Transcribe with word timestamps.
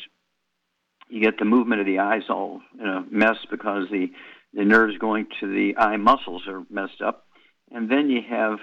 you 1.09 1.21
get 1.21 1.39
the 1.39 1.45
movement 1.45 1.81
of 1.81 1.87
the 1.87 1.99
eyes 1.99 2.23
all 2.29 2.61
in 2.79 2.87
a 2.87 3.05
mess 3.11 3.37
because 3.50 3.89
the, 3.91 4.12
the 4.55 4.65
nerves 4.65 4.97
going 4.99 5.27
to 5.41 5.47
the 5.47 5.77
eye 5.77 5.97
muscles 5.97 6.47
are 6.47 6.62
messed 6.71 7.03
up. 7.05 7.27
And 7.73 7.91
then 7.91 8.11
you 8.11 8.21
have 8.29 8.59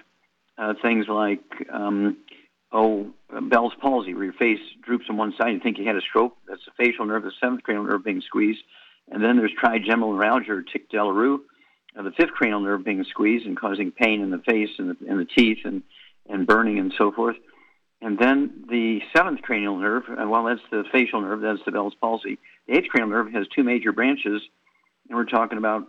uh, 0.57 0.73
things 0.81 1.07
like, 1.09 1.43
um, 1.71 2.17
oh, 2.71 3.11
Bell's 3.41 3.73
palsy, 3.81 4.13
where 4.13 4.25
your 4.25 4.33
face 4.33 4.59
droops 4.81 5.05
on 5.09 5.17
one 5.17 5.33
side. 5.37 5.53
You 5.53 5.59
think 5.59 5.77
you 5.77 5.85
had 5.85 5.95
a 5.95 6.01
stroke. 6.01 6.35
That's 6.47 6.63
the 6.65 6.71
facial 6.83 7.05
nerve, 7.05 7.23
the 7.23 7.31
seventh 7.41 7.63
cranial 7.63 7.85
nerve 7.85 8.03
being 8.03 8.21
squeezed. 8.21 8.61
And 9.09 9.23
then 9.23 9.37
there's 9.37 9.53
trigeminal 9.57 10.13
neuralgia 10.13 10.53
or 10.53 10.61
tic 10.61 10.89
douloureux, 10.89 11.39
the 12.03 12.11
fifth 12.11 12.31
cranial 12.31 12.59
nerve 12.59 12.83
being 12.83 13.03
squeezed 13.09 13.45
and 13.45 13.59
causing 13.59 13.91
pain 13.91 14.21
in 14.21 14.29
the 14.29 14.37
face 14.39 14.69
and 14.77 14.89
the, 14.91 15.07
in 15.07 15.17
the 15.17 15.25
teeth 15.25 15.59
and, 15.65 15.83
and 16.29 16.45
burning 16.45 16.79
and 16.79 16.93
so 16.97 17.11
forth. 17.11 17.35
And 18.01 18.19
then 18.19 18.65
the 18.69 19.01
seventh 19.15 19.41
cranial 19.41 19.77
nerve, 19.77 20.03
uh, 20.09 20.27
well, 20.27 20.43
that's 20.43 20.61
the 20.69 20.83
facial 20.91 21.21
nerve, 21.21 21.41
that's 21.41 21.65
the 21.65 21.71
Bell's 21.71 21.95
palsy. 21.99 22.37
The 22.67 22.77
eighth 22.77 22.89
cranial 22.89 23.09
nerve 23.09 23.31
has 23.33 23.47
two 23.47 23.63
major 23.63 23.91
branches, 23.91 24.41
and 25.09 25.17
we're 25.17 25.25
talking 25.25 25.57
about 25.57 25.87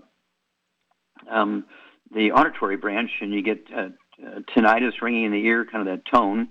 um, 1.31 1.67
the 2.15 2.33
auditory 2.33 2.77
branch, 2.77 3.11
and 3.21 3.35
you 3.35 3.43
get 3.43 3.67
uh, 3.77 3.89
uh, 4.25 4.41
tinnitus 4.57 5.03
ringing 5.03 5.25
in 5.25 5.33
the 5.33 5.45
ear, 5.45 5.67
kind 5.71 5.87
of 5.87 5.95
that 5.95 6.11
tone, 6.11 6.49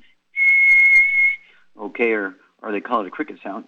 okay, 1.79 2.11
or, 2.11 2.35
or 2.61 2.71
they 2.71 2.81
call 2.81 3.01
it 3.01 3.07
a 3.07 3.11
cricket 3.11 3.37
sound, 3.43 3.65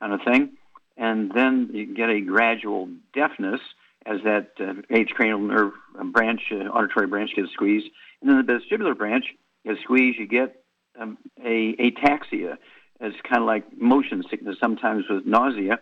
kind 0.00 0.12
of 0.12 0.20
thing 0.24 0.57
and 0.98 1.30
then 1.34 1.70
you 1.72 1.86
get 1.94 2.10
a 2.10 2.20
gradual 2.20 2.88
deafness 3.14 3.60
as 4.04 4.20
that 4.24 4.50
uh, 4.60 4.74
eighth 4.90 5.10
cranial 5.10 5.38
nerve 5.38 5.72
branch, 6.12 6.42
uh, 6.50 6.56
auditory 6.56 7.06
branch 7.06 7.30
gets 7.34 7.52
squeezed, 7.52 7.86
and 8.20 8.28
then 8.28 8.44
the 8.44 8.52
vestibular 8.52 8.96
branch 8.96 9.24
gets 9.64 9.80
squeezed. 9.82 10.18
You 10.18 10.26
get 10.26 10.62
um, 11.00 11.16
a 11.42 11.74
ataxia. 11.76 12.58
It's 13.00 13.16
kind 13.22 13.42
of 13.42 13.46
like 13.46 13.80
motion 13.80 14.24
sickness, 14.28 14.56
sometimes 14.60 15.04
with 15.08 15.24
nausea, 15.24 15.78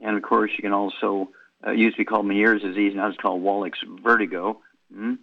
and 0.00 0.16
of 0.16 0.22
course 0.22 0.50
you 0.56 0.62
can 0.62 0.72
also 0.72 1.30
uh, 1.66 1.70
used 1.70 1.96
to 1.96 2.00
be 2.00 2.04
called 2.04 2.26
Meniere's 2.26 2.62
disease, 2.62 2.92
now 2.94 3.08
it's 3.08 3.16
called 3.16 3.42
Wallach's 3.42 3.82
vertigo. 4.02 4.60
Mm-hmm. 4.92 5.14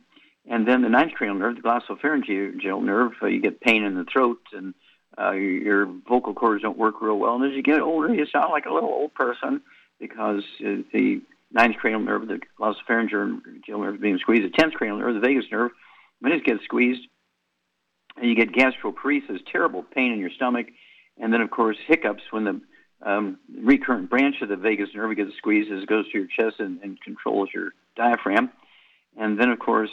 And 0.47 0.67
then 0.67 0.81
the 0.83 0.89
ninth 0.89 1.13
cranial 1.13 1.37
nerve, 1.37 1.55
the 1.55 1.61
glossopharyngeal 1.61 2.83
nerve, 2.83 3.13
uh, 3.21 3.27
you 3.27 3.41
get 3.41 3.61
pain 3.61 3.83
in 3.83 3.95
the 3.95 4.05
throat 4.05 4.39
and 4.53 4.73
uh, 5.19 5.31
your 5.31 5.85
vocal 6.07 6.33
cords 6.33 6.61
don't 6.61 6.77
work 6.77 7.01
real 7.01 7.17
well. 7.17 7.35
And 7.35 7.45
as 7.45 7.55
you 7.55 7.63
get 7.63 7.81
older, 7.81 8.13
you 8.13 8.25
sound 8.25 8.51
like 8.51 8.65
a 8.65 8.73
little 8.73 8.89
old 8.89 9.13
person 9.13 9.61
because 9.99 10.43
uh, 10.61 10.83
the 10.93 11.21
ninth 11.51 11.77
cranial 11.77 12.01
nerve, 12.01 12.27
the 12.27 12.39
glossopharyngeal 12.59 13.41
nerve 13.69 14.01
being 14.01 14.17
squeezed, 14.19 14.43
the 14.43 14.49
tenth 14.49 14.73
cranial 14.73 14.97
nerve, 14.97 15.15
the 15.15 15.21
vagus 15.21 15.45
nerve, 15.51 15.71
when 16.19 16.33
it 16.33 16.43
gets 16.43 16.63
squeezed, 16.63 17.07
and 18.17 18.29
you 18.29 18.35
get 18.35 18.51
gastroparesis, 18.51 19.39
terrible 19.51 19.83
pain 19.83 20.11
in 20.11 20.19
your 20.19 20.29
stomach, 20.29 20.67
and 21.17 21.33
then 21.33 21.41
of 21.41 21.49
course 21.49 21.77
hiccups 21.87 22.23
when 22.31 22.43
the 22.43 22.61
um, 23.05 23.37
recurrent 23.61 24.09
branch 24.09 24.35
of 24.41 24.49
the 24.49 24.55
vagus 24.55 24.89
nerve 24.95 25.15
gets 25.15 25.35
squeezed 25.37 25.71
as 25.71 25.83
it 25.83 25.89
goes 25.89 26.05
to 26.11 26.17
your 26.17 26.27
chest 26.27 26.59
and, 26.59 26.81
and 26.81 26.99
controls 27.01 27.49
your 27.53 27.71
diaphragm, 27.95 28.49
and 29.17 29.39
then 29.39 29.49
of 29.49 29.59
course 29.59 29.91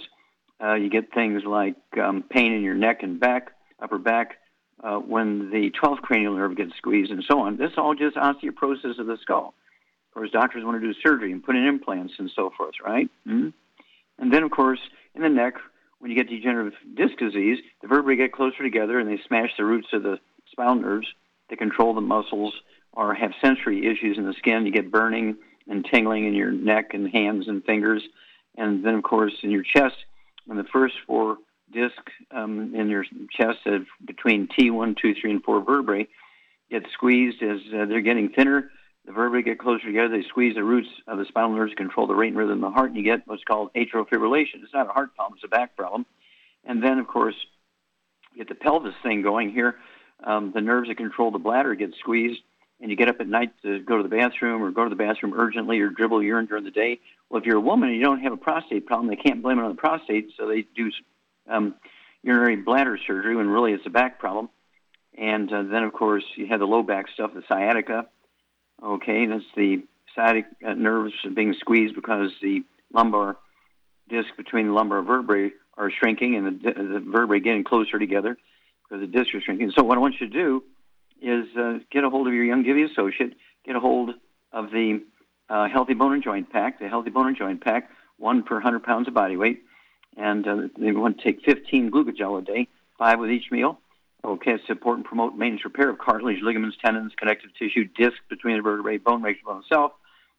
uh, 0.62 0.75
you 0.75 0.88
get 0.88 1.12
things 1.12 1.43
like 1.44 1.76
um, 2.02 2.25
pain 2.29 2.52
in 2.52 2.62
your 2.62 2.75
neck 2.75 3.02
and 3.02 3.20
back, 3.20 3.52
upper 3.81 3.99
back, 3.99 4.38
uh, 4.83 4.99
when 4.99 5.51
the 5.51 5.71
12th 5.71 6.03
cranial 6.03 6.35
nerve 6.35 6.57
gets 6.57 6.77
squeezed 6.77 7.11
and 7.11 7.25
so 7.29 7.41
on. 7.41 7.57
This 7.57 7.73
is 7.73 7.79
all 7.79 7.95
just 7.95 8.17
osteoporosis 8.17 8.99
of 8.99 9.07
the 9.07 9.17
skull. 9.21 9.55
Of 10.11 10.15
course, 10.15 10.31
doctors 10.31 10.65
want 10.65 10.81
to 10.81 10.87
do 10.87 10.99
surgery 11.01 11.33
and 11.33 11.43
put 11.43 11.57
in 11.57 11.65
implants 11.65 12.15
and 12.19 12.31
so 12.35 12.53
forth, 12.57 12.75
right? 12.85 13.09
Mm-hmm. 13.27 13.49
And 14.19 14.33
then, 14.33 14.43
of 14.43 14.51
course, 14.51 14.81
in 15.15 15.23
the 15.23 15.29
neck, 15.29 15.55
when 15.99 16.11
you 16.11 16.17
get 16.17 16.29
degenerative 16.29 16.79
disc 16.97 17.17
disease, 17.19 17.59
the 17.81 17.89
vertebrae 17.89 18.17
get 18.17 18.33
closer 18.33 18.63
together 18.63 18.99
and 18.99 19.09
they 19.09 19.23
smash 19.27 19.51
the 19.57 19.65
roots 19.65 19.89
of 19.93 20.03
the 20.03 20.19
spinal 20.51 20.75
nerves 20.75 21.07
that 21.49 21.59
control 21.59 21.95
the 21.95 22.01
muscles 22.01 22.55
or 22.93 23.15
have 23.15 23.33
sensory 23.43 23.87
issues 23.87 24.19
in 24.19 24.27
the 24.27 24.35
skin. 24.35 24.67
You 24.67 24.73
get 24.73 24.91
burning 24.91 25.37
and 25.69 25.85
tingling 25.85 26.27
in 26.27 26.35
your 26.35 26.51
neck 26.51 26.93
and 26.93 27.09
hands 27.09 27.49
and 27.49 27.65
fingers. 27.65 28.03
And 28.57 28.85
then, 28.85 28.95
of 28.95 29.03
course, 29.03 29.33
in 29.43 29.51
your 29.51 29.63
chest, 29.63 29.97
when 30.45 30.59
the 30.59 30.65
first 30.65 30.95
four 31.07 31.39
disc 31.73 32.01
um, 32.31 32.75
in 32.75 32.89
your 32.89 33.05
chest 33.31 33.67
of 33.67 33.87
between 34.05 34.49
T1, 34.49 34.97
2, 34.97 35.15
3, 35.21 35.31
and 35.31 35.43
4 35.43 35.65
vertebrae 35.65 36.09
get 36.71 36.85
squeezed 36.93 37.43
as 37.43 37.59
uh, 37.75 37.87
they're 37.87 38.01
getting 38.01 38.31
thinner. 38.31 38.71
The 39.05 39.13
vertebrae 39.13 39.43
get 39.43 39.59
closer 39.59 39.85
together. 39.85 40.09
They 40.09 40.27
squeeze 40.29 40.55
the 40.55 40.65
roots 40.65 40.89
of 41.09 41.19
the 41.19 41.25
spinal 41.27 41.57
nerves, 41.57 41.75
control 41.75 42.07
the 42.07 42.15
rate 42.15 42.29
and 42.29 42.37
rhythm 42.37 42.63
of 42.63 42.71
the 42.71 42.75
heart, 42.75 42.91
and 42.91 42.97
you 42.97 43.03
get 43.03 43.27
what's 43.27 43.45
called 43.45 43.71
atrial 43.75 44.09
fibrillation. 44.09 44.63
It's 44.63 44.73
not 44.73 44.89
a 44.89 44.93
heart 44.93 45.15
problem; 45.17 45.37
it's 45.37 45.45
a 45.45 45.49
back 45.49 45.77
problem. 45.77 46.07
And 46.65 46.83
then, 46.83 46.99
of 46.99 47.09
course, 47.09 47.35
you 48.33 48.39
get 48.39 48.49
the 48.49 48.55
pelvis 48.55 48.95
thing 49.03 49.23
going 49.23 49.51
here. 49.53 49.77
um, 50.25 50.53
the 50.55 50.61
nerves 50.61 50.89
that 50.89 50.97
control 50.97 51.31
the 51.31 51.39
bladder 51.39 51.75
get 51.75 51.95
squeezed, 51.99 52.41
and 52.81 52.91
you 52.91 52.97
get 52.97 53.09
up 53.09 53.21
at 53.21 53.29
night 53.29 53.53
to 53.63 53.81
go 53.81 53.97
to 53.97 54.03
the 54.03 54.09
bathroom 54.09 54.63
or 54.63 54.71
go 54.71 54.85
to 54.85 54.91
the 54.91 54.97
bathroom 54.97 55.35
urgently 55.37 55.81
or 55.81 55.89
dribble 55.89 56.23
urine 56.23 56.47
during 56.47 56.65
the 56.65 56.71
day. 56.71 57.01
Well, 57.29 57.41
if 57.41 57.47
you're 57.47 57.57
a 57.57 57.61
woman 57.61 57.89
and 57.89 57.99
you 57.99 58.05
don't 58.05 58.21
have 58.21 58.33
a 58.33 58.37
prostate 58.37 58.87
problem, 58.87 59.09
they 59.09 59.17
can't 59.17 59.43
blame 59.43 59.59
it 59.59 59.63
on 59.63 59.71
the 59.71 59.81
prostate, 59.81 60.31
so 60.37 60.47
they 60.47 60.65
do 60.77 60.91
um, 61.49 61.75
urinary 62.23 62.56
bladder 62.56 62.99
surgery 63.06 63.37
when 63.37 63.49
really 63.49 63.73
it's 63.73 63.87
a 63.87 63.91
back 63.91 64.19
problem. 64.19 64.49
And 65.17 65.53
uh, 65.53 65.62
then, 65.65 65.83
of 65.85 65.93
course, 65.93 66.25
you 66.37 66.47
have 66.47 66.61
the 66.61 66.67
low 66.67 66.83
back 66.83 67.06
stuff, 67.12 67.33
the 67.35 67.43
sciatica. 67.47 68.06
Okay, 68.83 69.27
that's 69.27 69.44
the 69.56 69.85
sciatic 70.15 70.47
uh, 70.67 70.75
nerves 70.75 71.12
being 71.35 71.55
squeezed 71.55 71.94
because 71.94 72.31
the 72.41 72.62
lumbar 72.93 73.37
disc 74.09 74.29
between 74.37 74.69
the 74.69 74.73
lumbar 74.73 75.03
vertebrae 75.03 75.50
are 75.77 75.91
shrinking 75.91 76.37
and 76.37 76.61
the, 76.62 76.73
the 76.73 77.00
vertebrae 77.00 77.41
getting 77.41 77.65
closer 77.65 77.99
together 77.99 78.37
because 78.83 79.00
the 79.00 79.06
disc 79.06 79.35
is 79.35 79.43
shrinking. 79.43 79.73
So 79.77 79.83
what 79.83 79.97
I 79.97 80.00
want 80.00 80.21
you 80.21 80.29
to 80.29 80.33
do 80.33 80.62
is 81.21 81.47
uh, 81.56 81.79
get 81.91 82.05
a 82.05 82.11
hold 82.11 82.27
of 82.27 82.35
your 82.35 82.45
Youngevity 82.45 82.91
associate, 82.91 83.35
get 83.65 83.77
a 83.77 83.81
hold 83.81 84.11
of 84.53 84.71
the 84.71 85.03
uh, 85.49 85.69
Healthy 85.69 85.95
Bone 85.95 86.15
and 86.15 86.23
Joint 86.23 86.50
Pack, 86.50 86.81
the 86.81 86.88
Healthy 86.88 87.11
Bone 87.11 87.29
and 87.29 87.37
Joint 87.37 87.62
Pack, 87.62 87.91
one 88.19 88.43
per 88.43 88.56
100 88.56 88.83
pounds 88.83 89.09
of 89.09 89.15
body 89.15 89.37
weight. 89.37 89.62
And 90.17 90.47
uh, 90.47 90.56
they 90.79 90.93
want 90.93 91.19
to 91.19 91.25
take 91.25 91.43
15 91.44 91.91
glucogel 91.91 92.38
a 92.38 92.44
day, 92.44 92.69
five 92.99 93.19
with 93.19 93.31
each 93.31 93.50
meal. 93.50 93.79
Okay, 94.25 94.56
support 94.69 94.99
and 94.99 95.05
promote 95.05 95.35
maintenance 95.35 95.64
repair 95.64 95.91
of 95.91 95.99
cartilage, 95.99 96.43
ligaments, 96.43 96.76
tendons, 96.85 97.12
connective 97.17 97.50
tissue, 97.59 97.88
disc 97.97 98.17
between 98.29 98.56
the 98.56 98.62
vertebrae, 98.62 98.99
bone, 98.99 99.20
makes 99.20 99.43
bone 99.43 99.62
itself. 99.62 99.93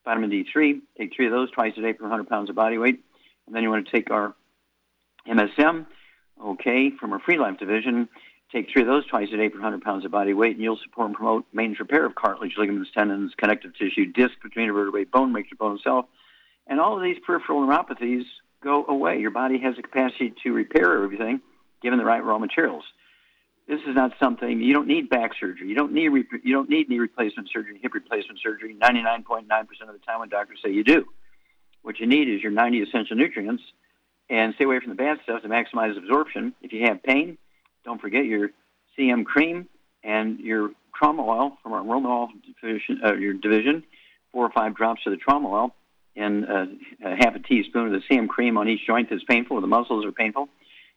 Vitamin 0.05 0.29
D3, 0.29 0.81
take 0.97 1.13
three 1.15 1.25
of 1.25 1.31
those 1.31 1.51
twice 1.51 1.73
a 1.77 1.81
day 1.81 1.93
for 1.93 2.03
100 2.03 2.29
pounds 2.29 2.49
of 2.49 2.55
body 2.55 2.77
weight. 2.77 3.03
And 3.45 3.55
then 3.55 3.63
you 3.63 3.69
want 3.69 3.85
to 3.85 3.91
take 3.91 4.09
our 4.09 4.35
MSM, 5.27 5.85
okay, 6.41 6.91
from 6.97 7.11
our 7.11 7.19
Free 7.19 7.37
Life 7.37 7.57
division. 7.59 8.07
Take 8.53 8.69
three 8.71 8.83
of 8.83 8.87
those 8.87 9.05
twice 9.07 9.29
a 9.33 9.37
day 9.37 9.49
per 9.49 9.55
100 9.55 9.81
pounds 9.81 10.05
of 10.05 10.11
body 10.11 10.33
weight, 10.33 10.55
and 10.55 10.63
you'll 10.63 10.77
support 10.77 11.07
and 11.07 11.15
promote 11.15 11.45
maintenance 11.53 11.79
repair 11.79 12.05
of 12.05 12.15
cartilage, 12.15 12.53
ligaments, 12.57 12.91
tendons, 12.95 13.33
connective 13.35 13.75
tissue, 13.75 14.05
disc 14.05 14.35
between 14.43 14.67
the 14.67 14.73
vertebrae, 14.73 15.05
bone, 15.05 15.33
your 15.33 15.43
bone 15.57 15.77
itself. 15.77 16.05
And 16.67 16.79
all 16.79 16.95
of 16.95 17.03
these 17.03 17.17
peripheral 17.25 17.61
neuropathies 17.61 18.25
go 18.63 18.85
away. 18.87 19.19
Your 19.19 19.31
body 19.31 19.59
has 19.59 19.75
the 19.75 19.81
capacity 19.81 20.33
to 20.43 20.53
repair 20.53 21.03
everything 21.03 21.41
given 21.81 21.99
the 21.99 22.05
right 22.05 22.23
raw 22.23 22.39
materials. 22.39 22.83
This 23.67 23.79
is 23.87 23.95
not 23.95 24.11
something 24.19 24.61
you 24.61 24.73
don't 24.73 24.87
need 24.87 25.09
back 25.09 25.31
surgery. 25.39 25.67
You 25.67 25.75
don't 25.75 25.93
need 25.93 26.11
you 26.43 26.53
don't 26.53 26.69
need 26.69 26.89
knee 26.89 26.99
replacement 26.99 27.49
surgery, 27.51 27.79
hip 27.81 27.93
replacement 27.93 28.39
surgery. 28.41 28.75
99.9% 28.75 29.47
of 29.49 29.93
the 29.93 29.99
time, 30.05 30.19
when 30.19 30.29
doctors 30.29 30.59
say 30.63 30.71
you 30.71 30.83
do, 30.83 31.05
what 31.81 31.99
you 31.99 32.07
need 32.07 32.27
is 32.27 32.41
your 32.41 32.51
90 32.51 32.81
essential 32.81 33.15
nutrients, 33.15 33.63
and 34.29 34.53
stay 34.55 34.65
away 34.65 34.79
from 34.79 34.89
the 34.89 34.95
bad 34.95 35.19
stuff 35.23 35.43
to 35.43 35.47
maximize 35.47 35.97
absorption. 35.97 36.53
If 36.61 36.73
you 36.73 36.87
have 36.87 37.03
pain, 37.03 37.37
don't 37.85 38.01
forget 38.01 38.25
your 38.25 38.49
CM 38.97 39.23
cream 39.23 39.69
and 40.03 40.39
your 40.39 40.71
trauma 40.93 41.23
oil 41.23 41.57
from 41.63 41.71
our 41.71 41.83
Roma 41.83 42.09
oil 42.09 42.29
division, 42.61 43.01
uh, 43.03 43.13
your 43.13 43.33
division, 43.33 43.83
four 44.33 44.45
or 44.45 44.51
five 44.51 44.75
drops 44.75 45.01
of 45.05 45.11
the 45.11 45.17
trauma 45.17 45.49
oil 45.49 45.75
and 46.15 46.45
uh, 46.45 46.65
half 47.01 47.35
a 47.35 47.39
teaspoon 47.39 47.93
of 47.93 48.01
the 48.01 48.15
CM 48.15 48.27
cream 48.27 48.57
on 48.57 48.67
each 48.67 48.85
joint 48.85 49.09
that's 49.09 49.23
painful 49.23 49.59
the 49.61 49.67
muscles 49.67 50.05
are 50.05 50.11
painful. 50.11 50.49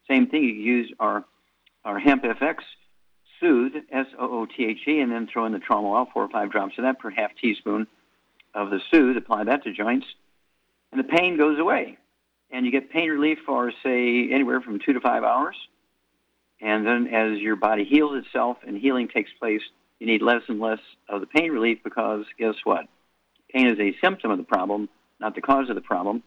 Same 0.08 0.26
thing, 0.28 0.44
you 0.44 0.52
use 0.52 0.92
our, 1.00 1.24
our 1.84 1.98
Hemp 1.98 2.22
FX 2.22 2.58
Soothe, 3.40 3.74
S-O-O-T-H-E, 3.90 5.00
and 5.00 5.12
then 5.12 5.26
throw 5.26 5.46
in 5.46 5.52
the 5.52 5.58
trauma 5.58 5.88
oil, 5.88 6.06
four 6.12 6.24
or 6.24 6.28
five 6.28 6.50
drops 6.50 6.78
of 6.78 6.84
that 6.84 6.98
per 6.98 7.10
half 7.10 7.30
teaspoon 7.40 7.86
of 8.54 8.70
the 8.70 8.80
Soothe. 8.90 9.16
Apply 9.16 9.44
that 9.44 9.64
to 9.64 9.72
joints, 9.72 10.06
and 10.92 10.98
the 10.98 11.04
pain 11.04 11.36
goes 11.36 11.58
away. 11.58 11.98
And 12.50 12.64
you 12.64 12.72
get 12.72 12.90
pain 12.90 13.10
relief 13.10 13.38
for, 13.44 13.72
say, 13.82 14.30
anywhere 14.30 14.60
from 14.60 14.78
two 14.78 14.92
to 14.92 15.00
five 15.00 15.24
hours. 15.24 15.56
And 16.60 16.86
then 16.86 17.08
as 17.08 17.38
your 17.38 17.56
body 17.56 17.84
heals 17.84 18.24
itself 18.24 18.58
and 18.66 18.78
healing 18.78 19.08
takes 19.08 19.30
place, 19.38 19.62
you 19.98 20.06
need 20.06 20.22
less 20.22 20.42
and 20.48 20.60
less 20.60 20.78
of 21.08 21.20
the 21.20 21.26
pain 21.26 21.50
relief 21.50 21.78
because 21.82 22.24
guess 22.38 22.54
what? 22.64 22.86
Pain 23.52 23.66
is 23.66 23.78
a 23.78 23.96
symptom 24.02 24.30
of 24.30 24.38
the 24.38 24.44
problem, 24.44 24.88
not 25.20 25.34
the 25.34 25.40
cause 25.40 25.68
of 25.68 25.74
the 25.74 25.80
problem. 25.80 26.22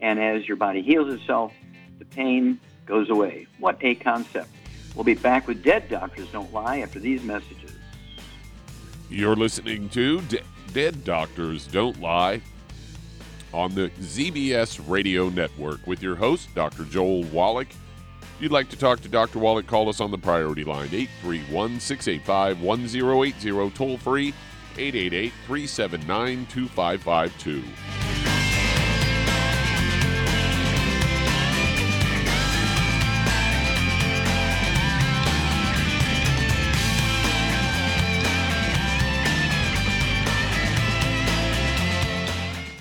And 0.00 0.18
as 0.18 0.46
your 0.46 0.56
body 0.56 0.82
heals 0.82 1.12
itself, 1.12 1.52
the 1.98 2.04
pain 2.04 2.58
goes 2.86 3.10
away. 3.10 3.46
What 3.58 3.78
a 3.80 3.94
concept. 3.94 4.48
We'll 4.94 5.04
be 5.04 5.14
back 5.14 5.48
with 5.48 5.62
Dead 5.62 5.88
Doctors 5.88 6.28
Don't 6.30 6.52
Lie 6.52 6.78
after 6.80 6.98
these 6.98 7.22
messages. 7.22 7.72
You're 9.10 9.36
listening 9.36 9.88
to 9.90 10.20
De- 10.22 10.42
Dead 10.72 11.04
Doctors 11.04 11.66
Don't 11.66 12.00
Lie 12.00 12.40
on 13.52 13.74
the 13.74 13.88
ZBS 14.00 14.80
Radio 14.88 15.28
Network 15.28 15.86
with 15.86 16.02
your 16.02 16.16
host, 16.16 16.48
Dr. 16.54 16.84
Joel 16.84 17.22
Wallach. 17.24 17.68
If 17.70 18.42
you'd 18.42 18.52
like 18.52 18.68
to 18.70 18.76
talk 18.76 19.00
to 19.00 19.08
Dr. 19.08 19.38
Wallach, 19.38 19.66
call 19.66 19.88
us 19.88 20.00
on 20.00 20.10
the 20.10 20.18
priority 20.18 20.64
line 20.64 20.88
831 20.92 21.78
685 21.78 22.60
1080, 22.60 23.70
toll 23.70 23.96
free 23.98 24.34
888 24.76 25.32
379 25.46 26.46
2552. 26.46 28.03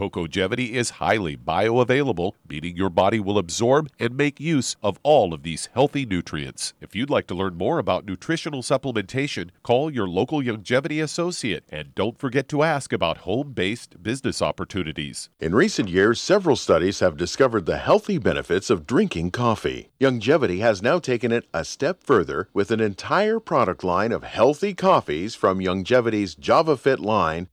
Cocogevity 0.00 0.70
is 0.70 0.90
highly 0.92 1.36
bioavailable, 1.36 2.32
meaning 2.48 2.74
your 2.74 2.88
body 2.88 3.20
will 3.20 3.36
absorb 3.36 3.90
and 3.98 4.16
make 4.16 4.40
use 4.40 4.74
of 4.82 4.98
all 5.02 5.34
of 5.34 5.42
these 5.42 5.68
healthy 5.74 6.06
nutrients. 6.06 6.72
If 6.80 6.96
you'd 6.96 7.10
like 7.10 7.26
to 7.26 7.34
learn 7.34 7.58
more 7.58 7.78
about 7.78 8.06
nutritional 8.06 8.62
supplementation, 8.62 9.50
call 9.62 9.90
your 9.92 10.08
local 10.08 10.40
Youngevity 10.40 11.02
associate 11.02 11.64
and 11.68 11.94
don't 11.94 12.18
forget 12.18 12.48
to 12.48 12.62
ask 12.62 12.94
about 12.94 13.18
home 13.28 13.52
based 13.52 14.02
business 14.02 14.40
opportunities. 14.40 15.28
In 15.38 15.54
recent 15.54 15.90
years, 15.90 16.18
several 16.18 16.56
studies 16.56 17.00
have 17.00 17.18
discovered 17.18 17.66
the 17.66 17.76
healthy 17.76 18.16
benefits 18.16 18.70
of 18.70 18.86
drinking 18.86 19.32
coffee. 19.32 19.90
Youngevity 20.00 20.60
has 20.60 20.80
now 20.80 20.98
taken 20.98 21.30
it 21.30 21.46
a 21.52 21.62
step 21.62 22.02
further 22.02 22.48
with 22.54 22.70
an 22.70 22.80
entire 22.80 23.38
product 23.38 23.84
line 23.84 24.12
of 24.12 24.24
healthy 24.24 24.72
coffees 24.72 25.34
from 25.34 25.58
Youngevity's 25.58 26.34
JavaFit 26.36 27.00
line 27.00 27.48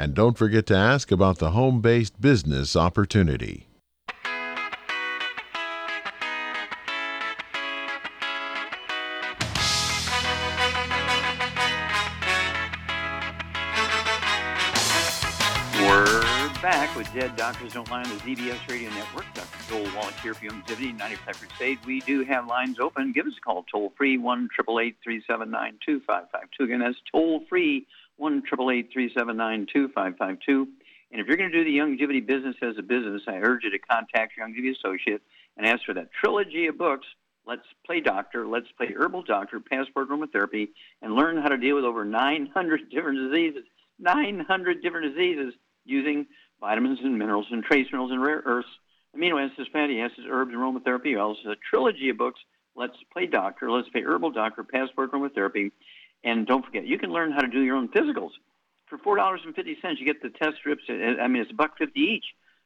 And 0.00 0.14
don't 0.14 0.38
forget 0.38 0.64
to 0.66 0.76
ask 0.76 1.10
about 1.10 1.38
the 1.38 1.50
home 1.50 1.80
based 1.80 2.20
business 2.20 2.76
opportunity. 2.76 3.66
We're 15.80 16.22
back 16.62 16.94
with 16.94 17.12
Dead 17.12 17.34
Doctors 17.34 17.72
Don't 17.72 17.90
Lie 17.90 18.04
on 18.04 18.08
the 18.08 18.14
ZBS 18.18 18.68
Radio 18.68 18.90
Network. 18.90 19.24
Dr. 19.34 19.58
Joel 19.68 19.92
Wallach 19.96 20.14
here 20.20 20.34
for 20.34 20.44
Youngevity 20.44 20.96
95 20.96 21.40
Crusade. 21.40 21.78
We 21.84 22.02
do 22.02 22.22
have 22.22 22.46
lines 22.46 22.78
open. 22.78 23.10
Give 23.10 23.26
us 23.26 23.32
a 23.36 23.40
call 23.40 23.64
toll 23.64 23.92
free 23.96 24.16
1 24.16 24.48
2552 24.56 26.62
Again, 26.62 26.78
that's 26.78 26.98
toll 27.10 27.42
free 27.48 27.84
1 28.18 28.42
2552 28.50 30.68
And 31.10 31.20
if 31.20 31.26
you're 31.26 31.36
going 31.36 31.50
to 31.50 31.56
do 31.56 31.64
the 31.64 31.78
Youngevity 31.78 32.26
business 32.26 32.56
as 32.62 32.76
a 32.78 32.82
business, 32.82 33.22
I 33.26 33.36
urge 33.36 33.64
you 33.64 33.70
to 33.70 33.78
contact 33.78 34.36
your 34.36 34.46
Youngevity 34.46 34.76
associate 34.76 35.22
and 35.56 35.66
ask 35.66 35.84
for 35.86 35.94
that 35.94 36.12
trilogy 36.12 36.66
of 36.66 36.76
books. 36.76 37.06
Let's 37.46 37.62
play 37.86 38.00
doctor, 38.00 38.46
let's 38.46 38.70
play 38.76 38.92
herbal 38.94 39.22
doctor, 39.22 39.58
passport 39.58 40.10
aromatherapy, 40.10 40.68
and 41.00 41.14
learn 41.14 41.38
how 41.38 41.48
to 41.48 41.56
deal 41.56 41.76
with 41.76 41.84
over 41.84 42.04
900 42.04 42.90
different 42.90 43.30
diseases. 43.30 43.64
900 43.98 44.82
different 44.82 45.14
diseases 45.14 45.54
using 45.84 46.26
vitamins 46.60 46.98
and 47.02 47.18
minerals 47.18 47.46
and 47.50 47.64
trace 47.64 47.86
minerals 47.90 48.12
and 48.12 48.22
rare 48.22 48.42
earths, 48.44 48.68
amino 49.16 49.42
acids, 49.42 49.68
fatty 49.72 49.98
acids, 50.00 50.26
herbs, 50.28 50.52
and 50.52 50.60
aromatherapy 50.60 51.18
oils. 51.18 51.38
A 51.46 51.54
trilogy 51.70 52.10
of 52.10 52.18
books. 52.18 52.40
Let's 52.76 52.96
play 53.12 53.26
doctor. 53.26 53.70
Let's 53.70 53.88
play 53.88 54.02
herbal 54.02 54.32
doctor, 54.32 54.62
passport 54.62 55.12
aromatherapy. 55.12 55.70
And 56.24 56.46
don't 56.46 56.64
forget, 56.64 56.86
you 56.86 56.98
can 56.98 57.12
learn 57.12 57.32
how 57.32 57.40
to 57.40 57.48
do 57.48 57.60
your 57.60 57.76
own 57.76 57.88
physicals. 57.88 58.30
For 58.86 58.98
four 58.98 59.16
dollars 59.16 59.40
and 59.44 59.54
fifty 59.54 59.76
cents, 59.80 60.00
you 60.00 60.06
get 60.06 60.22
the 60.22 60.30
test 60.30 60.56
strips. 60.58 60.82
I 60.88 61.28
mean, 61.28 61.42
it's 61.42 61.50
a 61.50 61.54
buck 61.54 61.76
fifty 61.78 62.00
each 62.00 62.24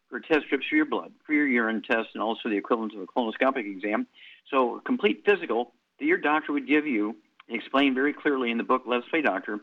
for 0.09 0.21
test 0.21 0.47
strips 0.47 0.67
for 0.69 0.77
your 0.77 0.85
blood, 0.85 1.13
for 1.27 1.33
your 1.33 1.47
urine 1.47 1.83
test, 1.83 2.11
and 2.15 2.23
also 2.23 2.49
the 2.49 2.57
equivalent 2.57 2.95
of 2.95 3.01
a 3.01 3.07
colonoscopic 3.07 3.71
exam. 3.71 4.07
So, 4.51 4.77
a 4.77 4.81
complete 4.81 5.23
physical 5.25 5.73
that 5.99 6.05
your 6.05 6.19
doctor 6.19 6.53
would 6.53 6.69
give 6.69 6.87
you, 6.87 7.17
explained 7.49 7.95
very 7.95 8.13
clearly 8.13 8.51
in 8.51 8.59
the 8.59 8.65
book 8.65 8.83
Let's 8.87 9.09
Play 9.09 9.23
Doctor, 9.23 9.61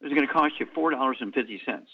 is 0.00 0.12
going 0.12 0.26
to 0.26 0.32
cost 0.32 0.54
you 0.58 0.66
four 0.74 0.90
dollars 0.90 1.18
and 1.20 1.32
fifty 1.32 1.60
cents. 1.64 1.88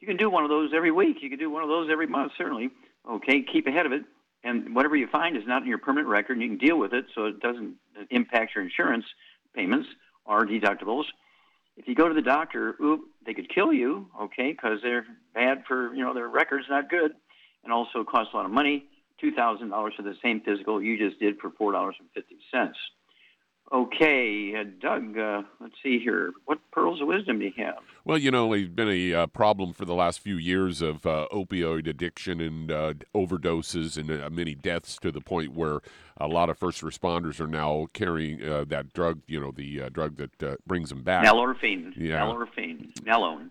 You 0.00 0.08
can 0.08 0.16
do 0.16 0.28
one 0.28 0.44
of 0.44 0.50
those 0.50 0.72
every 0.74 0.90
week. 0.90 1.18
You 1.22 1.30
can 1.30 1.38
do 1.38 1.50
one 1.50 1.62
of 1.62 1.68
those 1.68 1.88
every 1.90 2.06
month, 2.06 2.32
certainly. 2.36 2.70
Okay, 3.08 3.42
keep 3.42 3.66
ahead 3.66 3.86
of 3.86 3.92
it. 3.92 4.02
And 4.42 4.74
whatever 4.74 4.96
you 4.96 5.06
find 5.06 5.36
is 5.36 5.44
not 5.46 5.62
in 5.62 5.68
your 5.68 5.78
permanent 5.78 6.08
record, 6.08 6.34
and 6.34 6.42
you 6.42 6.48
can 6.48 6.58
deal 6.58 6.78
with 6.78 6.92
it 6.92 7.06
so 7.14 7.26
it 7.26 7.40
doesn't 7.40 7.76
impact 8.10 8.54
your 8.54 8.64
insurance 8.64 9.06
payments 9.54 9.88
or 10.24 10.46
deductibles. 10.46 11.04
If 11.76 11.88
you 11.88 11.94
go 11.94 12.08
to 12.08 12.14
the 12.14 12.22
doctor, 12.22 12.76
oop, 12.80 13.00
they 13.26 13.34
could 13.34 13.52
kill 13.52 13.72
you, 13.72 14.08
okay, 14.22 14.52
because 14.52 14.78
they're 14.82 15.06
bad 15.34 15.64
for, 15.66 15.94
you 15.94 16.04
know, 16.04 16.14
their 16.14 16.28
record's 16.28 16.66
not 16.68 16.88
good 16.88 17.12
and 17.64 17.72
also 17.72 18.04
cost 18.04 18.30
a 18.32 18.36
lot 18.36 18.46
of 18.46 18.52
money. 18.52 18.86
$2,000 19.22 19.70
for 19.96 20.02
the 20.02 20.14
same 20.22 20.40
physical 20.40 20.82
you 20.82 20.98
just 20.98 21.20
did 21.20 21.38
for 21.38 21.50
$4.50. 21.50 21.92
Okay, 23.72 24.54
uh, 24.54 24.64
Doug, 24.80 25.18
uh, 25.18 25.42
let's 25.58 25.74
see 25.82 25.98
here. 25.98 26.32
What 26.44 26.58
pearls 26.70 27.00
of 27.00 27.08
wisdom 27.08 27.38
do 27.38 27.46
you 27.46 27.52
have? 27.56 27.78
Well, 28.04 28.18
you 28.18 28.30
know, 28.30 28.52
it's 28.52 28.68
been 28.68 28.90
a 28.90 29.14
uh, 29.14 29.26
problem 29.26 29.72
for 29.72 29.86
the 29.86 29.94
last 29.94 30.20
few 30.20 30.36
years 30.36 30.82
of 30.82 31.06
uh, 31.06 31.26
opioid 31.32 31.88
addiction 31.88 32.40
and 32.40 32.70
uh, 32.70 32.94
overdoses 33.14 33.96
and 33.96 34.10
uh, 34.10 34.28
many 34.30 34.54
deaths 34.54 34.98
to 35.00 35.10
the 35.10 35.22
point 35.22 35.54
where 35.54 35.80
a 36.18 36.28
lot 36.28 36.50
of 36.50 36.58
first 36.58 36.82
responders 36.82 37.40
are 37.40 37.46
now 37.46 37.86
carrying 37.94 38.38
that 38.68 38.92
drug, 38.92 39.22
you 39.26 39.40
know, 39.40 39.50
the 39.50 39.88
drug 39.90 40.16
that 40.18 40.58
brings 40.66 40.90
them 40.90 41.02
back. 41.02 41.24
Nalorphine. 41.24 41.94
Yeah. 41.96 42.20
Nalorphine. 42.20 42.92
Nalone. 43.00 43.50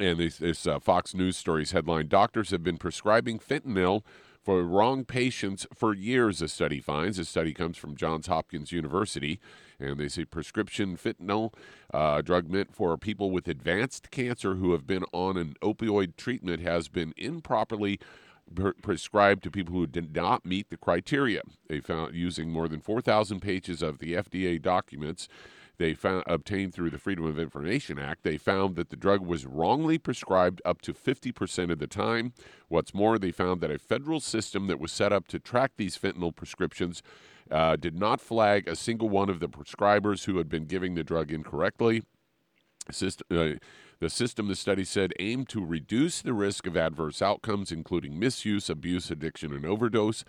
And 0.00 0.18
this, 0.18 0.38
this 0.38 0.66
Fox 0.82 1.14
News 1.14 1.36
stories 1.36 1.72
headline 1.72 2.08
Doctors 2.08 2.50
have 2.50 2.64
been 2.64 2.78
prescribing 2.78 3.38
fentanyl 3.38 4.02
for 4.46 4.62
wrong 4.62 5.04
patients 5.04 5.66
for 5.74 5.92
years, 5.92 6.40
a 6.40 6.46
study 6.46 6.78
finds. 6.80 7.18
A 7.18 7.24
study 7.24 7.52
comes 7.52 7.76
from 7.76 7.96
Johns 7.96 8.28
Hopkins 8.28 8.70
University, 8.70 9.40
and 9.80 9.98
they 9.98 10.06
say 10.06 10.24
prescription 10.24 10.96
fentanyl, 10.96 11.52
uh, 11.92 12.22
drug 12.22 12.48
meant 12.48 12.72
for 12.72 12.96
people 12.96 13.32
with 13.32 13.48
advanced 13.48 14.12
cancer 14.12 14.54
who 14.54 14.70
have 14.70 14.86
been 14.86 15.02
on 15.12 15.36
an 15.36 15.56
opioid 15.62 16.16
treatment, 16.16 16.62
has 16.62 16.86
been 16.86 17.12
improperly 17.16 17.98
prescribed 18.82 19.42
to 19.42 19.50
people 19.50 19.74
who 19.74 19.84
did 19.84 20.14
not 20.14 20.46
meet 20.46 20.70
the 20.70 20.76
criteria. 20.76 21.42
They 21.68 21.80
found 21.80 22.14
using 22.14 22.48
more 22.48 22.68
than 22.68 22.78
4,000 22.78 23.40
pages 23.40 23.82
of 23.82 23.98
the 23.98 24.12
FDA 24.12 24.62
documents 24.62 25.26
they 25.78 25.94
found 25.94 26.24
obtained 26.26 26.74
through 26.74 26.90
the 26.90 26.98
Freedom 26.98 27.24
of 27.26 27.38
Information 27.38 27.98
Act, 27.98 28.22
they 28.22 28.38
found 28.38 28.76
that 28.76 28.90
the 28.90 28.96
drug 28.96 29.20
was 29.20 29.46
wrongly 29.46 29.98
prescribed 29.98 30.62
up 30.64 30.80
to 30.82 30.92
50% 30.92 31.70
of 31.70 31.78
the 31.78 31.86
time. 31.86 32.32
What's 32.68 32.94
more, 32.94 33.18
they 33.18 33.30
found 33.30 33.60
that 33.60 33.70
a 33.70 33.78
federal 33.78 34.20
system 34.20 34.66
that 34.66 34.80
was 34.80 34.92
set 34.92 35.12
up 35.12 35.26
to 35.28 35.38
track 35.38 35.72
these 35.76 35.98
fentanyl 35.98 36.34
prescriptions 36.34 37.02
uh, 37.50 37.76
did 37.76 37.98
not 37.98 38.20
flag 38.20 38.66
a 38.66 38.76
single 38.76 39.08
one 39.08 39.28
of 39.28 39.40
the 39.40 39.48
prescribers 39.48 40.24
who 40.24 40.38
had 40.38 40.48
been 40.48 40.64
giving 40.64 40.94
the 40.94 41.04
drug 41.04 41.30
incorrectly. 41.30 42.02
Uh, 42.88 43.54
the 43.98 44.10
system, 44.10 44.48
the 44.48 44.56
study 44.56 44.84
said, 44.84 45.12
aimed 45.18 45.48
to 45.48 45.64
reduce 45.64 46.20
the 46.20 46.34
risk 46.34 46.66
of 46.66 46.76
adverse 46.76 47.22
outcomes, 47.22 47.72
including 47.72 48.18
misuse, 48.18 48.68
abuse, 48.68 49.10
addiction, 49.10 49.54
and 49.54 49.64
overdose. 49.64 50.24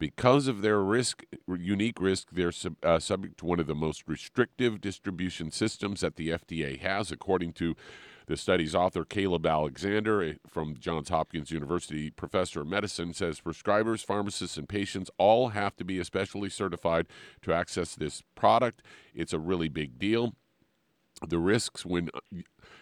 Because 0.00 0.48
of 0.48 0.62
their 0.62 0.80
risk, 0.80 1.24
unique 1.46 2.00
risk, 2.00 2.28
they're 2.32 2.52
sub, 2.52 2.74
uh, 2.82 2.98
subject 2.98 3.38
to 3.40 3.44
one 3.44 3.60
of 3.60 3.66
the 3.66 3.74
most 3.74 4.08
restrictive 4.08 4.80
distribution 4.80 5.50
systems 5.50 6.00
that 6.00 6.16
the 6.16 6.30
FDA 6.30 6.80
has, 6.80 7.12
according 7.12 7.52
to 7.52 7.76
the 8.26 8.38
study's 8.38 8.74
author, 8.74 9.04
Caleb 9.04 9.44
Alexander 9.44 10.36
from 10.48 10.74
Johns 10.78 11.10
Hopkins 11.10 11.50
University, 11.50 12.08
professor 12.08 12.62
of 12.62 12.68
medicine, 12.68 13.12
says 13.12 13.42
prescribers, 13.42 14.02
pharmacists, 14.02 14.56
and 14.56 14.66
patients 14.66 15.10
all 15.18 15.48
have 15.48 15.76
to 15.76 15.84
be 15.84 15.98
especially 15.98 16.48
certified 16.48 17.06
to 17.42 17.52
access 17.52 17.94
this 17.94 18.22
product. 18.34 18.82
It's 19.14 19.34
a 19.34 19.38
really 19.38 19.68
big 19.68 19.98
deal. 19.98 20.32
The 21.28 21.38
risks 21.38 21.84
when 21.84 22.08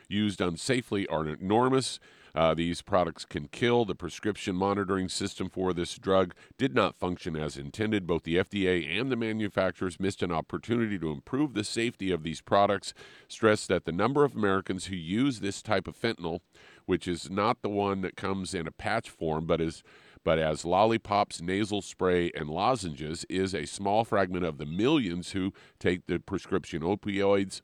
used 0.09 0.39
unsafely 0.39 1.05
are 1.11 1.27
enormous. 1.27 1.99
Uh, 2.35 2.55
these 2.55 2.83
products 2.83 3.25
can 3.25 3.49
kill. 3.49 3.85
The 3.85 3.95
prescription 3.95 4.57
monitoring 4.57 5.09
system 5.09 5.49
for 5.49 5.73
this 5.73 5.97
drug 5.97 6.35
did 6.57 6.75
not 6.75 6.99
function 6.99 7.37
as 7.37 7.57
intended. 7.57 8.07
Both 8.07 8.25
the 8.25 8.37
FDA 8.37 9.01
and 9.01 9.11
the 9.11 9.17
manufacturers 9.17 10.01
missed 10.01 10.23
an 10.23 10.33
opportunity 10.33 10.99
to 10.99 11.11
improve 11.11 11.55
the 11.55 11.65
safety 11.65 12.11
of 12.11 12.23
these 12.23 12.41
products. 12.41 12.95
Stress 13.29 13.67
that 13.67 13.85
the 13.85 13.93
number 13.93 14.25
of 14.25 14.35
Americans 14.35 14.87
who 14.87 14.97
use 14.97 15.41
this 15.41 15.63
type 15.63 15.89
of 15.89 15.99
fentanyl, 16.01 16.41
which 16.87 17.09
is 17.09 17.31
not 17.31 17.63
the 17.63 17.69
one 17.69 18.01
that 18.03 18.17
comes 18.17 18.55
in 18.55 18.67
a 18.67 18.73
patch 18.73 19.11
form, 19.11 19.47
but 19.47 19.61
is 19.61 19.83
but 20.25 20.39
as 20.39 20.65
lollipops, 20.65 21.41
nasal 21.41 21.81
spray, 21.81 22.31
and 22.35 22.51
lozenges, 22.51 23.25
is 23.31 23.55
a 23.55 23.65
small 23.67 24.05
fragment 24.05 24.45
of 24.45 24.59
the 24.59 24.67
millions 24.67 25.31
who 25.33 25.53
take 25.79 26.07
the 26.07 26.19
prescription 26.19 26.83
opioids. 26.83 27.63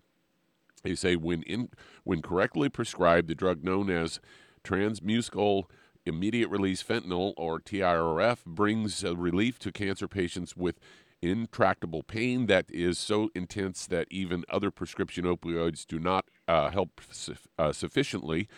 They 0.82 0.94
say 0.94 1.16
when 1.16 1.42
in, 1.42 1.70
when 2.04 2.22
correctly 2.22 2.68
prescribed, 2.68 3.28
the 3.28 3.34
drug 3.34 3.64
known 3.64 3.90
as 3.90 4.20
transmucosal 4.64 5.64
immediate 6.06 6.48
release 6.48 6.82
fentanyl, 6.82 7.32
or 7.36 7.60
TIRF, 7.60 8.44
brings 8.44 9.04
relief 9.04 9.58
to 9.60 9.72
cancer 9.72 10.08
patients 10.08 10.56
with 10.56 10.78
intractable 11.22 12.02
pain 12.02 12.46
that 12.46 12.66
is 12.68 12.98
so 12.98 13.30
intense 13.34 13.86
that 13.86 14.06
even 14.10 14.44
other 14.50 14.70
prescription 14.70 15.24
opioids 15.24 15.86
do 15.86 15.98
not 15.98 16.26
uh, 16.46 16.70
help 16.70 17.00
su- 17.10 17.34
uh, 17.58 17.72
sufficiently. 17.72 18.48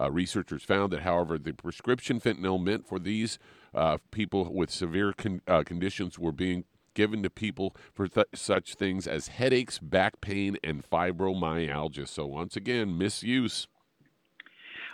Uh, 0.00 0.10
researchers 0.10 0.62
found 0.62 0.92
that, 0.92 1.02
however, 1.02 1.36
the 1.38 1.52
prescription 1.52 2.20
fentanyl 2.20 2.62
meant 2.62 2.86
for 2.86 2.98
these 2.98 3.38
uh, 3.74 3.98
people 4.10 4.52
with 4.52 4.70
severe 4.70 5.12
con- 5.12 5.42
uh, 5.46 5.62
conditions 5.64 6.18
were 6.18 6.32
being 6.32 6.64
given 6.94 7.22
to 7.22 7.30
people 7.30 7.74
for 7.92 8.06
th- 8.06 8.26
such 8.34 8.74
things 8.74 9.06
as 9.06 9.28
headaches, 9.28 9.78
back 9.78 10.20
pain, 10.20 10.56
and 10.62 10.88
fibromyalgia. 10.88 12.08
So, 12.08 12.26
once 12.26 12.56
again, 12.56 12.96
misuse. 12.96 13.66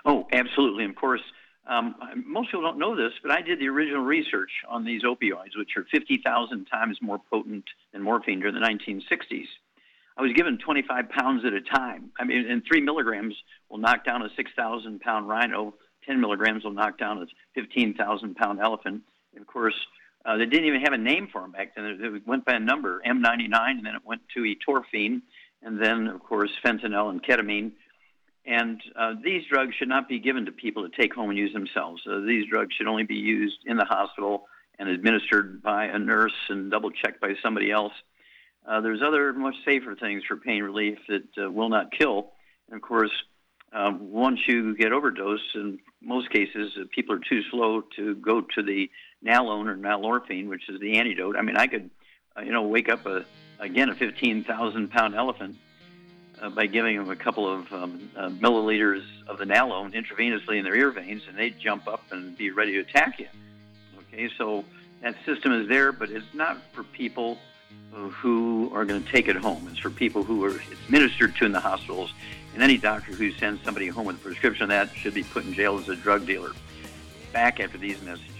Oh, 0.04 0.26
absolutely. 0.32 0.84
Of 0.84 0.96
course, 0.96 1.22
um, 1.66 1.94
most 2.24 2.48
people 2.48 2.62
don't 2.62 2.78
know 2.78 2.96
this, 2.96 3.12
but 3.22 3.30
I 3.30 3.42
did 3.42 3.60
the 3.60 3.68
original 3.68 4.02
research 4.02 4.50
on 4.68 4.84
these 4.84 5.02
opioids, 5.02 5.56
which 5.56 5.76
are 5.76 5.84
50,000 5.90 6.64
times 6.64 6.98
more 7.02 7.20
potent 7.30 7.64
than 7.92 8.02
morphine 8.02 8.40
during 8.40 8.54
the 8.54 8.60
1960s. 8.60 9.46
I 10.16 10.22
was 10.22 10.32
given 10.32 10.58
25 10.58 11.10
pounds 11.10 11.44
at 11.44 11.52
a 11.52 11.60
time. 11.60 12.10
I 12.18 12.24
mean, 12.24 12.50
and 12.50 12.62
three 12.66 12.80
milligrams 12.80 13.34
will 13.68 13.78
knock 13.78 14.04
down 14.04 14.22
a 14.22 14.28
6,000 14.34 15.00
pound 15.00 15.28
rhino. 15.28 15.74
10 16.06 16.20
milligrams 16.20 16.64
will 16.64 16.72
knock 16.72 16.98
down 16.98 17.22
a 17.22 17.26
15,000 17.54 18.34
pound 18.34 18.60
elephant. 18.60 19.02
And 19.34 19.42
of 19.42 19.46
course, 19.46 19.74
uh, 20.24 20.36
they 20.36 20.46
didn't 20.46 20.66
even 20.66 20.80
have 20.80 20.94
a 20.94 20.98
name 20.98 21.28
for 21.30 21.42
them 21.42 21.52
back 21.52 21.76
then. 21.76 21.84
It 21.84 22.26
went 22.26 22.44
by 22.44 22.54
a 22.54 22.60
number, 22.60 23.00
M99, 23.06 23.52
and 23.52 23.86
then 23.86 23.94
it 23.94 24.04
went 24.04 24.22
to 24.34 24.40
etorphine, 24.40 25.22
and 25.62 25.80
then, 25.80 26.08
of 26.08 26.20
course, 26.22 26.50
fentanyl 26.64 27.10
and 27.10 27.22
ketamine 27.22 27.72
and 28.48 28.80
uh, 28.96 29.12
these 29.22 29.42
drugs 29.44 29.74
should 29.78 29.90
not 29.90 30.08
be 30.08 30.18
given 30.18 30.46
to 30.46 30.52
people 30.52 30.88
to 30.88 30.96
take 30.96 31.14
home 31.14 31.28
and 31.28 31.38
use 31.38 31.52
themselves. 31.52 32.00
Uh, 32.10 32.20
these 32.20 32.48
drugs 32.48 32.74
should 32.74 32.86
only 32.86 33.04
be 33.04 33.16
used 33.16 33.58
in 33.66 33.76
the 33.76 33.84
hospital 33.84 34.46
and 34.78 34.88
administered 34.88 35.62
by 35.62 35.84
a 35.84 35.98
nurse 35.98 36.32
and 36.48 36.70
double 36.70 36.90
checked 36.90 37.20
by 37.20 37.34
somebody 37.42 37.70
else. 37.70 37.92
Uh, 38.66 38.80
there's 38.80 39.02
other 39.06 39.34
much 39.34 39.54
safer 39.66 39.94
things 39.94 40.22
for 40.26 40.36
pain 40.36 40.62
relief 40.62 40.98
that 41.08 41.24
uh, 41.36 41.50
will 41.50 41.68
not 41.68 41.92
kill. 41.92 42.32
And 42.68 42.76
of 42.76 42.82
course, 42.82 43.10
um, 43.74 44.10
once 44.10 44.40
you 44.46 44.74
get 44.74 44.92
overdosed, 44.92 45.54
in 45.54 45.78
most 46.00 46.30
cases, 46.30 46.72
uh, 46.80 46.84
people 46.90 47.16
are 47.16 47.20
too 47.28 47.42
slow 47.50 47.82
to 47.96 48.14
go 48.14 48.40
to 48.40 48.62
the 48.62 48.90
nalone 49.22 49.68
or 49.68 49.76
nalorphine, 49.76 50.48
which 50.48 50.70
is 50.70 50.80
the 50.80 50.96
antidote. 50.98 51.36
I 51.36 51.42
mean, 51.42 51.58
I 51.58 51.66
could, 51.66 51.90
uh, 52.34 52.40
you 52.40 52.52
know, 52.52 52.62
wake 52.62 52.88
up 52.88 53.04
a 53.04 53.26
again 53.60 53.90
a 53.90 53.94
15,000 53.94 54.90
pound 54.90 55.14
elephant 55.14 55.56
uh, 56.40 56.50
by 56.50 56.66
giving 56.66 56.96
them 56.96 57.10
a 57.10 57.16
couple 57.16 57.50
of 57.52 57.72
um, 57.72 58.10
uh, 58.16 58.28
milliliters 58.28 59.02
of 59.26 59.38
the 59.38 59.44
naloxone 59.44 59.94
intravenously 59.94 60.58
in 60.58 60.64
their 60.64 60.74
ear 60.74 60.90
veins, 60.90 61.22
and 61.28 61.36
they 61.36 61.50
jump 61.50 61.86
up 61.86 62.02
and 62.10 62.36
be 62.36 62.50
ready 62.50 62.72
to 62.72 62.80
attack 62.80 63.18
you. 63.18 63.28
Okay, 64.12 64.30
so 64.36 64.64
that 65.02 65.14
system 65.24 65.52
is 65.52 65.68
there, 65.68 65.92
but 65.92 66.10
it's 66.10 66.34
not 66.34 66.58
for 66.72 66.82
people 66.82 67.38
who 67.92 68.70
are 68.74 68.84
going 68.84 69.02
to 69.02 69.10
take 69.10 69.28
it 69.28 69.36
home. 69.36 69.66
It's 69.70 69.80
for 69.80 69.90
people 69.90 70.22
who 70.22 70.44
are 70.44 70.60
administered 70.84 71.36
to 71.36 71.46
in 71.46 71.52
the 71.52 71.60
hospitals. 71.60 72.12
And 72.54 72.62
any 72.62 72.78
doctor 72.78 73.12
who 73.12 73.30
sends 73.32 73.62
somebody 73.64 73.88
home 73.88 74.06
with 74.06 74.16
a 74.16 74.20
prescription 74.20 74.64
of 74.64 74.68
that 74.70 74.94
should 74.94 75.14
be 75.14 75.22
put 75.22 75.44
in 75.44 75.52
jail 75.52 75.78
as 75.78 75.88
a 75.88 75.96
drug 75.96 76.26
dealer. 76.26 76.52
Back 77.32 77.60
after 77.60 77.78
these 77.78 78.00
messages. 78.02 78.34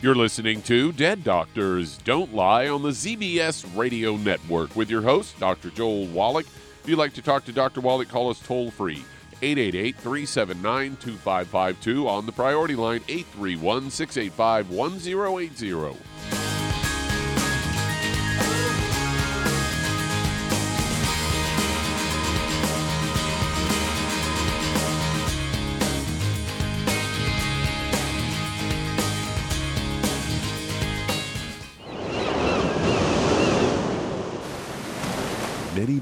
You're 0.00 0.14
listening 0.14 0.62
to 0.62 0.92
Dead 0.92 1.22
Doctors 1.22 1.98
Don't 1.98 2.34
Lie 2.34 2.68
on 2.68 2.82
the 2.82 2.88
ZBS 2.88 3.76
Radio 3.76 4.16
Network 4.16 4.74
with 4.74 4.90
your 4.90 5.02
host, 5.02 5.38
Dr. 5.38 5.70
Joel 5.70 6.06
Wallach. 6.06 6.46
If 6.82 6.88
you'd 6.88 6.98
like 6.98 7.12
to 7.12 7.22
talk 7.22 7.44
to 7.44 7.52
Dr. 7.52 7.80
Wallach, 7.80 8.08
call 8.08 8.28
us 8.28 8.40
toll 8.40 8.72
free 8.72 9.04
888 9.40 9.94
379 9.94 10.96
2552 10.96 12.08
on 12.08 12.26
the 12.26 12.32
priority 12.32 12.74
line 12.74 13.02
831 13.08 13.88
685 13.88 14.70
1080. 14.70 16.41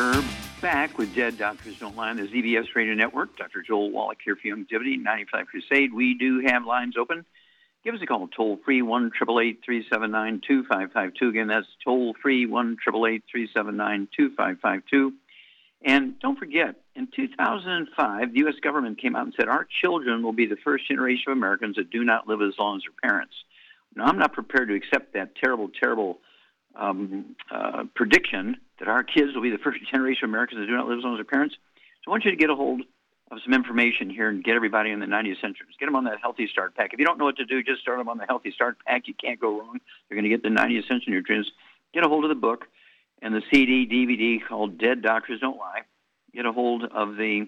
We're 0.00 0.24
back 0.62 0.96
with 0.96 1.14
Dead 1.14 1.36
Doctors 1.36 1.78
Don't 1.78 1.94
Lie 1.94 2.08
on 2.08 2.16
the 2.16 2.22
ZBS 2.22 2.74
Radio 2.74 2.94
Network. 2.94 3.36
Dr. 3.36 3.60
Joel 3.60 3.90
Wallach 3.90 4.16
here 4.24 4.34
for 4.34 4.48
Youngevity, 4.48 4.98
95 4.98 5.46
Crusade. 5.48 5.92
We 5.92 6.14
do 6.14 6.40
have 6.46 6.64
lines 6.64 6.96
open. 6.96 7.26
Give 7.84 7.94
us 7.94 8.00
a 8.00 8.06
call, 8.06 8.26
toll 8.28 8.58
free, 8.64 8.80
1 8.80 9.10
379 9.10 10.40
2552. 10.48 11.28
Again, 11.28 11.48
that's 11.48 11.66
toll 11.84 12.14
free, 12.14 12.46
1 12.46 12.78
379 12.82 14.08
2552. 14.16 15.12
And 15.84 16.18
don't 16.18 16.38
forget, 16.38 16.76
in 16.96 17.06
2005, 17.14 18.32
the 18.32 18.38
U.S. 18.38 18.54
government 18.62 18.98
came 18.98 19.14
out 19.14 19.26
and 19.26 19.34
said 19.38 19.48
our 19.48 19.66
children 19.82 20.22
will 20.22 20.32
be 20.32 20.46
the 20.46 20.56
first 20.56 20.88
generation 20.88 21.30
of 21.30 21.36
Americans 21.36 21.76
that 21.76 21.90
do 21.90 22.04
not 22.04 22.26
live 22.26 22.40
as 22.40 22.54
long 22.58 22.78
as 22.78 22.84
their 22.84 23.10
parents. 23.10 23.34
Now, 23.94 24.06
I'm 24.06 24.18
not 24.18 24.32
prepared 24.32 24.68
to 24.68 24.74
accept 24.74 25.12
that 25.12 25.36
terrible, 25.36 25.68
terrible 25.68 26.20
um, 26.76 27.36
uh, 27.50 27.84
prediction 27.94 28.56
that 28.78 28.88
our 28.88 29.02
kids 29.02 29.34
will 29.34 29.42
be 29.42 29.50
the 29.50 29.58
first 29.58 29.78
generation 29.90 30.24
of 30.24 30.30
Americans 30.30 30.60
that 30.60 30.66
do 30.66 30.76
not 30.76 30.88
live 30.88 30.98
as 30.98 31.04
long 31.04 31.14
as 31.14 31.18
their 31.18 31.24
parents. 31.24 31.56
So 32.04 32.10
I 32.10 32.10
want 32.10 32.24
you 32.24 32.30
to 32.30 32.36
get 32.36 32.50
a 32.50 32.54
hold 32.54 32.82
of 33.30 33.38
some 33.44 33.54
information 33.54 34.10
here 34.10 34.28
and 34.28 34.42
get 34.42 34.56
everybody 34.56 34.90
in 34.90 35.00
the 35.00 35.06
90 35.06 35.32
Essentials. 35.32 35.68
Get 35.78 35.86
them 35.86 35.96
on 35.96 36.04
that 36.04 36.18
Healthy 36.20 36.48
Start 36.48 36.74
Pack. 36.74 36.92
If 36.92 36.98
you 36.98 37.04
don't 37.04 37.18
know 37.18 37.26
what 37.26 37.36
to 37.36 37.44
do, 37.44 37.62
just 37.62 37.80
start 37.80 37.98
them 37.98 38.08
on 38.08 38.18
the 38.18 38.26
Healthy 38.26 38.50
Start 38.52 38.78
Pack. 38.84 39.06
You 39.06 39.14
can't 39.14 39.40
go 39.40 39.58
wrong. 39.58 39.78
You're 40.08 40.16
going 40.16 40.24
to 40.24 40.30
get 40.30 40.42
the 40.42 40.50
90 40.50 40.78
essential 40.78 41.12
Nutrients. 41.12 41.50
Get 41.92 42.04
a 42.04 42.08
hold 42.08 42.24
of 42.24 42.28
the 42.28 42.34
book 42.34 42.66
and 43.22 43.34
the 43.34 43.42
CD, 43.52 43.86
DVD 43.86 44.44
called 44.44 44.78
Dead 44.78 45.02
Doctors 45.02 45.40
Don't 45.40 45.58
Lie. 45.58 45.82
Get 46.34 46.46
a 46.46 46.52
hold 46.52 46.84
of 46.84 47.16
the 47.16 47.46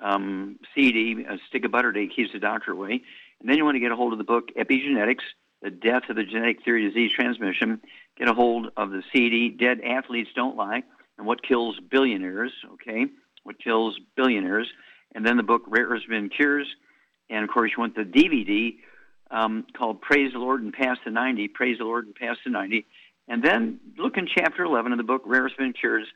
um, 0.00 0.58
CD, 0.74 1.24
A 1.28 1.38
Stick 1.48 1.64
of 1.64 1.70
Butter 1.70 1.92
Day 1.92 2.06
Keeps 2.06 2.32
the 2.32 2.38
Doctor 2.38 2.72
Away. 2.72 3.02
And 3.40 3.48
then 3.48 3.56
you 3.56 3.64
want 3.64 3.74
to 3.74 3.80
get 3.80 3.92
a 3.92 3.96
hold 3.96 4.12
of 4.12 4.18
the 4.18 4.24
book 4.24 4.50
Epigenetics, 4.56 5.22
The 5.62 5.70
Death 5.70 6.04
of 6.08 6.16
the 6.16 6.24
Genetic 6.24 6.64
Theory 6.64 6.86
of 6.86 6.92
Disease 6.92 7.12
Transmission 7.12 7.80
get 8.20 8.28
a 8.28 8.34
hold 8.34 8.68
of 8.76 8.90
the 8.90 9.02
CD, 9.12 9.48
Dead 9.48 9.80
Athletes 9.80 10.28
Don't 10.36 10.54
Lie, 10.54 10.82
and 11.16 11.26
What 11.26 11.42
Kills 11.42 11.80
Billionaires, 11.90 12.52
okay? 12.74 13.06
What 13.44 13.58
Kills 13.58 13.98
Billionaires. 14.14 14.68
And 15.14 15.26
then 15.26 15.38
the 15.38 15.42
book 15.42 15.62
Rare 15.66 15.88
Been 16.08 16.28
Cures. 16.28 16.68
And 17.30 17.42
of 17.42 17.50
course, 17.50 17.72
you 17.74 17.80
want 17.80 17.96
the 17.96 18.02
DVD 18.02 18.76
um, 19.30 19.64
called 19.76 20.02
Praise 20.02 20.34
the 20.34 20.38
Lord 20.38 20.62
and 20.62 20.72
Pass 20.72 20.98
the 21.04 21.10
90, 21.10 21.48
Praise 21.48 21.78
the 21.78 21.84
Lord 21.84 22.06
and 22.06 22.14
Pass 22.14 22.36
the 22.44 22.50
90. 22.50 22.86
And 23.26 23.42
then 23.42 23.80
look 23.96 24.18
in 24.18 24.28
chapter 24.32 24.64
11 24.64 24.92
of 24.92 24.98
the 24.98 25.04
book 25.04 25.22
Rare 25.24 25.48
Been 25.58 25.72
Cures 25.72 26.06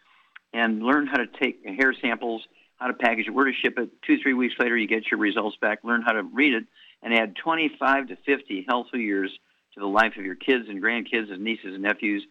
and 0.53 0.83
learn 0.83 1.07
how 1.07 1.17
to 1.17 1.27
take 1.27 1.64
hair 1.64 1.95
samples, 2.01 2.43
how 2.77 2.88
to 2.88 2.95
package 2.95 3.29
it, 3.29 3.31
where 3.31 3.47
to 3.47 3.53
ship 3.53 3.79
it. 3.79 3.88
Two, 4.07 4.19
three 4.19 4.35
weeks 4.35 4.55
later, 4.59 4.77
you 4.77 4.87
get 4.87 5.11
your 5.11 5.19
results 5.19 5.57
back. 5.61 5.79
Learn 5.83 6.03
how 6.03 6.12
to 6.12 6.23
read 6.23 6.53
it 6.53 6.64
and 7.03 7.14
add 7.14 7.35
25 7.37 8.09
to 8.09 8.17
50 8.27 8.67
healthy 8.69 8.99
years 8.99 9.31
to 9.75 9.81
the 9.81 9.87
life 9.87 10.13
of 10.17 10.25
your 10.25 10.37
kids 10.37 10.65
and 10.69 10.83
grandkids 10.83 11.33
and 11.33 11.43
nieces 11.43 11.75
and 11.75 11.83
nephews. 11.83 12.25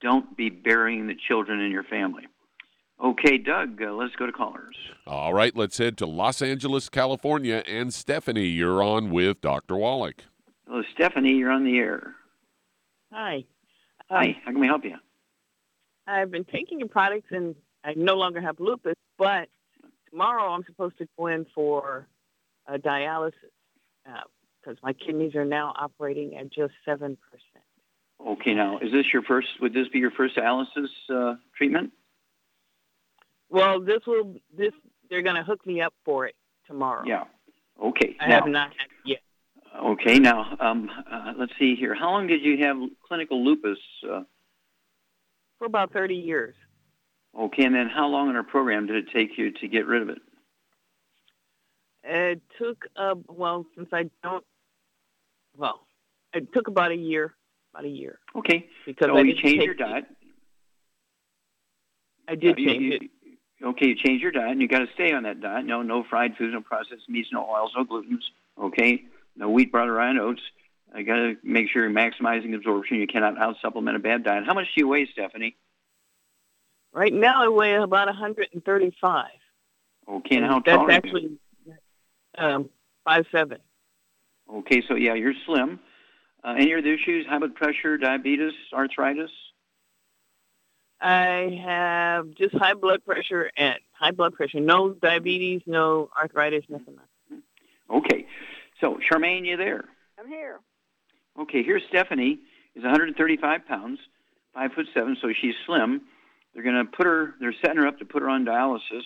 Don't 0.00 0.36
be 0.36 0.50
burying 0.50 1.06
the 1.06 1.14
children 1.28 1.60
in 1.60 1.70
your 1.70 1.84
family. 1.84 2.24
Okay, 3.02 3.38
Doug, 3.38 3.82
uh, 3.82 3.92
let's 3.92 4.14
go 4.14 4.26
to 4.26 4.32
callers. 4.32 4.76
All 5.06 5.34
right, 5.34 5.54
let's 5.56 5.78
head 5.78 5.98
to 5.98 6.06
Los 6.06 6.40
Angeles, 6.40 6.88
California. 6.88 7.64
And 7.66 7.92
Stephanie, 7.92 8.46
you're 8.46 8.82
on 8.82 9.10
with 9.10 9.40
Dr. 9.40 9.76
Wallach. 9.76 10.24
Hello, 10.66 10.82
Stephanie, 10.94 11.32
you're 11.32 11.50
on 11.50 11.64
the 11.64 11.78
air. 11.78 12.14
Hi. 13.12 13.44
Hi, 14.10 14.26
um, 14.26 14.34
how 14.44 14.52
can 14.52 14.60
we 14.60 14.66
help 14.66 14.84
you? 14.84 14.96
I've 16.06 16.30
been 16.30 16.44
taking 16.44 16.78
your 16.78 16.88
products 16.88 17.28
and 17.30 17.54
I 17.82 17.94
no 17.96 18.14
longer 18.14 18.40
have 18.40 18.60
lupus, 18.60 18.94
but 19.18 19.48
tomorrow 20.10 20.52
I'm 20.52 20.64
supposed 20.64 20.98
to 20.98 21.08
go 21.18 21.26
in 21.26 21.46
for 21.54 22.06
a 22.66 22.78
dialysis 22.78 23.32
because 24.64 24.78
my 24.82 24.92
kidneys 24.92 25.34
are 25.34 25.44
now 25.44 25.72
operating 25.76 26.36
at 26.36 26.52
just 26.52 26.72
7%. 26.86 27.16
Okay, 28.26 28.54
now, 28.54 28.78
is 28.78 28.92
this 28.92 29.06
your 29.12 29.22
first, 29.22 29.48
would 29.60 29.74
this 29.74 29.88
be 29.88 29.98
your 29.98 30.10
first 30.10 30.36
dialysis 30.36 30.88
uh, 31.10 31.34
treatment? 31.56 31.92
Well, 33.50 33.80
this 33.80 34.00
will, 34.06 34.36
this, 34.56 34.72
they're 35.10 35.22
going 35.22 35.36
to 35.36 35.42
hook 35.42 35.66
me 35.66 35.80
up 35.80 35.92
for 36.04 36.26
it 36.26 36.34
tomorrow. 36.66 37.04
Yeah. 37.06 37.24
Okay. 37.82 38.16
I 38.20 38.28
now, 38.28 38.40
have 38.40 38.48
not 38.48 38.68
had 38.70 38.88
yet. 39.04 39.20
Okay, 39.78 40.18
now, 40.18 40.56
um, 40.60 40.90
uh, 41.10 41.32
let's 41.36 41.52
see 41.58 41.74
here. 41.74 41.94
How 41.94 42.10
long 42.10 42.26
did 42.26 42.42
you 42.42 42.64
have 42.64 42.76
clinical 43.06 43.44
lupus? 43.44 43.78
Uh, 44.08 44.22
for 45.58 45.66
about 45.66 45.92
30 45.92 46.14
years. 46.14 46.54
Okay, 47.38 47.64
and 47.64 47.74
then 47.74 47.88
how 47.88 48.06
long 48.06 48.30
in 48.30 48.36
our 48.36 48.44
program 48.44 48.86
did 48.86 48.96
it 48.96 49.12
take 49.12 49.36
you 49.36 49.50
to 49.50 49.68
get 49.68 49.86
rid 49.86 50.02
of 50.02 50.08
it? 50.08 50.18
It 52.04 52.42
took, 52.58 52.84
uh, 52.96 53.14
well, 53.28 53.66
since 53.74 53.88
I 53.92 54.10
don't, 54.22 54.44
well, 55.56 55.86
it 56.32 56.52
took 56.52 56.68
about 56.68 56.90
a 56.90 56.96
year, 56.96 57.34
about 57.72 57.84
a 57.84 57.88
year. 57.88 58.18
Okay. 58.36 58.66
Because 58.86 59.08
so 59.08 59.16
I 59.16 59.20
you 59.22 59.34
changed 59.34 59.64
your 59.64 59.74
diet. 59.74 60.04
I 62.26 62.34
did 62.34 62.56
change 62.56 62.82
you, 62.82 62.92
it. 62.92 63.10
Okay, 63.62 63.88
you 63.88 63.94
change 63.94 64.20
your 64.20 64.32
diet, 64.32 64.50
and 64.50 64.60
you 64.60 64.68
got 64.68 64.80
to 64.80 64.88
stay 64.94 65.12
on 65.12 65.22
that 65.22 65.40
diet. 65.40 65.64
No, 65.64 65.82
no 65.82 66.04
fried 66.04 66.36
foods, 66.36 66.52
no 66.52 66.60
processed 66.60 67.08
meats, 67.08 67.28
no 67.32 67.48
oils, 67.48 67.72
no 67.76 67.84
glutens. 67.84 68.22
Okay, 68.60 69.04
no 69.36 69.48
wheat, 69.48 69.72
brown, 69.72 69.88
or 69.88 69.94
rye 69.94 70.18
oats. 70.18 70.42
I 70.94 71.02
got 71.02 71.16
to 71.16 71.36
make 71.42 71.70
sure 71.70 71.82
you're 71.82 71.92
maximizing 71.92 72.54
absorption. 72.54 72.98
You 72.98 73.06
cannot 73.06 73.38
out 73.38 73.56
supplement 73.60 73.96
a 73.96 74.00
bad 74.00 74.22
diet. 74.22 74.44
How 74.46 74.54
much 74.54 74.66
do 74.66 74.80
you 74.80 74.88
weigh, 74.88 75.08
Stephanie? 75.12 75.56
Right 76.92 77.12
now, 77.12 77.44
I 77.44 77.48
weigh 77.48 77.74
about 77.74 78.06
135. 78.06 79.26
Okay, 80.08 80.36
and 80.36 80.44
how 80.44 80.60
tall? 80.60 80.86
That's 80.86 80.98
actually 80.98 81.38
um, 82.36 82.68
five 83.04 83.24
seven. 83.32 83.58
Okay, 84.52 84.82
so 84.86 84.94
yeah, 84.94 85.14
you're 85.14 85.34
slim. 85.46 85.80
Uh, 86.42 86.54
any 86.58 86.74
other 86.74 86.92
issues? 86.92 87.26
High 87.26 87.38
blood 87.38 87.54
pressure, 87.54 87.96
diabetes, 87.96 88.52
arthritis? 88.72 89.30
I 91.00 91.60
have 91.64 92.30
just 92.34 92.54
high 92.54 92.74
blood 92.74 93.04
pressure 93.04 93.50
and 93.56 93.78
high 93.92 94.10
blood 94.12 94.34
pressure. 94.34 94.60
No 94.60 94.92
diabetes, 94.92 95.62
no 95.66 96.10
arthritis, 96.18 96.64
nothing. 96.68 96.96
Okay, 97.90 98.26
so 98.80 98.98
Charmaine, 99.10 99.46
you 99.46 99.56
there? 99.56 99.84
I'm 100.18 100.28
here. 100.28 100.60
Okay, 101.38 101.62
here's 101.62 101.82
Stephanie. 101.88 102.38
is 102.74 102.82
135 102.82 103.66
pounds, 103.66 103.98
five 104.54 104.72
foot 104.72 104.86
seven, 104.94 105.16
so 105.20 105.28
she's 105.38 105.54
slim. 105.66 106.02
They're 106.54 106.62
going 106.62 106.76
to 106.76 106.84
put 106.84 107.06
her. 107.06 107.34
They're 107.40 107.54
setting 107.60 107.78
her 107.78 107.86
up 107.86 107.98
to 107.98 108.04
put 108.04 108.22
her 108.22 108.30
on 108.30 108.44
dialysis. 108.44 109.02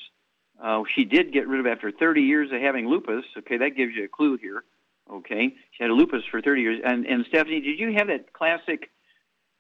Uh, 0.63 0.83
she 0.95 1.05
did 1.05 1.33
get 1.33 1.49
rid 1.49 1.61
of 1.61 1.67
after 1.67 1.91
30 1.91 2.23
years 2.23 2.51
of 2.53 2.61
having 2.61 2.89
lupus. 2.89 3.25
Okay, 3.39 3.57
that 3.59 3.71
gives 3.71 3.95
you 3.95 4.05
a 4.05 4.09
clue 4.09 4.37
here. 4.37 4.65
Okay, 5.11 5.55
she 5.73 5.83
had 5.83 5.91
a 5.91 5.95
lupus 5.95 6.23
for 6.31 6.43
30 6.43 6.61
years. 6.61 6.81
And 6.85 7.07
and 7.07 7.25
Stephanie, 7.29 7.61
did 7.61 7.79
you 7.79 7.95
have 7.95 8.09
that 8.09 8.33
classic 8.33 8.91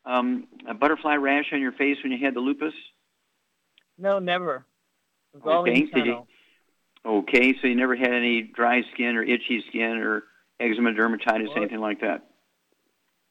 um, 0.04 0.46
butterfly 0.78 1.14
rash 1.14 1.46
on 1.52 1.61
your 1.61 1.72
face 1.72 1.96
when 2.02 2.12
you 2.12 2.24
had 2.24 2.34
the 2.34 2.40
lupus? 2.40 2.74
No, 3.96 4.18
never. 4.18 4.66
It 5.34 5.44
was 5.44 5.68
okay. 5.68 5.87
Did 5.87 6.06
you, 6.06 6.26
okay, 7.04 7.54
so 7.61 7.66
you 7.66 7.74
never 7.74 7.96
had 7.96 8.12
any 8.12 8.42
dry 8.42 8.82
skin 8.92 9.16
or 9.16 9.22
itchy 9.22 9.64
skin 9.68 9.98
or 9.98 10.24
eczema, 10.61 10.92
dermatitis, 10.92 11.48
well, 11.48 11.58
anything 11.58 11.80
like 11.80 12.00
that? 12.00 12.26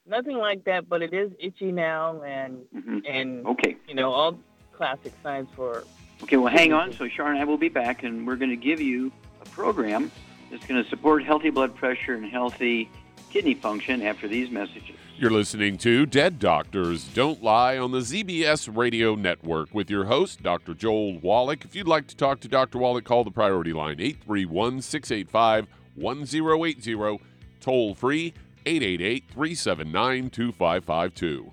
Nothing 0.06 0.38
like 0.38 0.64
that, 0.64 0.88
but 0.88 1.02
it 1.02 1.12
is 1.12 1.30
itchy 1.38 1.70
now, 1.70 2.22
and 2.22 2.62
mm-hmm. 2.74 2.98
and 3.06 3.46
okay, 3.46 3.76
you 3.86 3.94
know 3.94 4.12
all 4.12 4.38
classic 4.72 5.12
signs 5.22 5.48
for. 5.54 5.84
Okay, 6.22 6.36
well, 6.36 6.52
hang 6.52 6.72
on. 6.72 6.92
So 6.92 7.06
Sharon 7.08 7.32
and 7.32 7.40
I 7.40 7.44
will 7.44 7.58
be 7.58 7.68
back, 7.68 8.02
and 8.02 8.26
we're 8.26 8.36
going 8.36 8.50
to 8.50 8.56
give 8.56 8.80
you 8.80 9.12
a 9.40 9.44
program 9.50 10.10
that's 10.50 10.66
going 10.66 10.82
to 10.82 10.88
support 10.88 11.24
healthy 11.24 11.50
blood 11.50 11.74
pressure 11.74 12.14
and 12.14 12.24
healthy 12.24 12.90
kidney 13.30 13.54
function 13.54 14.02
after 14.02 14.28
these 14.28 14.50
messages. 14.50 14.96
You're 15.18 15.30
listening 15.32 15.78
to 15.78 16.06
Dead 16.06 16.38
Doctors 16.38 17.04
Don't 17.08 17.42
Lie 17.42 17.76
on 17.76 17.90
the 17.90 17.98
ZBS 17.98 18.74
Radio 18.76 19.16
Network 19.16 19.74
with 19.74 19.90
your 19.90 20.04
host, 20.04 20.42
Dr. 20.44 20.74
Joel 20.74 21.18
Wallach. 21.18 21.64
If 21.64 21.74
you'd 21.74 21.88
like 21.88 22.06
to 22.06 22.16
talk 22.16 22.38
to 22.40 22.48
Dr. 22.48 22.78
Wallach, 22.78 23.04
call 23.04 23.24
the 23.24 23.30
priority 23.32 23.72
line 23.72 24.00
831 24.00 24.80
685 24.80 25.66
1080, 25.96 27.20
toll 27.60 27.94
free 27.94 28.32
888 28.64 29.24
379 29.28 30.30
2552. 30.30 31.52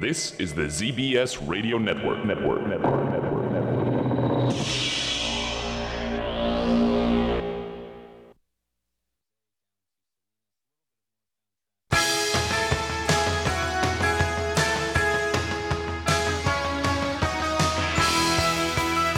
This 0.00 0.34
is 0.40 0.52
the 0.52 0.62
ZBS 0.62 1.46
Radio 1.48 1.78
Network. 1.78 2.24
Network. 2.24 2.66
Network. 2.66 3.12
Network. 3.12 3.52
Network. 3.52 3.84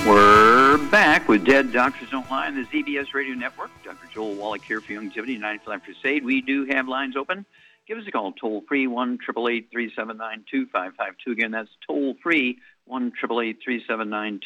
We're 0.07 0.77
back 0.91 1.27
with 1.27 1.47
Dead 1.47 1.73
Doctors 1.73 2.11
Don't 2.11 2.31
Lie 2.31 2.49
on 2.49 2.55
the 2.55 2.65
ZBS 2.65 3.15
Radio 3.15 3.35
Network. 3.35 3.71
Dr. 3.83 4.07
Joel 4.13 4.35
Wallach 4.35 4.63
here 4.63 4.83
for 4.83 4.93
Youngevity 4.93 5.29
United 5.29 5.67
Life 5.67 5.85
Crusade. 5.85 6.23
We 6.23 6.43
do 6.43 6.67
have 6.67 6.87
lines 6.87 7.17
open. 7.17 7.47
Give 7.87 7.99
us 7.99 8.05
a 8.09 8.11
call, 8.11 8.33
toll 8.33 8.65
free, 8.69 8.89
1 8.89 9.19
379 9.19 10.45
2552. 10.51 11.31
Again, 11.31 11.53
that's 11.53 11.69
toll 11.87 12.17
free, 12.21 12.59
1 12.87 13.13
379 13.13 14.41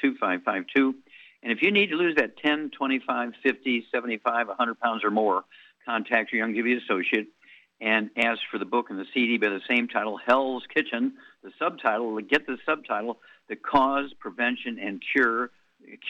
And 1.42 1.52
if 1.52 1.62
you 1.62 1.70
need 1.70 1.88
to 1.88 1.96
lose 1.96 2.16
that 2.16 2.36
10, 2.36 2.70
25, 2.76 3.32
50, 3.42 3.86
75, 3.90 4.48
100 4.48 4.80
pounds 4.80 5.04
or 5.04 5.10
more, 5.10 5.44
contact 5.86 6.32
your 6.32 6.46
Youngevity 6.46 6.82
associate 6.82 7.28
and 7.80 8.10
ask 8.18 8.40
for 8.50 8.58
the 8.58 8.66
book 8.66 8.90
and 8.90 8.98
the 8.98 9.06
CD 9.14 9.38
by 9.38 9.48
the 9.48 9.62
same 9.66 9.88
title, 9.88 10.18
Hell's 10.18 10.64
Kitchen. 10.74 11.14
The 11.42 11.50
subtitle, 11.58 12.20
get 12.20 12.46
the 12.46 12.58
subtitle, 12.66 13.20
The 13.48 13.56
Cause, 13.56 14.12
Prevention, 14.18 14.78
and 14.78 15.02
Cure 15.12 15.50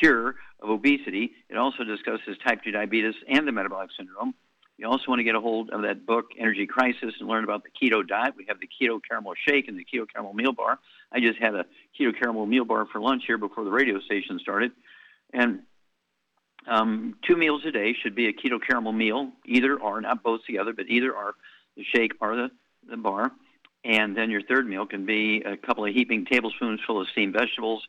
cure 0.01 0.35
of 0.61 0.69
obesity. 0.69 1.33
It 1.49 1.57
also 1.57 1.85
discusses 1.85 2.37
type 2.45 2.65
2 2.65 2.73
diabetes 2.73 3.15
and 3.29 3.47
the 3.47 3.53
metabolic 3.53 3.91
syndrome. 3.97 4.35
You 4.81 4.89
also 4.89 5.05
want 5.09 5.19
to 5.19 5.25
get 5.25 5.35
a 5.35 5.41
hold 5.41 5.69
of 5.69 5.83
that 5.83 6.07
book, 6.07 6.31
Energy 6.39 6.67
Crisis, 6.67 7.13
and 7.21 7.29
learn 7.29 7.45
about 7.45 7.65
the 7.65 7.69
keto 7.69 8.07
diet. 8.07 8.33
We 8.35 8.47
have 8.49 8.61
the 8.61 8.67
keto 8.67 8.99
caramel 9.07 9.35
shake 9.47 9.69
and 9.69 9.79
the 9.79 9.85
keto 9.85 10.07
caramel 10.11 10.33
meal 10.33 10.53
bar. 10.53 10.79
I 11.13 11.21
just 11.21 11.39
had 11.39 11.55
a 11.55 11.67
keto 11.99 12.19
caramel 12.19 12.47
meal 12.47 12.65
bar 12.65 12.87
for 12.91 12.99
lunch 12.99 13.25
here 13.27 13.37
before 13.37 13.65
the 13.65 13.71
radio 13.71 14.01
station 14.01 14.39
started. 14.39 14.73
And 15.35 15.61
um, 16.67 17.17
two 17.29 17.37
meals 17.37 17.61
a 17.67 17.73
day 17.73 17.95
should 18.03 18.15
be 18.15 18.29
a 18.29 18.33
keto 18.33 18.59
caramel 18.59 18.93
meal, 18.93 19.33
either 19.45 19.79
or, 19.79 20.01
not 20.01 20.23
both 20.23 20.47
together, 20.47 20.73
but 20.73 20.87
either 20.89 21.15
are 21.15 21.35
the 21.77 21.85
shake 21.85 22.13
or 22.19 22.35
the, 22.35 22.51
the 22.89 22.97
bar. 22.97 23.33
And 23.85 24.17
then 24.17 24.31
your 24.31 24.41
third 24.41 24.67
meal 24.67 24.87
can 24.87 25.05
be 25.05 25.43
a 25.43 25.59
couple 25.59 25.85
of 25.85 25.93
heaping 25.93 26.25
tablespoons 26.25 26.81
full 26.87 27.03
of 27.03 27.09
steamed 27.09 27.35
vegetables, 27.35 27.87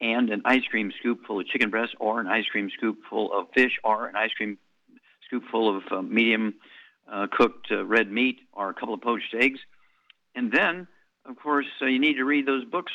and 0.00 0.28
an 0.30 0.42
ice 0.44 0.64
cream 0.68 0.92
scoop 0.98 1.24
full 1.24 1.38
of 1.38 1.46
chicken 1.46 1.70
breast 1.70 1.94
or 2.00 2.18
an 2.18 2.26
ice 2.26 2.46
cream 2.50 2.68
scoop 2.76 2.98
full 3.08 3.32
of 3.32 3.46
fish 3.54 3.78
or 3.84 4.08
an 4.08 4.16
ice 4.16 4.32
cream 4.36 4.58
scoop 5.32 5.44
full 5.50 5.76
of 5.76 5.82
uh, 5.90 6.02
medium 6.02 6.54
uh, 7.10 7.26
cooked 7.30 7.68
uh, 7.70 7.84
red 7.84 8.10
meat 8.10 8.40
or 8.52 8.68
a 8.68 8.74
couple 8.74 8.94
of 8.94 9.00
poached 9.00 9.34
eggs. 9.34 9.58
And 10.34 10.52
then, 10.52 10.86
of 11.24 11.36
course, 11.36 11.66
uh, 11.80 11.86
you 11.86 11.98
need 11.98 12.14
to 12.14 12.24
read 12.24 12.46
those 12.46 12.64
books 12.64 12.92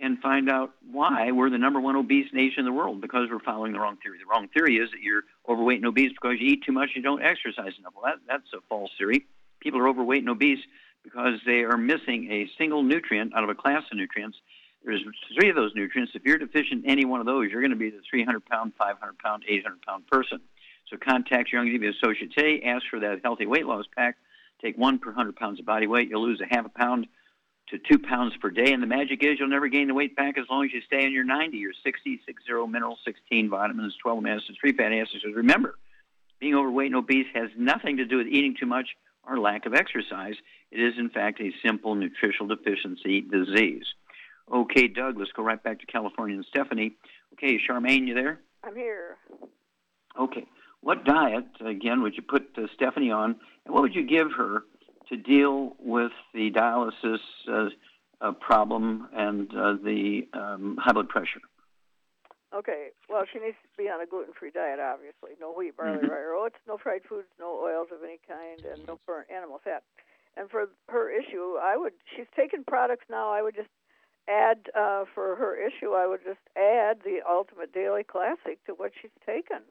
and 0.00 0.18
find 0.18 0.50
out 0.50 0.72
why 0.90 1.30
we're 1.30 1.50
the 1.50 1.58
number 1.58 1.80
one 1.80 1.94
obese 1.96 2.32
nation 2.32 2.60
in 2.60 2.64
the 2.64 2.72
world 2.72 3.00
because 3.00 3.28
we're 3.30 3.38
following 3.38 3.72
the 3.72 3.78
wrong 3.78 3.96
theory. 4.02 4.18
The 4.18 4.28
wrong 4.30 4.48
theory 4.48 4.76
is 4.76 4.90
that 4.90 5.00
you're 5.00 5.22
overweight 5.48 5.78
and 5.78 5.86
obese 5.86 6.10
because 6.10 6.40
you 6.40 6.48
eat 6.48 6.64
too 6.64 6.72
much 6.72 6.90
and 6.94 6.96
you 6.96 7.02
don't 7.02 7.22
exercise 7.22 7.72
enough. 7.78 7.92
Well, 7.94 8.12
that, 8.12 8.20
that's 8.26 8.52
a 8.54 8.60
false 8.68 8.90
theory. 8.98 9.26
People 9.60 9.80
are 9.80 9.88
overweight 9.88 10.22
and 10.22 10.30
obese 10.30 10.58
because 11.04 11.38
they 11.46 11.62
are 11.62 11.76
missing 11.76 12.30
a 12.32 12.48
single 12.58 12.82
nutrient 12.82 13.34
out 13.36 13.44
of 13.44 13.50
a 13.50 13.54
class 13.54 13.82
of 13.90 13.96
nutrients 13.96 14.38
there's 14.84 15.02
three 15.38 15.48
of 15.48 15.56
those 15.56 15.72
nutrients. 15.74 16.12
If 16.14 16.24
you're 16.24 16.36
deficient 16.36 16.84
in 16.84 16.90
any 16.90 17.06
one 17.06 17.20
of 17.20 17.26
those, 17.26 17.50
you're 17.50 17.62
going 17.62 17.70
to 17.70 17.76
be 17.76 17.90
the 17.90 18.02
300 18.08 18.44
pound, 18.44 18.74
500 18.76 19.18
pound, 19.18 19.44
800 19.48 19.80
pound 19.82 20.06
person. 20.06 20.40
So 20.90 20.96
contact 20.96 21.52
your 21.52 21.64
Youngevity 21.64 21.94
associate 21.96 22.32
today. 22.32 22.62
Ask 22.64 22.84
for 22.90 23.00
that 23.00 23.20
healthy 23.22 23.46
weight 23.46 23.66
loss 23.66 23.86
pack. 23.96 24.16
Take 24.62 24.76
one 24.78 24.98
per 24.98 25.10
100 25.10 25.36
pounds 25.36 25.60
of 25.60 25.66
body 25.66 25.86
weight. 25.86 26.08
You'll 26.08 26.26
lose 26.26 26.40
a 26.40 26.54
half 26.54 26.66
a 26.66 26.68
pound 26.68 27.06
to 27.68 27.78
two 27.78 27.98
pounds 27.98 28.34
per 28.40 28.50
day. 28.50 28.72
And 28.72 28.82
the 28.82 28.86
magic 28.86 29.22
is 29.22 29.38
you'll 29.38 29.48
never 29.48 29.68
gain 29.68 29.88
the 29.88 29.94
weight 29.94 30.16
back 30.16 30.38
as 30.38 30.44
long 30.50 30.64
as 30.64 30.72
you 30.72 30.80
stay 30.82 31.04
in 31.04 31.12
your 31.12 31.24
90, 31.24 31.56
your 31.56 31.72
60, 31.84 32.20
60 32.26 32.52
minerals, 32.68 32.98
16 33.04 33.48
vitamins, 33.48 33.94
12 34.02 34.18
amino 34.18 34.36
acids, 34.36 34.58
3 34.60 34.72
fatty 34.72 35.00
acids. 35.00 35.24
Remember, 35.34 35.76
being 36.40 36.54
overweight 36.54 36.88
and 36.88 36.96
obese 36.96 37.26
has 37.34 37.50
nothing 37.56 37.96
to 37.96 38.04
do 38.04 38.18
with 38.18 38.26
eating 38.26 38.54
too 38.58 38.66
much 38.66 38.88
or 39.26 39.38
lack 39.38 39.66
of 39.66 39.74
exercise. 39.74 40.34
It 40.70 40.80
is, 40.80 40.94
in 40.98 41.08
fact, 41.08 41.40
a 41.40 41.50
simple 41.64 41.94
nutritional 41.94 42.54
deficiency 42.54 43.22
disease. 43.22 43.84
Okay, 44.52 44.88
Doug, 44.88 45.18
let's 45.18 45.32
go 45.32 45.42
right 45.42 45.62
back 45.62 45.80
to 45.80 45.86
California 45.86 46.36
and 46.36 46.44
Stephanie. 46.44 46.96
Okay, 47.32 47.58
Charmaine, 47.58 48.06
you 48.06 48.14
there? 48.14 48.40
I'm 48.62 48.76
here. 48.76 49.16
Okay. 50.18 50.46
What 50.84 51.06
diet, 51.06 51.46
again, 51.64 52.02
would 52.02 52.14
you 52.14 52.22
put 52.22 52.42
uh, 52.58 52.66
Stephanie 52.74 53.10
on, 53.10 53.36
and 53.64 53.74
what 53.74 53.82
would 53.82 53.94
you 53.94 54.06
give 54.06 54.32
her 54.36 54.64
to 55.08 55.16
deal 55.16 55.76
with 55.78 56.12
the 56.34 56.50
dialysis 56.50 57.20
uh, 57.50 57.70
uh, 58.20 58.32
problem 58.32 59.08
and 59.14 59.50
uh, 59.56 59.76
the 59.82 60.28
um, 60.34 60.76
high 60.78 60.92
blood 60.92 61.08
pressure? 61.08 61.40
Okay. 62.54 62.88
Well, 63.08 63.24
she 63.32 63.38
needs 63.38 63.56
to 63.62 63.82
be 63.82 63.88
on 63.88 64.02
a 64.02 64.06
gluten-free 64.06 64.50
diet, 64.50 64.78
obviously. 64.78 65.30
No 65.40 65.54
wheat, 65.54 65.74
barley, 65.74 65.96
mm-hmm. 65.96 66.10
rye, 66.10 66.20
or 66.20 66.34
oats, 66.34 66.56
no 66.68 66.76
fried 66.76 67.00
foods, 67.08 67.28
no 67.40 67.58
oils 67.64 67.88
of 67.90 68.04
any 68.04 68.20
kind, 68.28 68.60
and 68.70 68.86
no 68.86 69.00
burnt 69.06 69.28
animal 69.34 69.62
fat. 69.64 69.84
And 70.36 70.50
for 70.50 70.68
her 70.90 71.08
issue, 71.10 71.56
I 71.62 71.78
would. 71.78 71.94
She's 72.14 72.28
taking 72.36 72.62
products 72.62 73.06
now. 73.08 73.32
I 73.32 73.40
would 73.40 73.54
just 73.54 73.70
add 74.28 74.68
uh, 74.78 75.04
for 75.14 75.36
her 75.36 75.56
issue, 75.56 75.92
I 75.92 76.06
would 76.06 76.20
just 76.24 76.44
add 76.56 76.98
the 77.04 77.20
Ultimate 77.28 77.72
Daily 77.72 78.04
Classic 78.04 78.62
to 78.66 78.72
what 78.72 78.92
she's 79.00 79.10
taken. 79.24 79.64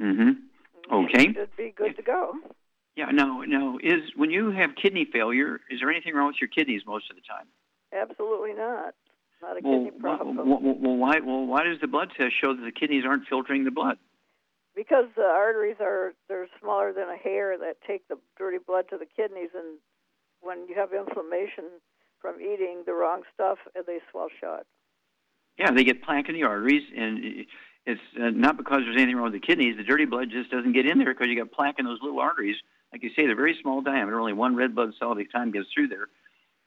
Mm-hmm. 0.00 0.94
Okay. 0.94 1.26
She 1.28 1.34
should 1.34 1.56
be 1.56 1.74
good 1.76 1.96
to 1.96 2.02
go. 2.02 2.34
Yeah. 2.96 3.10
No. 3.12 3.42
No. 3.42 3.78
Is 3.82 4.02
when 4.16 4.30
you 4.30 4.50
have 4.50 4.70
kidney 4.80 5.06
failure, 5.10 5.60
is 5.70 5.80
there 5.80 5.90
anything 5.90 6.14
wrong 6.14 6.28
with 6.28 6.36
your 6.40 6.48
kidneys 6.48 6.82
most 6.86 7.10
of 7.10 7.16
the 7.16 7.22
time? 7.22 7.46
Absolutely 7.92 8.52
not. 8.52 8.94
Not 9.42 9.58
a 9.58 9.60
well, 9.62 9.84
kidney 9.84 10.00
problem. 10.00 10.36
Well, 10.36 10.60
well, 10.60 10.76
well, 10.78 10.96
why? 10.96 11.20
Well, 11.24 11.46
why 11.46 11.64
does 11.64 11.80
the 11.80 11.86
blood 11.86 12.10
test 12.16 12.32
show 12.40 12.54
that 12.54 12.62
the 12.62 12.72
kidneys 12.72 13.04
aren't 13.06 13.28
filtering 13.28 13.64
the 13.64 13.70
blood? 13.70 13.98
Because 14.74 15.06
the 15.16 15.22
arteries 15.22 15.76
are 15.80 16.14
they're 16.28 16.48
smaller 16.60 16.92
than 16.92 17.08
a 17.08 17.16
hair 17.16 17.56
that 17.58 17.76
take 17.86 18.08
the 18.08 18.16
dirty 18.36 18.58
blood 18.64 18.86
to 18.90 18.98
the 18.98 19.06
kidneys, 19.06 19.50
and 19.54 19.78
when 20.40 20.66
you 20.68 20.74
have 20.74 20.92
inflammation 20.92 21.64
from 22.20 22.40
eating 22.40 22.82
the 22.86 22.94
wrong 22.94 23.22
stuff 23.34 23.58
they 23.86 23.98
swell 24.10 24.28
shut. 24.40 24.66
Yeah, 25.58 25.70
they 25.70 25.84
get 25.84 26.02
plaque 26.02 26.28
in 26.28 26.34
the 26.34 26.42
arteries, 26.42 26.82
and 26.96 27.46
it's 27.86 28.00
uh, 28.18 28.30
not 28.30 28.56
because 28.56 28.80
there's 28.84 28.96
anything 28.96 29.16
wrong 29.16 29.30
with 29.30 29.40
the 29.40 29.46
kidneys. 29.46 29.76
The 29.76 29.84
dirty 29.84 30.06
blood 30.06 30.30
just 30.30 30.50
doesn't 30.50 30.72
get 30.72 30.86
in 30.86 30.98
there 30.98 31.12
because 31.12 31.28
you 31.28 31.36
got 31.36 31.52
plaque 31.52 31.78
in 31.78 31.84
those 31.84 31.98
little 32.02 32.20
arteries. 32.20 32.56
Like 32.92 33.02
you 33.02 33.10
say, 33.10 33.26
they're 33.26 33.36
very 33.36 33.58
small 33.60 33.82
diameter. 33.82 34.18
Only 34.18 34.32
one 34.32 34.56
red 34.56 34.74
blood 34.74 34.92
cell 34.98 35.12
at 35.12 35.18
a 35.18 35.24
time 35.24 35.50
gets 35.50 35.66
through 35.74 35.88
there. 35.88 36.06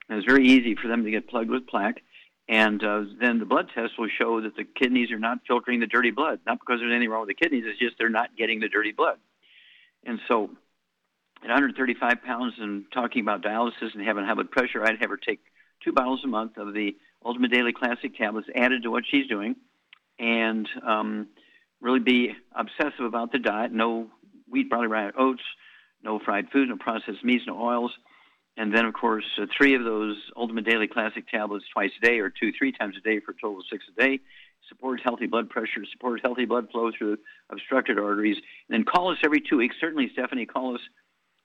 And 0.09 0.17
it's 0.17 0.27
very 0.27 0.47
easy 0.47 0.75
for 0.75 0.87
them 0.87 1.03
to 1.03 1.11
get 1.11 1.27
plugged 1.27 1.49
with 1.49 1.67
plaque. 1.67 2.01
And 2.47 2.83
uh, 2.83 3.01
then 3.19 3.39
the 3.39 3.45
blood 3.45 3.69
test 3.73 3.93
will 3.97 4.09
show 4.09 4.41
that 4.41 4.55
the 4.55 4.63
kidneys 4.63 5.11
are 5.11 5.19
not 5.19 5.39
filtering 5.47 5.79
the 5.79 5.87
dirty 5.87 6.11
blood. 6.11 6.39
Not 6.45 6.59
because 6.59 6.79
there's 6.79 6.91
anything 6.93 7.09
wrong 7.09 7.25
with 7.25 7.35
the 7.35 7.43
kidneys, 7.43 7.63
it's 7.65 7.79
just 7.79 7.97
they're 7.97 8.09
not 8.09 8.37
getting 8.37 8.59
the 8.59 8.69
dirty 8.69 8.91
blood. 8.91 9.17
And 10.05 10.19
so 10.27 10.51
at 11.43 11.49
135 11.49 12.23
pounds 12.23 12.53
and 12.59 12.85
talking 12.93 13.21
about 13.21 13.41
dialysis 13.41 13.93
and 13.93 14.05
having 14.05 14.23
high 14.23 14.35
blood 14.35 14.51
pressure, 14.51 14.83
I'd 14.83 15.01
have 15.01 15.09
her 15.09 15.17
take 15.17 15.39
two 15.83 15.91
bottles 15.91 16.21
a 16.23 16.27
month 16.27 16.57
of 16.57 16.73
the 16.73 16.95
Ultimate 17.25 17.51
Daily 17.51 17.73
Classic 17.73 18.15
tablets 18.15 18.47
added 18.55 18.83
to 18.83 18.91
what 18.91 19.03
she's 19.09 19.27
doing 19.27 19.55
and 20.19 20.67
um, 20.85 21.27
really 21.81 21.99
be 21.99 22.31
obsessive 22.55 23.05
about 23.05 23.31
the 23.31 23.39
diet. 23.39 23.71
No 23.71 24.07
wheat, 24.49 24.69
barley, 24.69 24.87
rye, 24.87 25.11
oats, 25.17 25.43
no 26.03 26.19
fried 26.19 26.49
food, 26.51 26.69
no 26.69 26.77
processed 26.77 27.23
meats, 27.23 27.43
no 27.47 27.61
oils. 27.61 27.91
And 28.55 28.73
then, 28.73 28.85
of 28.85 28.93
course, 28.93 29.25
uh, 29.39 29.45
three 29.55 29.75
of 29.75 29.83
those 29.83 30.17
Ultimate 30.35 30.65
Daily 30.65 30.87
Classic 30.87 31.27
tablets 31.27 31.65
twice 31.71 31.91
a 32.01 32.05
day 32.05 32.19
or 32.19 32.29
two, 32.31 32.51
three 32.57 32.71
times 32.71 32.95
a 32.97 33.01
day 33.01 33.19
for 33.19 33.31
a 33.31 33.35
total 33.35 33.59
of 33.59 33.65
six 33.71 33.83
a 33.95 34.01
day. 34.01 34.19
Support 34.69 35.01
healthy 35.03 35.27
blood 35.27 35.49
pressure, 35.49 35.85
support 35.91 36.21
healthy 36.23 36.45
blood 36.45 36.69
flow 36.71 36.91
through 36.97 37.17
obstructed 37.51 37.99
arteries. 37.99 38.37
And 38.37 38.75
then 38.75 38.83
call 38.83 39.11
us 39.11 39.19
every 39.23 39.41
two 39.41 39.57
weeks. 39.57 39.75
Certainly, 39.79 40.09
Stephanie, 40.13 40.47
call 40.47 40.73
us 40.73 40.81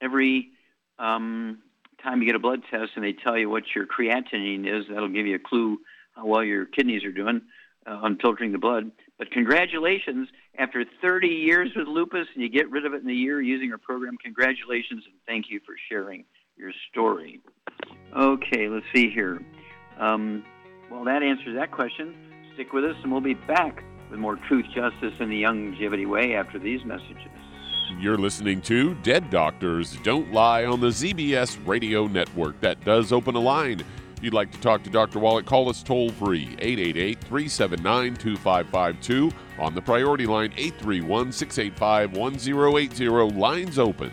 every 0.00 0.52
um, 0.98 1.58
time 2.02 2.20
you 2.20 2.26
get 2.26 2.34
a 2.34 2.40
blood 2.40 2.62
test 2.70 2.92
and 2.96 3.04
they 3.04 3.12
tell 3.12 3.36
you 3.36 3.50
what 3.50 3.64
your 3.74 3.86
creatinine 3.86 4.66
is. 4.66 4.86
That'll 4.88 5.08
give 5.08 5.26
you 5.26 5.36
a 5.36 5.38
clue 5.38 5.78
how 6.16 6.26
well 6.26 6.42
your 6.42 6.64
kidneys 6.64 7.04
are 7.04 7.12
doing 7.12 7.42
uh, 7.86 7.98
on 8.02 8.18
filtering 8.18 8.52
the 8.52 8.58
blood. 8.58 8.90
But 9.18 9.30
congratulations, 9.30 10.28
after 10.58 10.84
30 11.00 11.28
years 11.28 11.70
with 11.76 11.86
lupus 11.86 12.26
and 12.34 12.42
you 12.42 12.48
get 12.48 12.70
rid 12.70 12.86
of 12.86 12.94
it 12.94 13.02
in 13.02 13.08
a 13.08 13.14
year 13.14 13.40
using 13.40 13.72
our 13.72 13.78
program, 13.78 14.16
congratulations 14.22 15.04
and 15.06 15.14
thank 15.26 15.46
you 15.48 15.60
for 15.64 15.74
sharing 15.88 16.24
your 16.56 16.72
story. 16.90 17.40
Okay, 18.16 18.68
let's 18.68 18.86
see 18.94 19.10
here. 19.10 19.40
Um, 19.98 20.44
well, 20.90 21.04
that 21.04 21.22
answers 21.22 21.56
that 21.56 21.70
question. 21.70 22.14
Stick 22.54 22.72
with 22.72 22.84
us 22.84 22.96
and 23.02 23.10
we'll 23.10 23.20
be 23.20 23.34
back 23.34 23.82
with 24.10 24.20
more 24.20 24.36
truth, 24.48 24.66
justice, 24.74 25.14
and 25.20 25.32
the 25.32 25.42
longevity 25.44 26.06
way 26.06 26.34
after 26.34 26.58
these 26.58 26.84
messages. 26.84 27.30
You're 27.98 28.18
listening 28.18 28.60
to 28.62 28.94
Dead 28.96 29.30
Doctors 29.30 29.96
Don't 30.02 30.32
Lie 30.32 30.64
on 30.64 30.80
the 30.80 30.88
ZBS 30.88 31.58
Radio 31.66 32.06
Network. 32.06 32.60
That 32.60 32.82
does 32.84 33.12
open 33.12 33.34
a 33.34 33.40
line. 33.40 33.84
If 34.22 34.26
you'd 34.26 34.34
like 34.34 34.52
to 34.52 34.60
talk 34.60 34.84
to 34.84 34.90
Dr. 34.90 35.18
Wallach, 35.18 35.46
call 35.46 35.68
us 35.68 35.82
toll 35.82 36.10
free 36.10 36.54
888 36.60 37.20
379 37.22 38.14
2552 38.14 39.32
on 39.58 39.74
the 39.74 39.82
priority 39.82 40.26
line 40.26 40.52
831 40.56 41.32
685 41.32 42.16
1080. 42.16 43.08
Lines 43.36 43.80
open. 43.80 44.12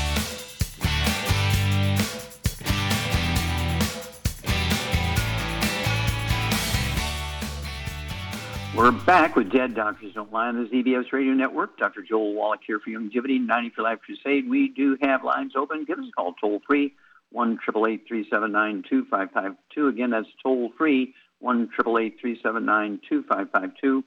We're 8.73 8.91
back 8.91 9.35
with 9.35 9.51
Dead 9.51 9.75
Doctors 9.75 10.13
Don't 10.13 10.31
Lie 10.31 10.47
on 10.47 10.63
the 10.63 10.69
ZBS 10.69 11.11
Radio 11.11 11.33
Network. 11.33 11.77
Dr. 11.77 12.03
Joel 12.03 12.33
Wallach 12.33 12.61
here 12.65 12.79
for 12.79 12.89
Youngevity, 12.89 13.45
90 13.45 13.71
for 13.71 13.81
Life 13.81 13.99
Crusade. 13.99 14.49
We 14.49 14.69
do 14.69 14.97
have 15.01 15.25
lines 15.25 15.57
open. 15.57 15.83
Give 15.83 15.99
us 15.99 16.05
a 16.07 16.11
call 16.13 16.35
toll 16.39 16.61
free, 16.65 16.93
1 17.33 17.59
2552. 17.67 19.87
Again, 19.89 20.11
that's 20.11 20.29
toll 20.41 20.71
free, 20.77 21.13
1 21.39 21.69
2552. 21.77 24.05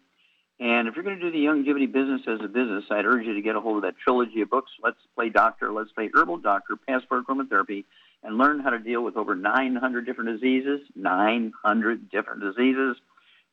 And 0.61 0.89
if 0.89 0.95
you're 0.95 1.05
going 1.05 1.21
to 1.21 1.23
do 1.23 1.31
the 1.31 1.45
Youngevity 1.45 1.93
business 1.93 2.23
as 2.27 2.41
a 2.43 2.49
business, 2.49 2.85
I'd 2.91 3.05
urge 3.05 3.27
you 3.27 3.35
to 3.35 3.43
get 3.43 3.57
a 3.57 3.61
hold 3.61 3.77
of 3.77 3.83
that 3.83 3.99
trilogy 3.99 4.41
of 4.41 4.49
books, 4.49 4.71
Let's 4.83 4.97
Play 5.15 5.29
Doctor, 5.29 5.75
Let's 5.75 5.93
Play 5.93 6.09
Herbal 6.15 6.39
Doctor, 6.39 6.77
Passport 6.89 7.27
Aromatherapy, 7.27 7.85
and 8.23 8.39
learn 8.39 8.61
how 8.61 8.71
to 8.71 8.79
deal 8.79 9.05
with 9.05 9.19
over 9.19 9.35
900 9.35 10.07
different 10.07 10.41
diseases, 10.41 10.81
900 10.97 12.09
different 12.09 12.41
diseases 12.41 12.97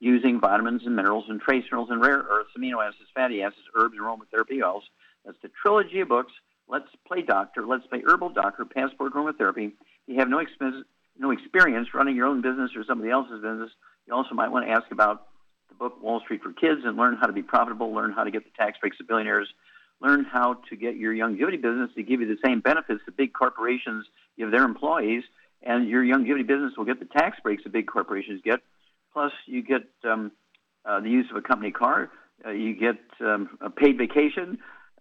using 0.02 0.42
vitamins 0.42 0.82
and 0.86 0.96
minerals 0.96 1.26
and 1.30 1.40
trace 1.40 1.64
minerals 1.72 1.90
and 1.92 2.02
rare 2.02 2.26
earths, 2.30 2.50
amino 2.58 2.86
acids, 2.86 3.10
fatty 3.16 3.42
acids, 3.42 3.62
herbs, 3.76 3.96
aromatherapy 3.98 4.62
oils. 4.62 4.84
That's 5.24 5.38
the 5.42 5.52
trilogy 5.62 6.02
of 6.02 6.10
books. 6.10 6.34
Let's 6.68 6.90
play 7.08 7.22
doctor. 7.22 7.66
Let's 7.66 7.86
play 7.86 8.02
herbal 8.06 8.30
doctor. 8.30 8.66
Passport 8.66 9.14
aromatherapy. 9.14 9.68
If 9.68 9.74
you 10.08 10.20
have 10.20 10.28
no 10.28 10.40
expense, 10.40 10.76
no 11.18 11.32
experience 11.32 11.94
running 11.94 12.16
your 12.16 12.26
own 12.26 12.42
business 12.42 12.72
or 12.76 12.84
somebody 12.84 13.12
else's 13.12 13.42
business. 13.42 13.70
You 14.08 14.16
also 14.16 14.34
might 14.34 14.50
want 14.50 14.66
to 14.66 14.72
ask 14.72 14.92
about 14.92 15.28
the 15.70 15.76
book 15.76 16.02
Wall 16.02 16.20
Street 16.22 16.42
for 16.42 16.52
Kids 16.52 16.82
and 16.84 16.98
learn 16.98 17.16
how 17.22 17.28
to 17.28 17.34
be 17.34 17.44
profitable. 17.44 17.94
Learn 17.94 18.12
how 18.12 18.24
to 18.24 18.32
get 18.32 18.44
the 18.44 18.52
tax 18.58 18.80
breaks 18.80 18.98
of 19.00 19.08
billionaires. 19.08 19.48
learn 20.02 20.26
how 20.26 20.56
to 20.70 20.76
get 20.76 20.98
your 20.98 21.14
Youngevity 21.14 21.62
business 21.62 21.92
to 21.96 22.04
give 22.04 22.22
you 22.22 22.28
the 22.28 22.38
same 22.44 22.60
benefits 22.60 23.02
that 23.06 23.16
big 23.16 23.34
corporations 23.34 24.06
give 24.38 24.52
their 24.52 24.64
employees, 24.64 25.24
and 25.62 25.88
your 25.88 26.04
Youngevity 26.04 26.46
business 26.46 26.74
will 26.76 26.86
get 26.86 27.00
the 27.00 27.06
tax 27.06 27.38
breaks 27.42 27.64
that 27.64 27.72
big 27.72 27.88
corporations 27.88 28.42
get. 28.44 28.60
Plus, 29.14 29.32
you 29.46 29.62
get 29.62 29.84
um, 30.04 30.32
uh, 30.86 31.00
the 31.00 31.10
use 31.10 31.28
of 31.30 31.38
a 31.38 31.42
company 31.42 31.72
car, 31.72 32.10
uh, 32.46 32.52
you 32.52 32.76
get 32.76 33.00
um, 33.20 33.58
a 33.62 33.70
paid 33.70 33.98
vacation, 33.98 34.58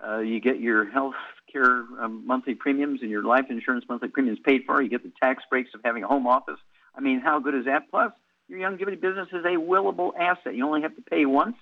uh, 0.07 0.19
you 0.19 0.41
get 0.41 0.61
your 0.61 0.91
health 0.91 1.15
care 1.51 1.85
um, 2.01 2.27
monthly 2.27 2.55
premiums 2.55 3.01
and 3.03 3.11
your 3.11 3.25
life 3.25 3.47
insurance 3.51 3.85
monthly 3.89 4.09
premiums 4.09 4.39
paid 4.45 4.63
for. 4.67 4.81
You 4.83 4.89
get 4.89 5.03
the 5.03 5.13
tax 5.23 5.43
breaks 5.51 5.71
of 5.75 5.81
having 5.85 6.05
a 6.05 6.09
home 6.09 6.27
office. 6.27 6.59
I 6.95 7.01
mean, 7.01 7.21
how 7.21 7.39
good 7.41 7.55
is 7.55 7.65
that? 7.67 7.91
Plus, 7.91 8.13
your 8.49 8.59
Youngevity 8.59 9.01
business 9.01 9.29
is 9.33 9.45
a 9.45 9.57
willable 9.57 10.13
asset. 10.19 10.55
You 10.55 10.67
only 10.67 10.83
have 10.83 10.97
to 10.97 11.03
pay 11.03 11.25
once. 11.25 11.57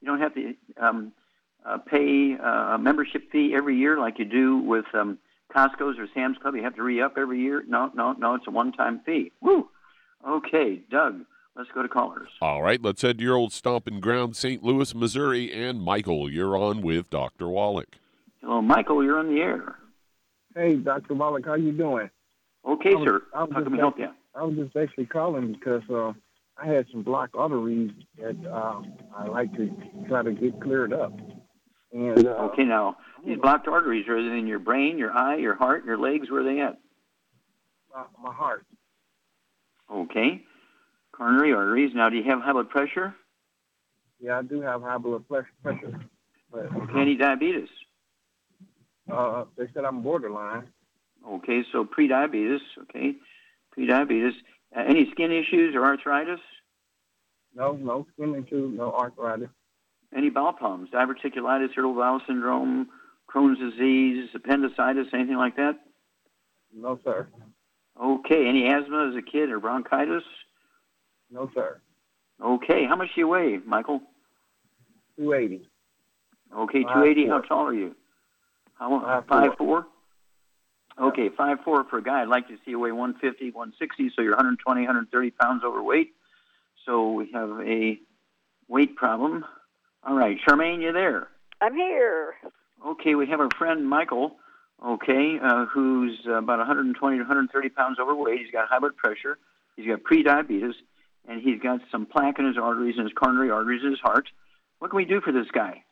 You 0.00 0.08
don't 0.08 0.20
have 0.20 0.34
to 0.34 0.54
um, 0.80 1.12
uh, 1.64 1.78
pay 1.78 2.36
uh, 2.42 2.74
a 2.74 2.78
membership 2.78 3.30
fee 3.30 3.54
every 3.54 3.76
year 3.76 3.98
like 3.98 4.18
you 4.18 4.24
do 4.24 4.58
with 4.58 4.86
um, 4.94 5.18
Costco's 5.54 5.98
or 5.98 6.08
Sam's 6.14 6.38
Club. 6.38 6.54
You 6.56 6.62
have 6.64 6.76
to 6.76 6.82
re-up 6.82 7.14
every 7.18 7.40
year. 7.40 7.62
No, 7.66 7.90
no, 7.94 8.12
no. 8.12 8.34
It's 8.34 8.46
a 8.48 8.50
one-time 8.50 9.00
fee. 9.04 9.32
Woo. 9.40 9.68
Okay, 10.26 10.80
Doug. 10.90 11.24
Let's 11.54 11.68
go 11.74 11.82
to 11.82 11.88
callers. 11.88 12.28
All 12.40 12.62
right, 12.62 12.80
let's 12.82 13.02
head 13.02 13.18
to 13.18 13.24
your 13.24 13.36
old 13.36 13.52
stomping 13.52 14.00
ground, 14.00 14.36
St. 14.36 14.62
Louis, 14.62 14.94
Missouri. 14.94 15.52
And 15.52 15.82
Michael, 15.82 16.30
you're 16.30 16.56
on 16.56 16.80
with 16.80 17.10
Dr. 17.10 17.48
Wallach. 17.48 17.96
Hello, 18.40 18.62
Michael. 18.62 19.04
You're 19.04 19.18
on 19.18 19.34
the 19.34 19.40
air. 19.40 19.76
Hey, 20.54 20.76
Dr. 20.76 21.14
Wallach. 21.14 21.44
How 21.44 21.54
you 21.54 21.72
doing? 21.72 22.08
Okay, 22.66 22.94
was, 22.94 23.06
sir. 23.06 23.22
How 23.34 23.46
can 23.46 23.70
we 23.70 23.78
help 23.78 23.98
you? 23.98 24.08
I 24.34 24.44
was 24.44 24.56
just 24.56 24.76
actually 24.76 25.06
calling 25.06 25.52
because 25.52 25.82
uh, 25.90 26.12
I 26.56 26.66
had 26.66 26.86
some 26.90 27.02
blocked 27.02 27.34
arteries 27.34 27.90
that 28.18 28.36
uh, 28.50 28.80
I 29.14 29.26
like 29.26 29.52
to 29.56 29.70
try 30.08 30.22
to 30.22 30.32
get 30.32 30.60
cleared 30.60 30.92
up. 30.92 31.12
And 31.92 32.26
uh, 32.26 32.48
okay, 32.52 32.64
now 32.64 32.96
these 33.26 33.38
blocked 33.38 33.68
arteries 33.68 34.08
are 34.08 34.22
they 34.22 34.38
in 34.38 34.46
your 34.46 34.58
brain, 34.58 34.96
your 34.96 35.12
eye, 35.12 35.36
your 35.36 35.54
heart, 35.54 35.84
your 35.84 35.98
legs? 35.98 36.30
Where 36.30 36.40
are 36.40 36.44
they 36.44 36.60
at? 36.60 36.78
My, 37.94 38.04
my 38.22 38.34
heart. 38.34 38.64
Okay, 39.92 40.42
coronary 41.12 41.52
arteries. 41.52 41.92
Now, 41.94 42.08
do 42.08 42.16
you 42.16 42.24
have 42.24 42.40
high 42.40 42.52
blood 42.52 42.70
pressure? 42.70 43.14
Yeah, 44.20 44.38
I 44.38 44.42
do 44.42 44.60
have 44.60 44.82
high 44.82 44.98
blood 44.98 45.24
pressure. 45.28 46.00
But, 46.50 46.66
any 46.96 47.16
diabetes? 47.16 47.68
Uh, 49.10 49.44
they 49.56 49.66
said 49.74 49.84
I'm 49.84 50.02
borderline. 50.02 50.68
Okay, 51.26 51.62
so 51.72 51.84
pre-diabetes. 51.84 52.60
Okay, 52.82 53.14
pre-diabetes. 53.72 54.34
Uh, 54.76 54.80
any 54.86 55.10
skin 55.10 55.32
issues 55.32 55.74
or 55.74 55.84
arthritis? 55.84 56.40
No, 57.54 57.72
no 57.72 58.06
skin 58.12 58.34
issues, 58.34 58.76
no 58.76 58.92
arthritis. 58.92 59.48
Any 60.14 60.30
bowel 60.30 60.52
problems? 60.52 60.90
Diverticulitis, 60.90 61.70
irritable 61.76 61.94
bowel 61.94 62.20
syndrome, 62.26 62.88
Crohn's 63.32 63.58
disease, 63.58 64.28
appendicitis, 64.34 65.08
anything 65.12 65.36
like 65.36 65.56
that? 65.56 65.78
No, 66.74 66.98
sir. 67.04 67.28
Okay. 68.00 68.46
Any 68.46 68.68
asthma 68.68 69.10
as 69.10 69.16
a 69.16 69.22
kid 69.22 69.50
or 69.50 69.60
bronchitis? 69.60 70.22
No, 71.32 71.50
sir. 71.54 71.80
Okay. 72.42 72.84
How 72.86 72.96
much 72.96 73.08
do 73.14 73.22
you 73.22 73.28
weigh, 73.28 73.58
Michael? 73.64 74.00
280. 75.16 75.68
Okay, 76.54 76.82
280. 76.82 77.28
How 77.28 77.40
tall 77.40 77.66
are 77.66 77.74
you? 77.74 77.94
How 78.74 79.00
five, 79.00 79.26
five 79.26 79.58
four? 79.58 79.86
Okay, 81.00 81.30
five 81.36 81.58
four 81.64 81.84
for 81.84 81.98
a 81.98 82.02
guy. 82.02 82.22
I'd 82.22 82.28
like 82.28 82.48
to 82.48 82.56
see 82.64 82.72
you 82.72 82.78
weigh 82.80 82.92
150, 82.92 83.50
160, 83.52 84.12
so 84.14 84.22
you're 84.22 84.32
120, 84.32 84.80
130 84.82 85.30
pounds 85.30 85.62
overweight. 85.64 86.12
So 86.84 87.12
we 87.12 87.30
have 87.32 87.50
a 87.60 87.98
weight 88.68 88.96
problem. 88.96 89.44
All 90.04 90.14
right, 90.14 90.36
Charmaine, 90.46 90.82
you 90.82 90.92
there? 90.92 91.28
I'm 91.60 91.74
here. 91.74 92.34
Okay, 92.84 93.14
we 93.14 93.26
have 93.28 93.40
our 93.40 93.48
friend 93.56 93.88
Michael. 93.88 94.36
Okay, 94.84 95.38
uh, 95.42 95.66
who's 95.66 96.18
uh, 96.26 96.32
about 96.32 96.58
120 96.58 97.16
to 97.16 97.22
130 97.22 97.68
pounds 97.68 97.98
overweight. 98.00 98.40
He's 98.40 98.50
got 98.50 98.68
high 98.68 98.80
blood 98.80 98.96
pressure. 98.96 99.38
He's 99.76 99.86
got 99.86 100.02
pre-diabetes, 100.02 100.74
and 101.28 101.40
he's 101.40 101.60
got 101.60 101.80
some 101.90 102.06
plaque 102.06 102.38
in 102.38 102.46
his 102.46 102.58
arteries 102.58 102.96
and 102.96 103.06
his 103.06 103.12
coronary 103.12 103.50
arteries 103.50 103.82
in 103.84 103.90
his 103.90 104.00
heart. 104.00 104.28
What 104.78 104.90
can 104.90 104.96
we 104.96 105.04
do 105.04 105.20
for 105.20 105.32
this 105.32 105.46
guy? 105.52 105.84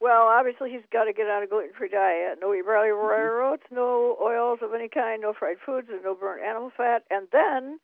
Well, 0.00 0.28
obviously 0.28 0.70
he's 0.70 0.84
got 0.92 1.04
to 1.04 1.12
get 1.14 1.26
on 1.28 1.42
a 1.42 1.46
gluten-free 1.46 1.88
diet. 1.88 2.38
No 2.40 2.54
barley, 2.64 2.90
rye 2.90 3.50
oats, 3.52 3.62
no 3.70 4.16
oils 4.22 4.58
of 4.60 4.74
any 4.74 4.88
kind, 4.88 5.22
no 5.22 5.32
fried 5.32 5.56
foods, 5.64 5.88
and 5.90 6.02
no 6.02 6.14
burnt 6.14 6.42
animal 6.42 6.70
fat. 6.76 7.04
And 7.10 7.26
then, 7.32 7.78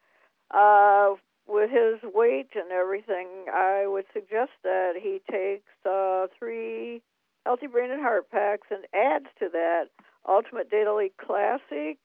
uh, 0.51 1.15
with 1.49 1.71
his 1.71 2.01
weight 2.03 2.51
and 2.55 2.71
everything, 2.71 3.47
I 3.51 3.87
would 3.87 4.05
suggest 4.13 4.51
that 4.65 4.93
he 5.01 5.23
takes 5.31 5.73
uh, 5.89 6.27
three 6.39 7.01
healthy 7.47 7.69
brain 7.69 7.91
and 7.91 8.03
heart 8.03 8.31
packs 8.31 8.67
and 8.71 8.85
adds 8.95 9.27
to 9.39 9.49
that 9.53 9.87
Ultimate 10.29 10.71
Daily 10.71 11.13
Classic, 11.17 11.99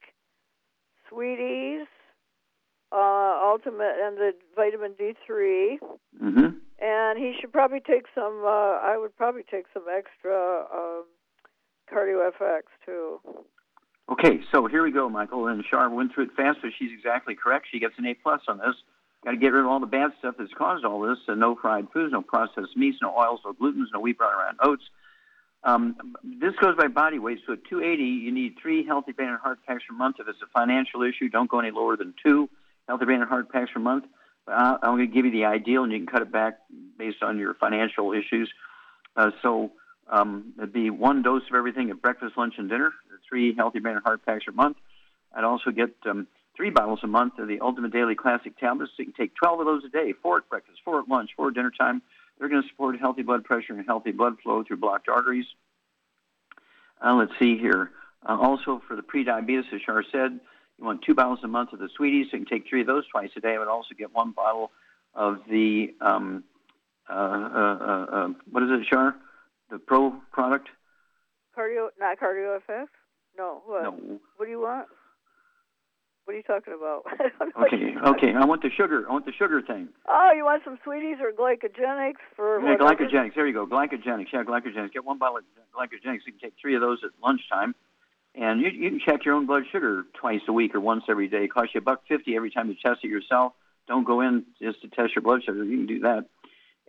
Sweeties, 1.10 1.88
uh, 2.96 3.50
Ultimate, 3.52 3.96
and 4.02 4.18
the 4.18 4.32
vitamin 4.56 4.94
D3. 4.94 5.78
Mm-hmm. 6.24 6.58
And 6.80 7.20
he 7.20 7.36
should 7.40 7.52
probably 7.52 7.80
take 7.80 8.06
some. 8.14 8.44
Uh, 8.46 8.80
I 8.80 8.98
would 8.98 9.16
probably 9.16 9.44
take 9.50 9.66
some 9.74 9.84
extra 9.92 10.66
um, 10.74 11.04
Cardio 11.92 12.30
FX 12.32 12.62
too. 12.86 13.20
Okay, 14.10 14.42
so 14.52 14.68
here 14.68 14.84
we 14.84 14.92
go, 14.92 15.10
Michael. 15.10 15.48
And 15.48 15.64
Char 15.64 15.90
went 15.90 16.14
through 16.14 16.26
it 16.26 16.36
fast, 16.38 16.60
but 16.62 16.72
she's 16.78 16.92
exactly 16.92 17.36
correct. 17.36 17.68
She 17.72 17.80
gets 17.80 17.96
an 17.98 18.06
A 18.06 18.14
plus 18.14 18.42
on 18.48 18.60
this. 18.60 18.76
Got 19.24 19.32
to 19.32 19.38
get 19.38 19.54
rid 19.54 19.62
of 19.62 19.68
all 19.68 19.80
the 19.80 19.88
bad 19.88 20.12
stuff 20.20 20.36
that's 20.38 20.54
caused 20.56 20.86
all 20.86 21.02
this. 21.02 21.18
Uh, 21.28 21.34
no 21.34 21.56
fried 21.56 21.88
foods, 21.92 22.14
no 22.14 22.22
processed 22.22 22.78
meats, 22.78 23.00
no 23.02 23.16
oils, 23.18 23.40
no 23.44 23.54
glutens, 23.54 23.88
no 23.94 24.00
wheat, 24.00 24.18
brown, 24.18 24.34
around 24.34 24.58
oats. 24.62 24.84
Um, 25.64 25.96
this 26.24 26.54
goes 26.62 26.76
by 26.78 26.88
body 26.88 27.18
weight. 27.18 27.40
So 27.48 27.54
at 27.54 27.66
280, 27.68 28.04
you 28.04 28.32
need 28.32 28.56
three 28.62 28.86
healthy 28.86 29.14
brain 29.14 29.30
and 29.30 29.40
heart 29.40 29.58
packs 29.66 29.84
per 29.90 29.96
month. 29.96 30.18
If 30.20 30.28
it's 30.28 30.38
a 30.44 30.48
financial 30.54 31.02
issue, 31.02 31.28
don't 31.30 31.50
go 31.50 31.60
any 31.60 31.72
lower 31.72 31.98
than 31.98 32.14
two 32.24 32.48
healthy 32.88 33.06
brain 33.06 33.22
and 33.22 33.30
heart 33.30 33.52
packs 33.52 33.72
per 33.74 33.80
month. 33.80 34.06
Uh, 34.48 34.78
I'm 34.82 34.98
going 34.98 35.10
to 35.10 35.14
give 35.14 35.26
you 35.26 35.32
the 35.32 35.46
ideal, 35.46 35.84
and 35.84 35.92
you 35.92 36.00
can 36.00 36.08
cut 36.08 36.22
it 36.22 36.32
back 36.32 36.60
based 36.98 37.24
on 37.24 37.40
your 37.40 37.56
financial 37.56 38.14
issues. 38.14 38.52
Uh, 39.16 39.32
so 39.42 39.72
um, 40.08 40.54
it'd 40.58 40.74
be 40.74 40.90
one 40.90 41.24
dose 41.24 41.44
of 41.50 41.56
everything 41.56 41.90
at 41.90 42.02
breakfast, 42.02 42.38
lunch, 42.38 42.56
and 42.58 42.70
dinner. 42.70 42.92
Three 43.28 43.56
healthy 43.56 43.80
brain 43.80 43.96
and 43.96 44.04
heart 44.04 44.26
packs 44.26 44.46
per 44.46 44.52
month. 44.52 44.78
I'd 45.34 45.44
also 45.44 45.72
get 45.72 45.96
um, 46.06 46.28
three 46.56 46.70
bottles 46.70 47.00
a 47.04 47.08
month 47.08 47.40
of 47.40 47.48
the 47.48 47.60
Ultimate 47.60 47.92
Daily 47.92 48.16
Classic 48.16 48.58
tablets. 48.58 48.92
So 48.96 49.04
you 49.04 49.12
can 49.12 49.14
take 49.14 49.36
12 49.36 49.62
of 49.62 49.66
those 49.66 49.84
a 49.84 49.90
day, 49.90 50.14
four 50.22 50.38
at 50.38 50.50
breakfast, 50.50 50.80
four 50.86 51.00
at 51.00 51.10
lunch, 51.10 51.32
four 51.36 51.50
at 51.50 51.56
dinner 51.56 51.72
time. 51.72 52.02
They're 52.38 52.50
going 52.50 52.62
to 52.62 52.70
support 52.70 53.00
healthy 53.00 53.24
blood 53.24 53.44
pressure 53.44 53.74
and 53.74 53.86
healthy 53.86 54.12
blood 54.12 54.36
flow 54.44 54.64
through 54.64 54.78
blocked 54.78 55.10
arteries. 55.10 55.46
Uh, 57.04 57.16
let's 57.16 57.32
see 57.40 57.58
here. 57.58 57.92
Uh, 58.28 58.38
also, 58.40 58.82
for 58.88 58.96
the 58.96 59.04
pre-diabetes, 59.04 59.66
as 59.74 59.82
Char 59.82 60.04
said, 60.12 60.40
you 60.78 60.86
want 60.86 61.02
two 61.04 61.16
bottles 61.16 61.40
a 61.44 61.48
month 61.48 61.74
of 61.74 61.80
the 61.80 61.90
sweeties. 61.96 62.28
So 62.32 62.38
you 62.38 62.46
can 62.46 62.58
take 62.58 62.70
three 62.70 62.82
of 62.82 62.88
those 62.88 63.08
twice 63.08 63.30
a 63.38 63.40
day. 63.40 63.56
I 63.56 63.60
would 63.60 63.68
also 63.68 63.96
get 63.98 64.14
one 64.14 64.32
bottle 64.32 64.72
of 65.14 65.40
the 65.50 65.94
um, 66.02 66.44
uh, 67.10 67.14
uh, 67.14 68.06
uh, 68.12 68.28
what 68.52 68.64
is 68.64 68.70
it, 68.72 68.88
Char? 68.90 69.16
The 69.70 69.80
Pro 69.80 70.14
product. 70.32 70.70
Cardio, 71.58 71.88
not 72.00 72.20
Cardio 72.20 72.60
FX. 72.70 72.88
No. 73.38 73.62
What? 73.66 73.84
No. 73.84 74.20
What 74.38 74.46
do 74.46 74.52
you 74.52 74.60
want? 74.60 74.88
What 76.26 76.34
are 76.34 76.38
you 76.38 76.44
talking 76.44 76.74
about? 76.74 77.06
okay, 77.68 77.94
okay. 78.04 78.34
I 78.34 78.46
want 78.46 78.64
the 78.64 78.72
sugar. 78.76 79.06
I 79.08 79.14
want 79.14 79.26
the 79.26 79.32
sugar 79.38 79.62
thing. 79.62 79.90
Oh, 80.10 80.32
you 80.36 80.44
want 80.44 80.64
some 80.66 80.80
sweeties 80.84 81.18
or 81.22 81.32
glycogenics 81.32 82.18
for 82.36 82.60
yeah, 82.62 82.78
glycogenics. 82.78 83.36
There 83.36 83.46
you 83.46 83.54
go. 83.54 83.68
Glycogenics. 83.68 84.34
Yeah, 84.34 84.44
glycogenics. 84.44 84.92
Get 84.92 85.06
one 85.06 85.20
bottle 85.20 85.38
of 85.38 85.44
glycogenics. 85.78 86.22
You 86.26 86.34
can 86.34 86.42
take 86.42 86.54
three 86.60 86.74
of 86.74 86.82
those 86.82 86.98
at 87.04 87.12
lunchtime, 87.24 87.76
and 88.38 88.62
you, 88.62 88.70
you 88.70 88.90
can 88.90 89.00
check 89.00 89.26
your 89.26 89.36
own 89.36 89.46
blood 89.46 89.64
sugar 89.72 90.04
twice 90.20 90.42
a 90.48 90.54
week 90.54 90.76
or 90.76 90.80
once 90.80 91.04
every 91.10 91.28
day. 91.28 91.46
It 91.46 91.54
costs 91.54 91.74
you 91.74 91.80
a 91.80 91.84
buck 91.84 92.02
fifty 92.08 92.36
every 92.36 92.52
time 92.52 92.70
you 92.70 92.76
test 92.76 93.04
it 93.04 93.08
yourself. 93.08 93.54
Don't 93.88 94.04
go 94.04 94.22
in 94.22 94.46
just 94.62 94.82
to 94.82 94.88
test 94.88 95.16
your 95.16 95.22
blood 95.22 95.44
sugar. 95.44 95.64
You 95.64 95.78
can 95.78 95.86
do 95.86 96.00
that. 96.02 96.26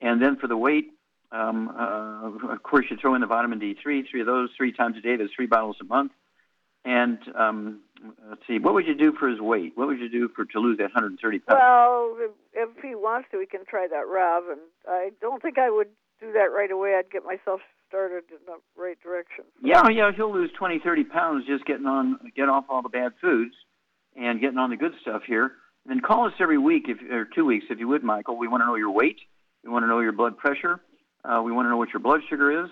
And 0.00 0.20
then 0.22 0.36
for 0.36 0.46
the 0.46 0.56
weight, 0.56 0.92
um, 1.32 1.68
uh, 1.68 2.52
of 2.52 2.62
course, 2.62 2.86
you 2.90 2.96
throw 2.96 3.14
in 3.14 3.20
the 3.20 3.26
vitamin 3.26 3.60
D3. 3.60 4.04
Three 4.10 4.20
of 4.20 4.26
those 4.26 4.50
three 4.56 4.72
times 4.72 4.96
a 4.96 5.00
day. 5.00 5.16
There's 5.16 5.30
three 5.34 5.46
bottles 5.46 5.76
a 5.80 5.84
month. 5.84 6.12
And 6.84 7.18
um, 7.34 7.80
let's 8.30 8.42
see, 8.46 8.60
what 8.60 8.74
would 8.74 8.86
you 8.86 8.94
do 8.94 9.12
for 9.12 9.28
his 9.28 9.40
weight? 9.40 9.72
What 9.74 9.88
would 9.88 9.98
you 9.98 10.08
do 10.08 10.28
for 10.28 10.44
to 10.44 10.60
lose 10.60 10.78
that 10.78 10.94
130 10.94 11.40
pounds? 11.40 11.58
Well, 11.60 12.16
if, 12.54 12.68
he 12.80 12.94
wants 12.94 13.28
to, 13.32 13.38
we 13.38 13.46
can 13.46 13.64
try 13.64 13.88
that 13.90 14.06
Rev. 14.06 14.44
And 14.50 14.60
I 14.88 15.10
don't 15.20 15.42
think 15.42 15.58
I 15.58 15.68
would 15.68 15.88
do 16.20 16.32
that 16.32 16.52
right 16.54 16.70
away. 16.70 16.94
I'd 16.96 17.10
get 17.10 17.24
myself 17.24 17.60
started 17.88 18.24
in 18.30 18.38
the 18.46 18.58
right 18.80 19.00
direction. 19.02 19.44
Yeah, 19.62 19.88
yeah, 19.88 20.10
he'll 20.14 20.32
lose 20.32 20.50
20, 20.58 20.80
30 20.80 21.04
pounds 21.04 21.46
just 21.46 21.64
getting 21.64 21.86
on, 21.86 22.18
get 22.36 22.48
off 22.48 22.64
all 22.68 22.82
the 22.82 22.88
bad 22.88 23.12
foods, 23.20 23.54
and 24.16 24.40
getting 24.40 24.58
on 24.58 24.70
the 24.70 24.76
good 24.76 24.92
stuff 25.02 25.22
here. 25.26 25.52
And 25.84 25.90
then 25.90 26.00
call 26.00 26.26
us 26.26 26.32
every 26.40 26.58
week, 26.58 26.86
if 26.88 26.98
or 27.10 27.28
two 27.32 27.44
weeks, 27.44 27.66
if 27.70 27.78
you 27.78 27.88
would, 27.88 28.02
Michael. 28.02 28.36
We 28.36 28.48
want 28.48 28.62
to 28.62 28.66
know 28.66 28.74
your 28.74 28.90
weight. 28.90 29.18
We 29.62 29.70
want 29.70 29.84
to 29.84 29.88
know 29.88 30.00
your 30.00 30.12
blood 30.12 30.36
pressure. 30.36 30.80
Uh, 31.24 31.42
we 31.42 31.52
want 31.52 31.66
to 31.66 31.70
know 31.70 31.76
what 31.76 31.90
your 31.92 32.00
blood 32.00 32.20
sugar 32.28 32.64
is, 32.64 32.70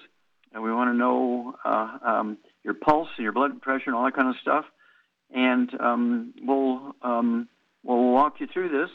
and 0.53 0.63
we 0.63 0.73
want 0.73 0.91
to 0.91 0.97
know 0.97 1.55
uh, 1.65 1.99
um, 2.05 2.39
your 2.65 2.75
pulse 2.75 3.09
and 3.17 3.23
your 3.23 3.33
blood 3.33 3.61
pressure 3.61 3.85
and 3.87 3.95
all 3.95 4.05
that 4.05 4.15
kind 4.15 4.29
of 4.29 4.37
stuff. 4.41 4.65
And 5.33 5.71
um, 5.81 6.35
we'll 6.43 6.95
um, 7.03 7.49
we'll 7.83 8.13
walk 8.13 8.35
you 8.41 8.47
through 8.53 8.71
this. 8.71 8.91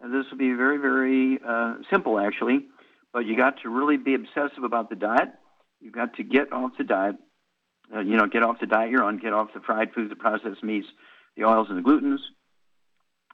And 0.00 0.14
this 0.14 0.30
will 0.30 0.38
be 0.38 0.52
very 0.52 0.78
very 0.78 1.38
uh, 1.44 1.76
simple 1.90 2.20
actually, 2.20 2.66
but 3.12 3.20
you 3.20 3.36
got 3.36 3.54
to 3.62 3.68
really 3.68 3.96
be 3.96 4.14
obsessive 4.14 4.62
about 4.62 4.88
the 4.88 4.96
diet. 4.96 5.30
You've 5.80 5.94
got 5.94 6.14
to 6.16 6.22
get 6.22 6.52
off 6.52 6.72
the 6.78 6.84
diet. 6.84 7.16
Uh, 7.94 8.00
you 8.00 8.16
know, 8.16 8.26
get 8.26 8.42
off 8.42 8.60
the 8.60 8.66
diet 8.66 8.90
you're 8.90 9.04
on. 9.04 9.18
Get 9.18 9.32
off 9.32 9.54
the 9.54 9.60
fried 9.60 9.92
foods, 9.94 10.10
the 10.10 10.16
processed 10.16 10.62
meats, 10.62 10.88
the 11.36 11.44
oils, 11.44 11.68
and 11.70 11.78
the 11.78 11.88
glutens. 11.88 12.18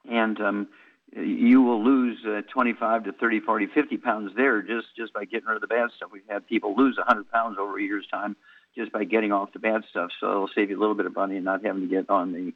And 0.08 0.40
um, 0.40 0.68
you 1.16 1.62
will 1.62 1.82
lose 1.82 2.18
uh, 2.26 2.42
25 2.52 3.04
to 3.04 3.12
30, 3.12 3.40
40, 3.40 3.66
50 3.74 3.96
pounds 3.98 4.32
there 4.36 4.62
just 4.62 4.88
just 4.96 5.12
by 5.12 5.24
getting 5.24 5.46
rid 5.46 5.56
of 5.56 5.60
the 5.60 5.66
bad 5.66 5.90
stuff. 5.96 6.10
We've 6.12 6.22
had 6.28 6.46
people 6.46 6.76
lose 6.76 6.96
100 6.96 7.30
pounds 7.30 7.56
over 7.58 7.78
a 7.78 7.82
year's 7.82 8.06
time 8.12 8.36
just 8.76 8.92
by 8.92 9.04
getting 9.04 9.32
off 9.32 9.52
the 9.52 9.58
bad 9.58 9.82
stuff. 9.90 10.10
So 10.20 10.30
it'll 10.30 10.50
save 10.54 10.70
you 10.70 10.78
a 10.78 10.80
little 10.80 10.94
bit 10.94 11.06
of 11.06 11.14
money 11.14 11.36
and 11.36 11.44
not 11.44 11.64
having 11.64 11.82
to 11.82 11.88
get 11.88 12.10
on 12.10 12.32
the 12.32 12.52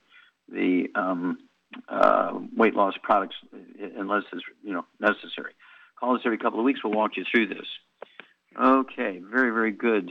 the 0.51 0.89
um, 0.95 1.39
uh, 1.89 2.39
weight 2.57 2.75
loss 2.75 2.95
products 3.03 3.37
unless 3.97 4.25
it's 4.33 4.43
you 4.65 4.73
know 4.73 4.85
necessary. 5.01 5.53
Call 5.99 6.15
us 6.15 6.23
every 6.25 6.39
couple 6.39 6.59
of 6.59 6.65
weeks. 6.65 6.81
We'll 6.83 6.93
walk 6.93 7.17
you 7.17 7.25
through 7.31 7.49
this. 7.49 7.67
Okay, 8.61 9.21
very 9.31 9.51
very 9.51 9.71
good, 9.71 10.11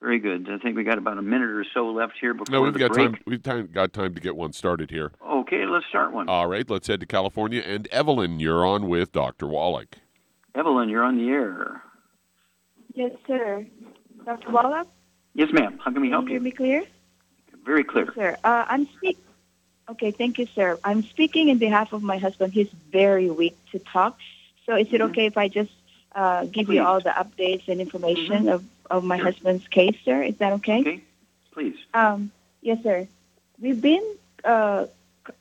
very 0.00 0.18
good. 0.18 0.48
I 0.50 0.58
think 0.58 0.76
we 0.76 0.84
got 0.84 0.98
about 0.98 1.18
a 1.18 1.22
minute 1.22 1.50
or 1.50 1.64
so 1.72 1.86
left 1.88 2.14
here 2.20 2.34
before 2.34 2.52
no, 2.52 2.62
we've 2.62 2.72
the 2.72 2.78
got 2.78 2.92
break. 2.92 3.12
time. 3.12 3.20
We've 3.26 3.42
time, 3.42 3.70
got 3.72 3.92
time 3.92 4.14
to 4.14 4.20
get 4.20 4.34
one 4.34 4.52
started 4.52 4.90
here. 4.90 5.12
Okay, 5.24 5.64
let's 5.66 5.86
start 5.86 6.12
one. 6.12 6.28
All 6.28 6.48
right, 6.48 6.68
let's 6.68 6.88
head 6.88 7.00
to 7.00 7.06
California. 7.06 7.62
And 7.64 7.86
Evelyn, 7.88 8.40
you're 8.40 8.66
on 8.66 8.88
with 8.88 9.12
Dr. 9.12 9.46
Wallach. 9.46 9.96
Evelyn, 10.54 10.88
you're 10.88 11.04
on 11.04 11.18
the 11.18 11.28
air. 11.28 11.82
Yes, 12.94 13.12
sir. 13.26 13.66
Dr. 14.24 14.50
Wallach? 14.50 14.88
Yes, 15.34 15.50
ma'am. 15.52 15.78
How 15.84 15.90
can 15.90 16.00
we 16.00 16.10
help 16.10 16.26
Can 16.26 16.34
you 16.34 16.34
you? 16.34 16.40
hear 16.40 16.44
me 16.44 16.50
clear? 16.52 16.84
Very 17.64 17.84
clear. 17.84 18.06
Yes, 18.06 18.14
sir. 18.14 18.36
Uh, 18.44 18.64
I'm 18.68 18.86
speak. 18.96 19.18
Okay, 19.88 20.10
thank 20.10 20.38
you, 20.38 20.46
sir. 20.54 20.78
I'm 20.82 21.02
speaking 21.02 21.48
in 21.48 21.58
behalf 21.58 21.92
of 21.92 22.02
my 22.02 22.18
husband. 22.18 22.52
He's 22.52 22.70
very 22.90 23.30
weak 23.30 23.56
to 23.72 23.78
talk. 23.78 24.18
So 24.64 24.76
is 24.76 24.86
it 24.92 25.00
okay 25.00 25.26
if 25.26 25.36
I 25.36 25.48
just 25.48 25.72
uh, 26.14 26.44
give 26.46 26.68
you 26.68 26.82
all 26.82 27.00
the 27.00 27.10
updates 27.10 27.68
and 27.68 27.80
information 27.80 28.48
of, 28.48 28.64
of 28.90 29.04
my 29.04 29.16
husband's 29.16 29.66
case, 29.68 29.96
sir? 30.04 30.22
Is 30.22 30.36
that 30.36 30.52
okay? 30.54 30.80
Okay, 30.80 31.00
please. 31.52 31.76
Um, 31.92 32.30
yes, 32.62 32.82
sir. 32.82 33.08
We've 33.60 33.80
been, 33.80 34.04
uh, 34.44 34.86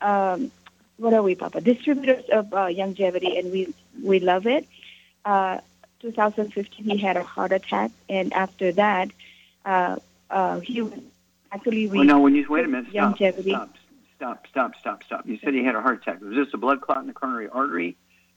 um, 0.02 0.52
what 0.98 1.14
are 1.14 1.22
we, 1.22 1.36
Papa? 1.36 1.62
Distributors 1.62 2.26
of 2.32 2.54
uh, 2.54 2.68
Youngevity, 2.68 3.40
and 3.40 3.52
we 3.52 3.74
we 4.04 4.20
love 4.20 4.48
it. 4.48 4.68
Uh, 5.26 5.60
2015, 6.02 6.86
he 6.86 6.98
had 6.98 7.18
a 7.18 7.24
heart 7.24 7.52
attack, 7.52 7.92
and 8.10 8.34
after 8.34 8.72
that, 8.74 9.10
uh, 9.66 9.96
uh, 10.30 10.60
he 10.60 10.82
was 10.82 10.94
actually 11.52 11.88
Well, 11.88 12.04
no, 12.04 12.20
when 12.20 12.36
you 12.36 12.46
wait 12.50 12.66
a 12.66 12.68
minute, 12.68 12.92
stop, 12.92 13.18
Youngevity. 13.18 13.50
stop, 13.50 13.76
stop, 14.18 14.48
stop, 14.48 14.76
stop, 14.80 15.04
stop. 15.04 15.26
You 15.26 15.38
said 15.44 15.54
he 15.54 15.64
had 15.64 15.76
a 15.76 15.82
heart 15.82 16.02
attack. 16.02 16.22
Was 16.22 16.36
this 16.36 16.54
a 16.54 16.58
blood 16.58 16.82
clot 16.82 16.98
in 17.00 17.08
the 17.08 17.14
coronary 17.14 17.48
artery, 17.48 17.96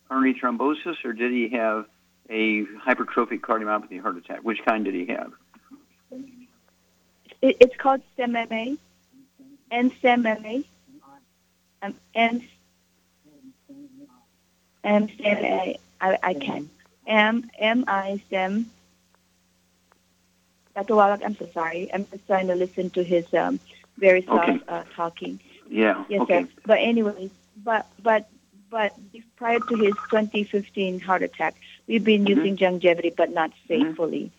coronary 0.09 0.35
thrombosis, 0.35 1.05
or 1.05 1.13
did 1.13 1.33
he 1.33 1.49
have 1.51 1.87
a 2.29 2.65
hypertrophic 2.65 3.41
cardiomyopathy 3.41 4.01
heart 4.01 4.17
attack? 4.17 4.41
Which 4.41 4.65
kind 4.65 4.85
did 4.85 4.95
he 4.95 5.07
have? 5.07 5.33
It, 7.43 7.57
it's 7.61 7.77
called 7.77 8.03
STEMMA, 8.17 8.79
NSTEMMA, 9.71 10.65
um, 11.83 11.95
N, 12.15 12.47
M 14.85 15.09
STEMMA. 15.09 15.79
I, 16.01 16.19
I 16.23 16.35
can't. 16.35 16.71
M 17.07 17.51
M 17.59 17.85
I 17.87 18.21
STEM. 18.27 18.71
Dr. 20.75 20.95
Wallach, 20.95 21.23
I'm 21.25 21.35
so 21.37 21.49
sorry. 21.55 21.91
I'm 21.93 22.07
just 22.11 22.27
trying 22.27 22.49
to 22.49 22.55
listen 22.55 22.91
to 22.91 23.03
his 23.03 23.33
um, 23.33 23.59
very 23.97 24.23
soft 24.23 24.49
Okay. 24.49 24.61
uh, 24.69 24.83
talking. 24.95 25.41
Yeah. 25.69 26.05
Yes, 26.09 26.21
okay. 26.23 26.43
sir. 26.45 26.49
But 26.67 26.79
anyways, 26.81 27.31
but 27.65 27.87
but 28.03 28.29
but 28.71 28.95
prior 29.37 29.59
to 29.59 29.77
his 29.77 29.95
2015 30.11 31.01
heart 31.01 31.23
attack, 31.23 31.55
we've 31.87 32.05
been 32.05 32.25
Mhm. 32.25 32.37
using 32.37 32.57
Youngevity, 32.57 33.15
but 33.15 33.31
not 33.33 33.53
faithfully. 33.69 34.31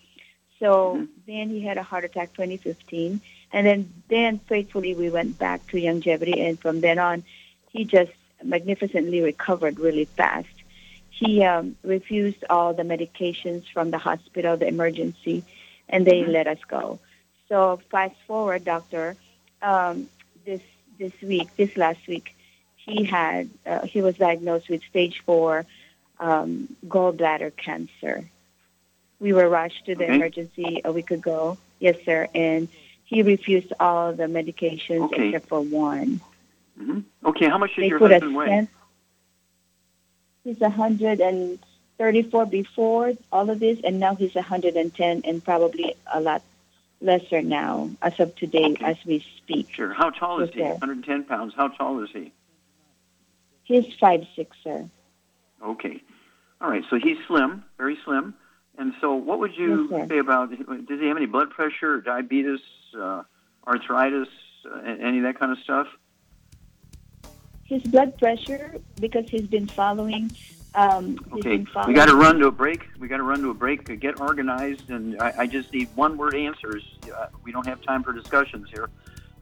So 0.60 0.96
Mm-hmm. 0.96 1.06
then 1.28 1.50
he 1.50 1.62
had 1.62 1.78
a 1.78 1.84
heart 1.84 2.04
attack 2.04 2.34
2015, 2.34 3.22
and 3.54 3.68
then 3.68 3.94
then 4.10 4.40
faithfully 4.48 4.96
we 4.96 5.10
went 5.10 5.38
back 5.38 5.66
to 5.68 5.78
Youngevity, 5.78 6.40
and 6.48 6.60
from 6.60 6.82
then 6.82 6.98
on, 7.00 7.24
he 7.72 7.86
just 7.86 8.12
magnificently 8.44 9.22
recovered 9.22 9.80
really 9.80 10.06
fast. 10.18 10.48
He 11.10 11.44
um, 11.44 11.76
refused 11.84 12.44
all 12.50 12.74
the 12.74 12.84
medications 12.84 13.64
from 13.74 13.92
the 13.92 13.98
hospital, 13.98 14.58
the 14.58 14.68
emergency, 14.68 15.44
and 15.90 16.06
they 16.06 16.22
Mhm. 16.22 16.34
let 16.34 16.48
us 16.48 16.60
go. 16.68 17.00
So 17.50 17.80
fast 17.90 18.16
forward, 18.28 18.66
doctor, 18.66 19.16
um, 19.62 20.10
this 20.46 20.62
this 21.00 21.14
week, 21.22 21.50
this 21.58 21.76
last 21.78 22.06
week, 22.08 22.36
he 22.76 23.04
had 23.04 23.50
uh, 23.66 23.86
he 23.86 24.02
was 24.02 24.16
diagnosed 24.16 24.70
with 24.70 24.82
stage 24.90 25.22
four 25.26 25.66
um, 26.20 26.76
gallbladder 26.88 27.56
cancer. 27.58 28.30
We 29.20 29.34
were 29.34 29.50
rushed 29.50 29.86
to 29.86 29.96
the 29.96 30.06
Okay. 30.06 30.16
emergency 30.16 30.82
a 30.86 30.92
week 30.92 31.12
ago. 31.12 31.58
Yes, 31.80 31.96
sir, 32.06 32.28
and 32.34 32.68
he 33.06 33.24
refused 33.24 33.74
all 33.80 34.14
the 34.14 34.24
medications 34.26 35.04
Okay. 35.06 35.28
except 35.30 35.48
for 35.48 35.62
one. 35.62 36.22
hmm 36.78 37.00
Okay. 37.26 37.48
How 37.48 37.58
much 37.58 37.72
does 37.76 37.84
They 37.84 37.88
your 37.88 38.00
husband 38.00 38.36
weigh? 38.36 38.68
He's 40.44 40.60
134 40.60 42.46
before 42.46 43.14
all 43.32 43.50
of 43.50 43.60
this, 43.60 43.80
and 43.84 44.00
now 44.00 44.16
he's 44.16 44.34
110, 44.36 45.22
and 45.26 45.44
probably 45.44 45.96
a 46.14 46.22
lot 46.22 46.42
lesser 47.02 47.42
now 47.42 47.90
as 48.02 48.20
of 48.20 48.36
today 48.36 48.66
Okay. 48.72 48.86
as 48.86 48.98
we 49.06 49.26
speak. 49.38 49.68
Sure. 49.74 49.94
How 49.94 50.10
tall 50.10 50.40
is 50.42 50.50
he? 50.54 50.60
sir. 50.62 50.70
110 50.70 51.26
pounds. 51.26 51.54
How 51.56 51.68
tall 51.68 52.02
is 52.04 52.10
he? 52.12 52.32
He's 53.64 53.94
five 54.00 54.26
six, 54.36 54.56
sir. 54.64 54.88
Okay. 55.64 56.02
All 56.62 56.70
right. 56.70 56.84
So 56.90 56.98
he's 57.02 57.18
slim, 57.28 57.64
very 57.78 57.98
slim. 58.06 58.36
And 58.78 58.94
so, 59.02 59.16
what 59.16 59.40
would 59.40 59.56
you 59.58 59.90
Yes, 59.90 60.08
say 60.08 60.20
about? 60.20 60.52
Does 60.52 61.00
he 61.00 61.08
have 61.08 61.18
any 61.18 61.26
blood 61.26 61.50
pressure, 61.50 61.96
or 61.96 62.02
diabetes, 62.02 62.60
uh, 62.98 63.24
arthritis, 63.66 64.28
uh, 64.66 64.80
any 64.84 65.18
of 65.18 65.24
that 65.24 65.40
kind 65.40 65.52
of 65.52 65.58
stuff? 65.64 65.88
His 67.64 67.82
blood 67.84 68.18
pressure, 68.20 68.76
because 69.00 69.28
he's 69.30 69.48
been 69.48 69.68
following. 69.68 70.32
Um, 70.76 71.18
he's 71.34 71.40
Okay, 71.40 71.58
been 71.58 71.66
following 71.66 71.88
we 71.88 71.96
got 71.96 72.06
to 72.06 72.16
run 72.16 72.38
to 72.40 72.48
a 72.48 72.52
break. 72.52 72.86
We 73.00 73.08
got 73.08 73.18
to 73.18 73.24
run 73.24 73.42
to 73.42 73.50
a 73.50 73.54
break. 73.56 74.00
Get 74.00 74.22
organized, 74.22 74.90
and 74.92 75.20
I, 75.20 75.34
I 75.40 75.48
just 75.48 75.74
need 75.74 75.90
one-word 75.96 76.36
answers. 76.36 76.84
Uh, 77.04 77.28
we 77.44 77.52
don't 77.52 77.66
have 77.66 77.82
time 77.82 78.04
for 78.04 78.14
discussions 78.14 78.68
here, 78.72 78.90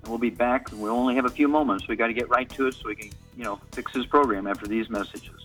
and 0.02 0.10
we'll 0.10 0.18
be 0.18 0.30
back. 0.30 0.72
We 0.72 0.90
only 0.90 1.16
have 1.16 1.26
a 1.26 1.30
few 1.30 1.50
moments. 1.50 1.90
We 1.90 1.98
got 1.98 2.08
to 2.08 2.14
get 2.14 2.30
right 2.30 2.50
to 2.54 2.68
it 2.68 2.76
so 2.82 2.88
we 2.88 2.96
can, 2.96 3.12
you 3.36 3.44
know, 3.44 3.60
fix 3.74 3.92
this 3.94 4.06
program 4.06 4.48
after 4.48 4.66
these 4.66 4.90
messages. 4.90 5.45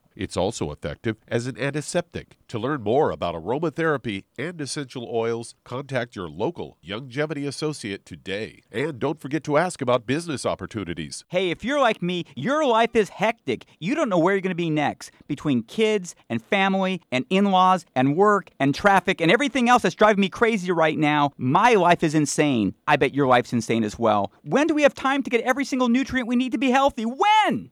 It's 0.21 0.37
also 0.37 0.69
effective 0.69 1.17
as 1.27 1.47
an 1.47 1.57
antiseptic. 1.57 2.37
To 2.49 2.59
learn 2.59 2.83
more 2.83 3.09
about 3.09 3.33
aromatherapy 3.33 4.25
and 4.37 4.61
essential 4.61 5.09
oils, 5.11 5.55
contact 5.63 6.15
your 6.15 6.29
local 6.29 6.77
Youngevity 6.85 7.47
associate 7.47 8.05
today. 8.05 8.61
And 8.71 8.99
don't 8.99 9.19
forget 9.19 9.43
to 9.45 9.57
ask 9.57 9.81
about 9.81 10.05
business 10.05 10.45
opportunities. 10.45 11.25
Hey, 11.29 11.49
if 11.49 11.63
you're 11.63 11.79
like 11.79 12.03
me, 12.03 12.25
your 12.35 12.67
life 12.67 12.95
is 12.95 13.09
hectic. 13.09 13.65
You 13.79 13.95
don't 13.95 14.09
know 14.09 14.19
where 14.19 14.35
you're 14.35 14.41
going 14.41 14.51
to 14.51 14.55
be 14.55 14.69
next 14.69 15.09
between 15.27 15.63
kids 15.63 16.13
and 16.29 16.39
family 16.39 17.01
and 17.11 17.25
in 17.31 17.45
laws 17.45 17.83
and 17.95 18.15
work 18.15 18.51
and 18.59 18.75
traffic 18.75 19.21
and 19.21 19.31
everything 19.31 19.69
else 19.69 19.81
that's 19.81 19.95
driving 19.95 20.21
me 20.21 20.29
crazy 20.29 20.71
right 20.71 20.99
now. 20.99 21.31
My 21.37 21.73
life 21.73 22.03
is 22.03 22.13
insane. 22.13 22.75
I 22.87 22.95
bet 22.95 23.15
your 23.15 23.25
life's 23.25 23.53
insane 23.53 23.83
as 23.83 23.97
well. 23.97 24.31
When 24.43 24.67
do 24.67 24.75
we 24.75 24.83
have 24.83 24.93
time 24.93 25.23
to 25.23 25.31
get 25.31 25.41
every 25.41 25.65
single 25.65 25.89
nutrient 25.89 26.27
we 26.27 26.35
need 26.35 26.51
to 26.51 26.59
be 26.59 26.69
healthy? 26.69 27.05
When? 27.05 27.71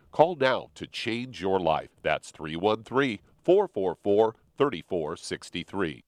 Call 0.11 0.35
now 0.35 0.69
to 0.75 0.85
change 0.85 1.41
your 1.41 1.59
life. 1.59 1.89
That's 2.01 2.31
313 2.31 3.19
444 3.43 4.35
3463. 4.57 6.03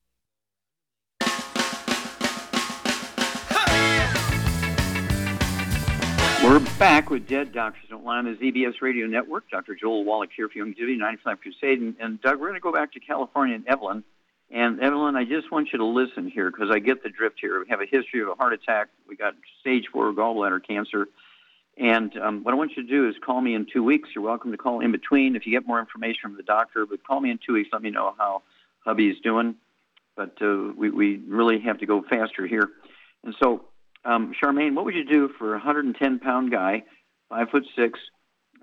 We're 6.43 6.59
back 6.77 7.09
with 7.09 7.25
Dead 7.25 7.53
Doctors 7.53 7.83
Don't 7.89 8.03
Lie 8.03 8.17
on 8.17 8.25
the 8.25 8.31
ZBS 8.31 8.81
Radio 8.81 9.07
Network. 9.07 9.49
Dr. 9.49 9.75
Joel 9.75 10.03
Wallach 10.03 10.31
here 10.35 10.49
for 10.49 10.55
Youngevity 10.55 10.97
95 10.97 11.39
Crusade. 11.39 11.79
And, 11.79 11.95
and 12.01 12.21
Doug, 12.21 12.37
we're 12.41 12.47
going 12.47 12.55
to 12.55 12.59
go 12.59 12.73
back 12.73 12.91
to 12.93 12.99
California 12.99 13.55
and 13.55 13.65
Evelyn. 13.65 14.03
And 14.51 14.81
Evelyn, 14.81 15.15
I 15.15 15.23
just 15.23 15.49
want 15.53 15.69
you 15.71 15.79
to 15.79 15.85
listen 15.85 16.29
here 16.29 16.51
because 16.51 16.69
I 16.69 16.79
get 16.79 17.01
the 17.01 17.09
drift 17.09 17.37
here. 17.39 17.61
We 17.61 17.69
have 17.69 17.79
a 17.79 17.85
history 17.85 18.21
of 18.21 18.27
a 18.27 18.35
heart 18.35 18.51
attack. 18.51 18.89
We 19.07 19.15
got 19.15 19.35
stage 19.61 19.85
four 19.91 20.11
gallbladder 20.11 20.67
cancer. 20.67 21.07
And 21.77 22.15
um, 22.17 22.43
what 22.43 22.53
I 22.53 22.57
want 22.57 22.71
you 22.75 22.83
to 22.83 22.89
do 22.89 23.09
is 23.09 23.15
call 23.23 23.41
me 23.41 23.55
in 23.55 23.65
two 23.71 23.83
weeks. 23.83 24.09
You're 24.13 24.23
welcome 24.23 24.51
to 24.51 24.57
call 24.57 24.79
in 24.81 24.91
between 24.91 25.35
if 25.35 25.45
you 25.45 25.51
get 25.51 25.65
more 25.65 25.79
information 25.79 26.21
from 26.21 26.37
the 26.37 26.43
doctor. 26.43 26.85
But 26.85 27.05
call 27.05 27.19
me 27.19 27.31
in 27.31 27.39
two 27.43 27.53
weeks. 27.53 27.69
Let 27.73 27.81
me 27.81 27.89
know 27.89 28.13
how 28.17 28.43
hubby's 28.85 29.19
doing. 29.23 29.55
But 30.15 30.37
uh, 30.41 30.71
we, 30.77 30.91
we 30.91 31.17
really 31.27 31.59
have 31.61 31.79
to 31.79 31.85
go 31.87 32.03
faster 32.03 32.45
here. 32.45 32.69
And 33.23 33.35
so 33.41 33.65
um, 34.05 34.33
Charmaine, 34.41 34.75
what 34.75 34.85
would 34.85 34.95
you 34.95 35.05
do 35.05 35.29
for 35.39 35.49
a 35.49 35.57
110 35.57 36.19
pound 36.19 36.51
guy, 36.51 36.83
five 37.29 37.49
foot 37.49 37.65
six, 37.75 37.99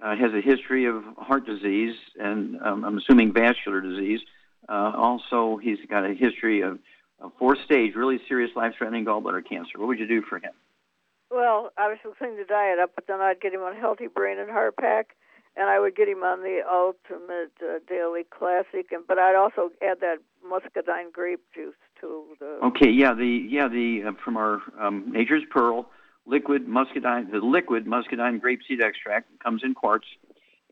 uh, 0.02 0.14
has 0.16 0.32
a 0.32 0.40
history 0.40 0.86
of 0.86 1.02
heart 1.18 1.46
disease 1.46 1.94
and 2.18 2.60
um, 2.62 2.84
I'm 2.84 2.98
assuming 2.98 3.32
vascular 3.32 3.80
disease. 3.80 4.20
Uh, 4.68 4.92
also, 4.96 5.56
he's 5.56 5.78
got 5.88 6.04
a 6.04 6.14
history 6.14 6.60
of, 6.60 6.78
of 7.20 7.32
fourth 7.38 7.58
stage, 7.64 7.94
really 7.94 8.20
serious 8.28 8.50
life 8.54 8.74
threatening 8.78 9.04
gallbladder 9.04 9.44
cancer. 9.46 9.78
What 9.78 9.88
would 9.88 9.98
you 9.98 10.06
do 10.06 10.22
for 10.22 10.36
him? 10.36 10.52
Well, 11.30 11.70
I 11.78 11.88
was 11.88 11.98
clean 12.18 12.36
the 12.36 12.44
diet 12.44 12.78
up, 12.78 12.92
but 12.94 13.06
then 13.06 13.20
I'd 13.20 13.40
get 13.40 13.54
him 13.54 13.60
on 13.60 13.76
Healthy 13.76 14.08
Brain 14.08 14.38
and 14.38 14.50
Heart 14.50 14.76
Pack, 14.76 15.16
and 15.56 15.68
I 15.68 15.78
would 15.78 15.94
get 15.94 16.08
him 16.08 16.22
on 16.24 16.42
the 16.42 16.60
Ultimate 16.68 17.52
uh, 17.62 17.78
Daily 17.88 18.24
Classic, 18.24 18.90
and 18.90 19.06
but 19.06 19.18
I'd 19.18 19.36
also 19.36 19.70
add 19.82 20.00
that 20.00 20.18
muscadine 20.46 21.12
grape 21.12 21.40
juice 21.54 21.74
to 22.00 22.24
the. 22.40 22.58
Okay, 22.64 22.90
yeah, 22.90 23.14
the 23.14 23.46
yeah 23.48 23.68
the 23.68 24.04
uh, 24.08 24.12
from 24.24 24.36
our 24.36 24.60
um, 24.78 25.12
Nature's 25.12 25.44
Pearl 25.50 25.88
liquid 26.26 26.68
muscadine, 26.68 27.30
the 27.30 27.38
liquid 27.38 27.86
muscadine 27.86 28.40
grapeseed 28.40 28.82
extract 28.82 29.28
comes 29.42 29.62
in 29.64 29.74
quarts. 29.74 30.06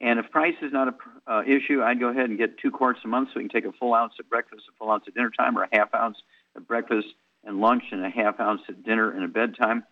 And 0.00 0.20
if 0.20 0.30
price 0.30 0.54
is 0.62 0.72
not 0.72 0.88
a 0.88 1.32
uh, 1.32 1.42
issue, 1.42 1.82
I'd 1.82 1.98
go 1.98 2.09
ahead 2.09 2.30
and 2.30 2.38
get 2.38 2.59
two 2.59 2.70
quarts 2.70 3.00
a 3.04 3.09
month 3.09 3.30
so 3.30 3.40
we 3.40 3.48
can 3.48 3.62
take 3.62 3.68
a 3.68 3.76
full 3.76 3.94
ounce 3.94 4.12
at 4.20 4.28
breakfast, 4.28 4.62
a 4.68 4.72
full 4.78 4.90
ounce 4.90 5.04
at 5.09 5.14
dinner 5.14 5.32
time, 5.36 5.59
or 5.59 5.64
a 5.64 5.68
half 5.72 5.92
ounce 5.94 6.16
at 6.56 6.68
breakfast 6.68 7.09
and 7.44 7.61
lunch, 7.61 7.82
and 7.90 8.04
a 8.04 8.11
half 8.11 8.38
ounce 8.38 8.62
at 8.68 8.84
dinner 8.84 9.11
and 9.11 9.24
at 9.24 9.32
bedtime. 9.32 9.82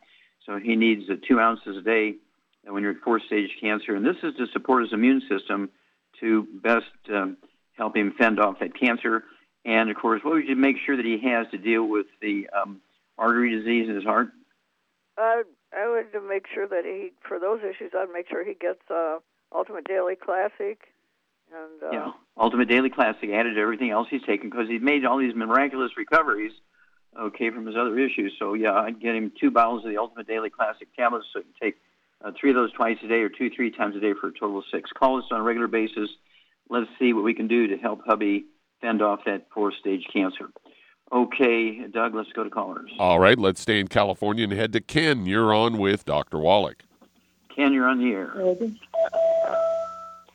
So 0.47 0.59
he 0.59 0.77
needs 0.77 1.11
uh, 1.11 1.15
two 1.29 1.41
ounces 1.41 1.77
a 1.77 1.83
day 1.83 2.15
when 2.65 2.83
you're 2.83 2.93
at 2.93 3.01
fourth 3.05 3.23
stage 3.27 3.51
cancer. 3.61 3.95
And 3.95 4.07
this 4.07 4.17
is 4.23 4.35
to 4.37 4.47
support 4.53 4.83
his 4.83 4.93
immune 4.93 5.23
system 5.29 5.71
to 6.21 6.47
best 6.63 6.87
um, 7.13 7.37
help 7.77 7.97
him 7.97 8.15
fend 8.17 8.41
off 8.41 8.61
that 8.61 8.79
cancer. 8.79 9.25
And 9.65 9.91
of 9.91 9.97
course, 9.97 10.23
what 10.23 10.35
would 10.35 10.49
you 10.49 10.57
make 10.57 10.77
sure 10.85 10.97
that 10.97 11.05
he 11.05 11.19
has 11.29 11.47
to 11.51 11.59
deal 11.59 11.85
with 11.85 12.07
the 12.23 12.49
um, 12.51 12.81
artery 13.19 13.59
disease 13.59 13.89
in 13.89 13.97
his 13.97 14.05
heart? 14.05 14.29
Uh, 15.19 15.43
I 15.77 15.89
would 15.89 16.23
make 16.29 16.47
sure 16.53 16.69
that 16.69 16.85
he, 16.85 17.13
for 17.27 17.39
those 17.39 17.61
issues, 17.61 17.93
I'd 17.97 18.13
make 18.13 18.29
sure 18.29 18.45
he 18.45 18.55
gets 18.55 18.81
uh, 18.91 19.19
Ultimate 19.55 19.85
Daily 19.85 20.15
Classic. 20.15 20.79
And, 21.53 21.83
uh, 21.83 21.91
yeah, 21.93 22.13
Ultimate 22.39 22.69
Daily 22.69 22.91
Classic 22.91 23.31
added 23.31 23.55
to 23.55 23.61
everything 23.61 23.91
else 23.91 24.09
he's 24.11 24.23
taken 24.23 24.51
because 24.51 24.69
he's 24.69 24.83
made 24.83 25.05
all 25.05 25.19
these 25.19 25.35
miraculous 25.35 25.93
recoveries, 25.97 26.53
okay, 27.19 27.51
from 27.51 27.67
his 27.67 27.77
other 27.77 27.99
issues. 27.99 28.35
So 28.39 28.55
yeah, 28.55 28.73
I'd 28.73 29.01
get 29.01 29.15
him 29.15 29.33
two 29.39 29.51
bottles 29.51 29.85
of 29.85 29.91
the 29.91 29.99
Ultimate 29.99 30.27
Daily 30.27 30.51
Classic 30.51 30.89
tablets 30.97 31.27
so 31.33 31.41
he 31.41 31.45
can 31.45 31.53
take 31.61 31.77
uh, 32.25 32.33
three 32.39 32.51
of 32.51 32.57
those 32.57 32.73
twice 32.73 32.99
a 33.03 33.09
day 33.09 33.21
or 33.23 33.29
two, 33.29 33.51
three 33.51 33.71
times 33.71 33.97
a 33.97 34.01
day 34.01 34.15
for 34.19 34.29
a 34.29 34.33
total 34.33 34.59
of 34.59 34.65
six. 34.73 34.91
Call 34.93 35.19
us 35.19 35.25
on 35.31 35.41
a 35.41 35.43
regular 35.43 35.69
basis. 35.69 36.11
Let's 36.69 36.91
see 36.99 37.13
what 37.13 37.25
we 37.25 37.35
can 37.35 37.47
do 37.49 37.69
to 37.69 37.77
help 37.77 38.05
hubby 38.05 38.47
fend 38.81 39.03
off 39.03 39.21
that 39.27 39.47
fourth 39.53 39.75
stage 39.75 40.07
cancer. 40.13 40.49
Okay, 41.13 41.87
Doug, 41.87 42.15
let's 42.15 42.33
go 42.33 42.43
to 42.43 42.51
callers. 42.51 42.91
All 42.99 43.21
right, 43.21 43.39
let's 43.39 43.61
stay 43.61 43.79
in 43.79 43.87
California 43.87 44.43
and 44.45 44.53
head 44.53 44.73
to 44.73 44.81
Ken. 44.81 45.25
You're 45.25 45.55
on 45.55 45.79
with 45.79 46.05
Dr. 46.05 46.39
Wallach. 46.39 46.83
Ken, 47.55 47.73
you're 47.73 47.89
on 47.89 47.99
the 47.99 48.13
air. 48.13 48.33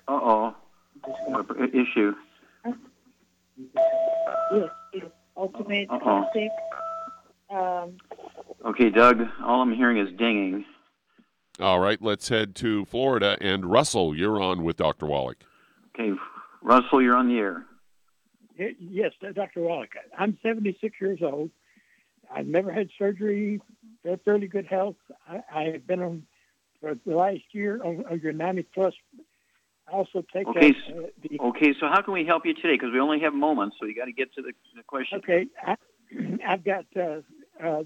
Uh 0.08 0.12
oh. 0.12 0.56
Issue. 1.74 2.16
Yes, 3.76 4.70
yes. 4.94 5.04
Ultimate 5.38 5.90
Uh-oh. 5.90 6.00
Classic. 6.00 6.50
Um, 7.52 7.98
Okay, 8.64 8.90
Doug, 8.90 9.22
all 9.44 9.62
I'm 9.62 9.74
hearing 9.74 9.98
is 9.98 10.10
dinging. 10.18 10.66
All 11.60 11.80
right, 11.80 12.00
let's 12.02 12.30
head 12.30 12.56
to 12.58 12.86
Florida. 12.86 13.38
And 13.42 13.66
Russell, 13.66 14.16
you're 14.16 14.42
on 14.42 14.64
with 14.64 14.78
Dr. 14.78 15.08
Wallach. 15.08 15.44
Okay, 15.96 16.12
Russell, 16.62 17.02
you're 17.02 17.18
on 17.18 17.28
the 17.28 17.38
air. 17.38 17.66
Yes, 18.80 19.14
Dr. 19.34 19.62
Wallach. 19.62 19.90
I'm 20.18 20.38
76 20.44 20.96
years 21.02 21.20
old. 21.24 21.50
I've 22.34 22.46
never 22.46 22.72
had 22.72 22.90
surgery. 22.98 23.60
Got 24.06 24.24
fairly 24.24 24.48
good 24.48 24.68
health. 24.68 24.96
I, 25.28 25.42
I've 25.54 25.88
been 25.88 26.02
on 26.02 26.24
for 26.80 26.96
the 27.06 27.16
last 27.16 27.42
year 27.52 27.84
on, 27.84 28.06
on 28.10 28.20
your 28.20 28.34
90 28.34 28.64
plus. 28.74 28.94
I 29.88 29.94
also 29.94 30.24
take 30.32 30.48
Okay, 30.48 30.76
uh, 30.90 30.98
uh, 30.98 31.06
the 31.28 31.40
Okay, 31.40 31.74
so 31.80 31.88
how 31.88 32.02
can 32.02 32.14
we 32.14 32.26
help 32.26 32.46
you 32.46 32.54
today? 32.54 32.74
Because 32.74 32.92
we 32.94 33.00
only 33.00 33.20
have 33.22 33.34
moments, 33.34 33.78
so 33.80 33.88
you 33.88 33.96
got 33.96 34.06
to 34.06 34.14
get 34.14 34.34
to 34.36 34.42
the, 34.42 34.54
the 34.76 34.84
question. 34.84 35.18
Okay, 35.18 35.48
I, 35.66 35.76
I've 36.48 36.64
got 36.64 36.86
uh, 36.96 37.22
uh, 37.64 37.84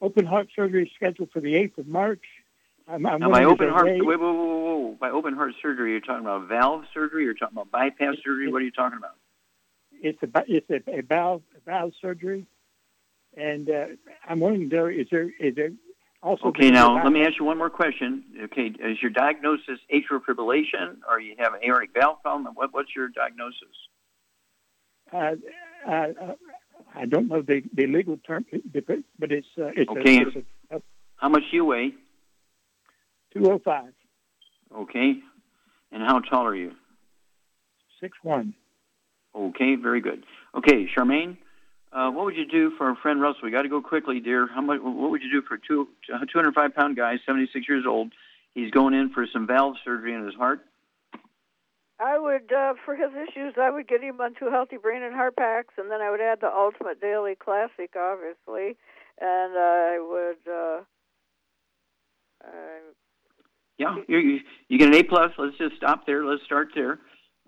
open 0.00 0.26
heart 0.26 0.48
surgery 0.54 0.84
is 0.84 0.90
scheduled 0.94 1.30
for 1.32 1.40
the 1.40 1.54
8th 1.54 1.78
of 1.78 1.86
March. 1.86 2.24
I'm, 2.88 3.04
I'm 3.06 3.20
now, 3.20 3.30
by 3.30 3.44
open 3.44 3.68
heart, 3.68 3.86
wait, 3.86 4.00
whoa, 4.00 4.16
whoa, 4.16 4.32
whoa, 4.32 4.76
whoa. 4.76 4.96
By 5.00 5.10
open 5.10 5.34
heart 5.34 5.54
surgery, 5.60 5.92
you're 5.92 6.00
talking 6.00 6.24
about 6.24 6.48
valve 6.48 6.84
surgery. 6.94 7.24
You're 7.24 7.34
talking 7.34 7.56
about 7.56 7.70
bypass 7.70 8.14
surgery. 8.24 8.50
What 8.50 8.62
are 8.62 8.64
you 8.64 8.70
talking 8.70 8.98
about? 8.98 9.16
It's 9.92 10.22
a 10.22 10.44
it's 10.46 10.70
a, 10.70 10.98
a 10.98 11.02
valve 11.02 11.42
a 11.56 11.60
valve 11.68 11.94
surgery, 12.00 12.46
and 13.36 13.68
uh, 13.68 13.86
I'm 14.28 14.38
wondering 14.38 14.68
there 14.68 14.90
is 14.90 15.08
there 15.10 15.30
is 15.40 15.56
there 15.56 15.70
also 16.22 16.48
Okay, 16.48 16.70
now 16.70 17.02
let 17.02 17.12
me 17.12 17.22
ask 17.22 17.38
you 17.40 17.44
one 17.44 17.58
more 17.58 17.70
question. 17.70 18.24
Okay, 18.44 18.66
is 18.66 19.02
your 19.02 19.10
diagnosis 19.10 19.80
atrial 19.92 20.20
fibrillation, 20.20 20.98
or 21.08 21.18
you 21.18 21.34
have 21.38 21.54
an 21.54 21.60
aortic 21.64 21.90
valve 21.92 22.22
problem? 22.22 22.54
What, 22.54 22.72
what's 22.72 22.94
your 22.94 23.08
diagnosis? 23.08 23.74
Uh, 25.12 25.34
uh, 25.86 25.90
uh, 25.90 26.34
I 26.96 27.04
don't 27.04 27.28
know 27.28 27.42
the, 27.42 27.62
the 27.74 27.86
legal 27.86 28.16
term, 28.26 28.46
but 28.72 29.30
it's 29.30 29.46
uh, 29.58 29.66
it's 29.76 29.90
Okay. 29.90 30.18
a, 30.18 30.26
it's 30.26 30.36
a, 30.70 30.76
a 30.76 30.82
How 31.16 31.28
much 31.28 31.42
do 31.50 31.56
you 31.56 31.64
weigh? 31.64 31.92
205, 33.34 33.92
Okay, 34.74 35.14
and 35.92 36.02
how 36.02 36.20
tall 36.20 36.46
are 36.46 36.54
you? 36.56 36.72
Six 38.00 38.16
one. 38.22 38.54
Okay, 39.34 39.76
very 39.76 40.00
good. 40.00 40.24
Okay, 40.54 40.88
Charmaine, 40.96 41.36
uh, 41.92 42.10
what 42.10 42.24
would 42.24 42.36
you 42.36 42.46
do 42.46 42.72
for 42.78 42.88
our 42.88 42.96
friend 42.96 43.20
Russell? 43.20 43.42
We 43.44 43.50
got 43.50 43.62
to 43.62 43.68
go 43.68 43.82
quickly, 43.82 44.20
dear. 44.20 44.48
How 44.48 44.62
much? 44.62 44.80
What 44.80 45.10
would 45.10 45.22
you 45.22 45.30
do 45.30 45.42
for 45.46 45.54
a 45.54 45.58
two, 45.60 45.88
205 46.08 46.74
pound 46.74 46.96
guy, 46.96 47.18
76 47.26 47.68
years 47.68 47.84
old? 47.86 48.12
He's 48.54 48.70
going 48.70 48.94
in 48.94 49.10
for 49.10 49.26
some 49.30 49.46
valve 49.46 49.76
surgery 49.84 50.14
in 50.14 50.24
his 50.24 50.34
heart. 50.34 50.60
I 51.98 52.18
would, 52.18 52.52
uh, 52.52 52.74
for 52.84 52.94
his 52.94 53.10
issues, 53.10 53.54
I 53.56 53.70
would 53.70 53.88
get 53.88 54.02
him 54.02 54.20
on 54.20 54.34
two 54.38 54.50
healthy 54.50 54.76
brain 54.76 55.02
and 55.02 55.14
heart 55.14 55.36
packs, 55.36 55.74
and 55.78 55.90
then 55.90 56.00
I 56.02 56.10
would 56.10 56.20
add 56.20 56.40
the 56.40 56.52
Ultimate 56.54 57.00
Daily 57.00 57.34
Classic, 57.34 57.90
obviously, 57.96 58.76
and 59.18 59.56
I 59.56 59.98
would. 59.98 60.52
Uh, 60.52 60.80
uh, 62.44 62.92
Yeah, 63.78 63.96
you 64.08 64.40
you, 64.68 64.78
get 64.78 64.88
an 64.88 64.94
A 64.94 65.04
plus. 65.04 65.32
Let's 65.38 65.56
just 65.56 65.76
stop 65.76 66.06
there. 66.06 66.24
Let's 66.24 66.44
start 66.44 66.68
there. 66.74 66.98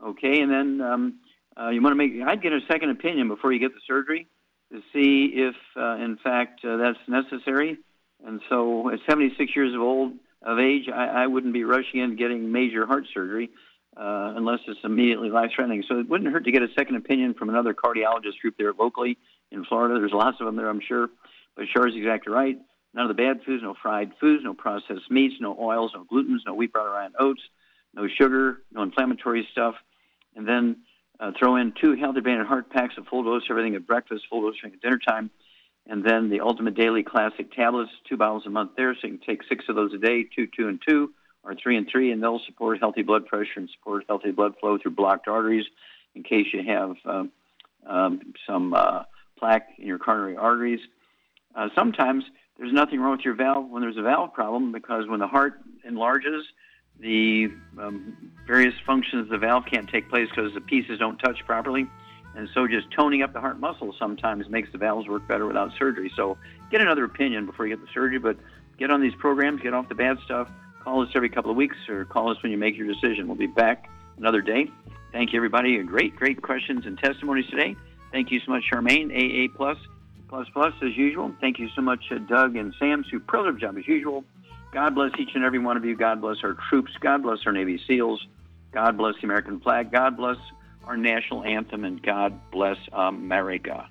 Okay, 0.03 0.41
and 0.41 0.51
then 0.51 0.81
um, 0.81 1.15
uh, 1.61 1.69
you 1.69 1.83
want 1.83 1.93
to 1.93 1.97
make. 1.97 2.13
I'd 2.27 2.43
get 2.43 2.53
a 2.53 2.61
second 2.71 2.91
opinion 2.91 3.29
before 3.29 3.53
you 3.53 3.59
get 3.59 3.75
the 3.75 3.81
surgery 3.87 4.27
to 4.73 4.81
see 4.93 5.33
if, 5.35 5.55
uh, 5.77 5.97
in 5.97 6.19
fact, 6.23 6.65
uh, 6.65 6.77
that's 6.77 6.99
necessary. 7.07 7.79
And 8.27 8.41
so, 8.49 8.91
at 8.91 8.99
76 9.09 9.53
years 9.55 9.75
of 9.75 9.81
old 9.81 10.13
of 10.43 10.59
age, 10.59 10.89
I, 10.93 11.25
I 11.25 11.27
wouldn't 11.27 11.53
be 11.53 11.65
rushing 11.65 12.01
in 12.01 12.17
getting 12.17 12.51
major 12.51 12.87
heart 12.87 13.05
surgery 13.13 13.51
uh, 13.99 14.35
unless 14.37 14.61
it's 14.69 14.81
immediately 14.85 15.29
life-threatening. 15.29 15.83
So 15.89 15.99
it 15.99 16.09
wouldn't 16.09 16.33
hurt 16.33 16.45
to 16.45 16.53
get 16.53 16.63
a 16.63 16.69
second 16.79 16.97
opinion 16.97 17.35
from 17.35 17.49
another 17.49 17.75
cardiologist 17.75 18.41
group 18.41 18.55
there 18.57 18.73
locally 18.73 19.19
in 19.51 19.65
Florida. 19.65 19.99
There's 19.99 20.13
lots 20.13 20.39
of 20.41 20.47
them 20.47 20.57
there, 20.57 20.69
I'm 20.69 20.81
sure. 20.87 21.09
But 21.57 21.67
Char's 21.75 21.95
exactly 21.97 22.33
right. 22.33 22.57
None 22.95 23.11
of 23.11 23.17
the 23.17 23.23
bad 23.23 23.43
foods, 23.45 23.63
no 23.63 23.75
fried 23.83 24.13
foods, 24.21 24.45
no 24.45 24.55
processed 24.55 25.11
meats, 25.11 25.35
no 25.41 25.57
oils, 25.61 25.93
no 25.95 26.05
glutens, 26.05 26.41
no 26.47 26.55
wheat, 26.55 26.73
butter, 26.73 26.97
and 26.97 27.15
oats, 27.19 27.43
no 27.95 28.07
sugar, 28.09 28.63
no 28.73 28.83
inflammatory 28.83 29.47
stuff. 29.53 29.75
And 30.37 30.47
then 30.47 30.77
uh, 31.21 31.33
throw 31.39 31.57
in 31.57 31.73
two 31.81 31.97
healthy 31.97 32.21
brain 32.21 32.39
and 32.39 32.47
heart 32.47 32.71
packs, 32.71 32.95
of 32.97 33.07
full 33.07 33.25
dose 33.25 33.43
everything 33.51 33.75
at 33.75 33.87
breakfast, 33.87 34.25
full 34.31 34.43
dose 34.43 34.55
at 34.65 34.81
dinner 34.81 34.99
time, 34.99 35.31
and 35.87 36.05
then 36.05 36.31
the 36.31 36.41
Ultimate 36.41 36.75
Daily 36.75 37.03
Classic 37.03 37.53
tablets, 37.53 37.91
two 38.09 38.17
bottles 38.17 38.45
a 38.47 38.51
month 38.51 38.73
there, 38.77 38.95
so 38.95 39.09
you 39.09 39.19
can 39.19 39.27
take 39.27 39.43
six 39.49 39.65
of 39.69 39.75
those 39.75 39.93
a 39.93 39.99
day, 39.99 40.25
two, 40.25 40.47
two, 40.47 40.69
and 40.69 40.81
two, 40.87 41.13
or 41.45 41.55
three 41.55 41.77
and 41.77 41.89
three, 41.91 42.13
and 42.13 42.23
they'll 42.23 42.41
support 42.47 42.79
healthy 42.79 43.03
blood 43.03 43.27
pressure 43.27 43.53
and 43.57 43.71
support 43.71 44.05
healthy 44.09 44.31
blood 44.31 44.55
flow 44.61 44.79
through 44.79 44.93
blocked 44.93 45.29
arteries 45.29 45.67
in 46.15 46.23
case 46.23 46.47
you 46.53 46.63
have 46.63 46.97
um, 47.05 47.31
um, 47.87 48.35
some 48.47 48.75
uh, 48.75 49.05
plaque 49.39 49.69
in 49.79 49.87
your 49.87 49.99
coronary 49.99 50.37
arteries. 50.37 50.81
Uh, 51.55 51.69
sometimes 51.75 52.25
there's 52.59 52.73
nothing 52.73 53.01
wrong 53.01 53.13
with 53.13 53.25
your 53.25 53.35
valve 53.35 53.69
when 53.69 53.83
there's 53.83 53.97
a 53.97 54.03
valve 54.03 54.33
problem 54.33 54.73
because 54.73 55.07
when 55.09 55.21
the 55.21 55.27
heart 55.27 55.61
enlarges, 55.85 56.45
the 57.01 57.49
um, 57.79 58.33
various 58.47 58.75
functions 58.85 59.23
of 59.23 59.29
the 59.29 59.39
valve 59.39 59.65
can't 59.71 59.89
take 59.89 60.09
place 60.09 60.29
because 60.29 60.53
the 60.55 60.61
pieces 60.61 60.99
don't 60.99 61.19
touch 61.19 61.39
properly. 61.47 61.87
And 62.35 62.49
so 62.53 62.67
just 62.69 62.91
toning 62.91 63.23
up 63.23 63.33
the 63.33 63.41
heart 63.41 63.59
muscle 63.59 63.95
sometimes 63.99 64.49
makes 64.49 64.71
the 64.71 64.79
valves 64.79 65.09
work 65.09 65.27
better 65.27 65.47
without 65.47 65.71
surgery. 65.79 66.13
So 66.15 66.37
get 66.71 66.81
another 66.81 67.05
opinion 67.05 67.47
before 67.47 67.67
you 67.67 67.77
get 67.77 67.85
the 67.85 67.91
surgery, 67.93 68.19
but 68.19 68.37
get 68.79 68.91
on 68.91 69.01
these 69.01 69.15
programs, 69.15 69.61
get 69.63 69.75
off 69.75 69.89
the 69.89 69.95
bad 69.95 70.19
stuff. 70.25 70.49
Call 70.89 71.03
us 71.03 71.11
every 71.15 71.29
couple 71.29 71.51
of 71.51 71.57
weeks 71.59 71.77
or 71.91 72.07
call 72.07 72.31
us 72.31 72.43
when 72.43 72.51
you 72.51 72.57
make 72.57 72.75
your 72.79 72.87
decision. 72.87 73.29
We'll 73.29 73.37
be 73.37 73.47
back 73.47 73.91
another 74.17 74.41
day. 74.41 74.71
Thank 75.13 75.35
you, 75.35 75.39
everybody. 75.39 75.77
Great, 75.83 76.17
great 76.17 76.41
questions 76.41 76.87
and 76.87 76.97
testimonies 76.97 77.45
today. 77.51 77.77
Thank 78.11 78.31
you 78.31 78.41
so 78.41 78.53
much, 78.53 78.65
Charmaine, 78.73 79.13
AA 79.13 79.55
plus, 79.55 79.77
plus 80.31 80.49
plus 80.55 80.73
as 80.83 80.97
usual. 80.97 81.31
Thank 81.43 81.59
you 81.59 81.69
so 81.77 81.83
much, 81.83 82.11
uh, 82.11 82.17
Doug 82.21 82.57
and 82.57 82.75
Sam. 82.79 83.05
Superlative 83.11 83.61
job 83.61 83.77
as 83.77 83.87
usual. 83.87 84.25
God 84.73 84.95
bless 84.95 85.11
each 85.19 85.29
and 85.35 85.45
every 85.45 85.59
one 85.59 85.77
of 85.77 85.85
you. 85.85 85.95
God 85.95 86.23
bless 86.23 86.39
our 86.43 86.57
troops. 86.71 86.93
God 87.01 87.23
bless 87.23 87.41
our 87.45 87.53
Navy 87.53 87.79
SEALs. 87.87 88.27
God 88.73 88.97
bless 88.97 89.15
the 89.17 89.25
American 89.25 89.61
flag. 89.61 89.93
God 89.93 90.17
bless 90.17 90.39
our 90.85 90.97
national 90.97 91.45
anthem. 91.45 91.85
And 91.85 92.03
God 92.03 92.33
bless 92.51 92.79
America. 92.95 93.91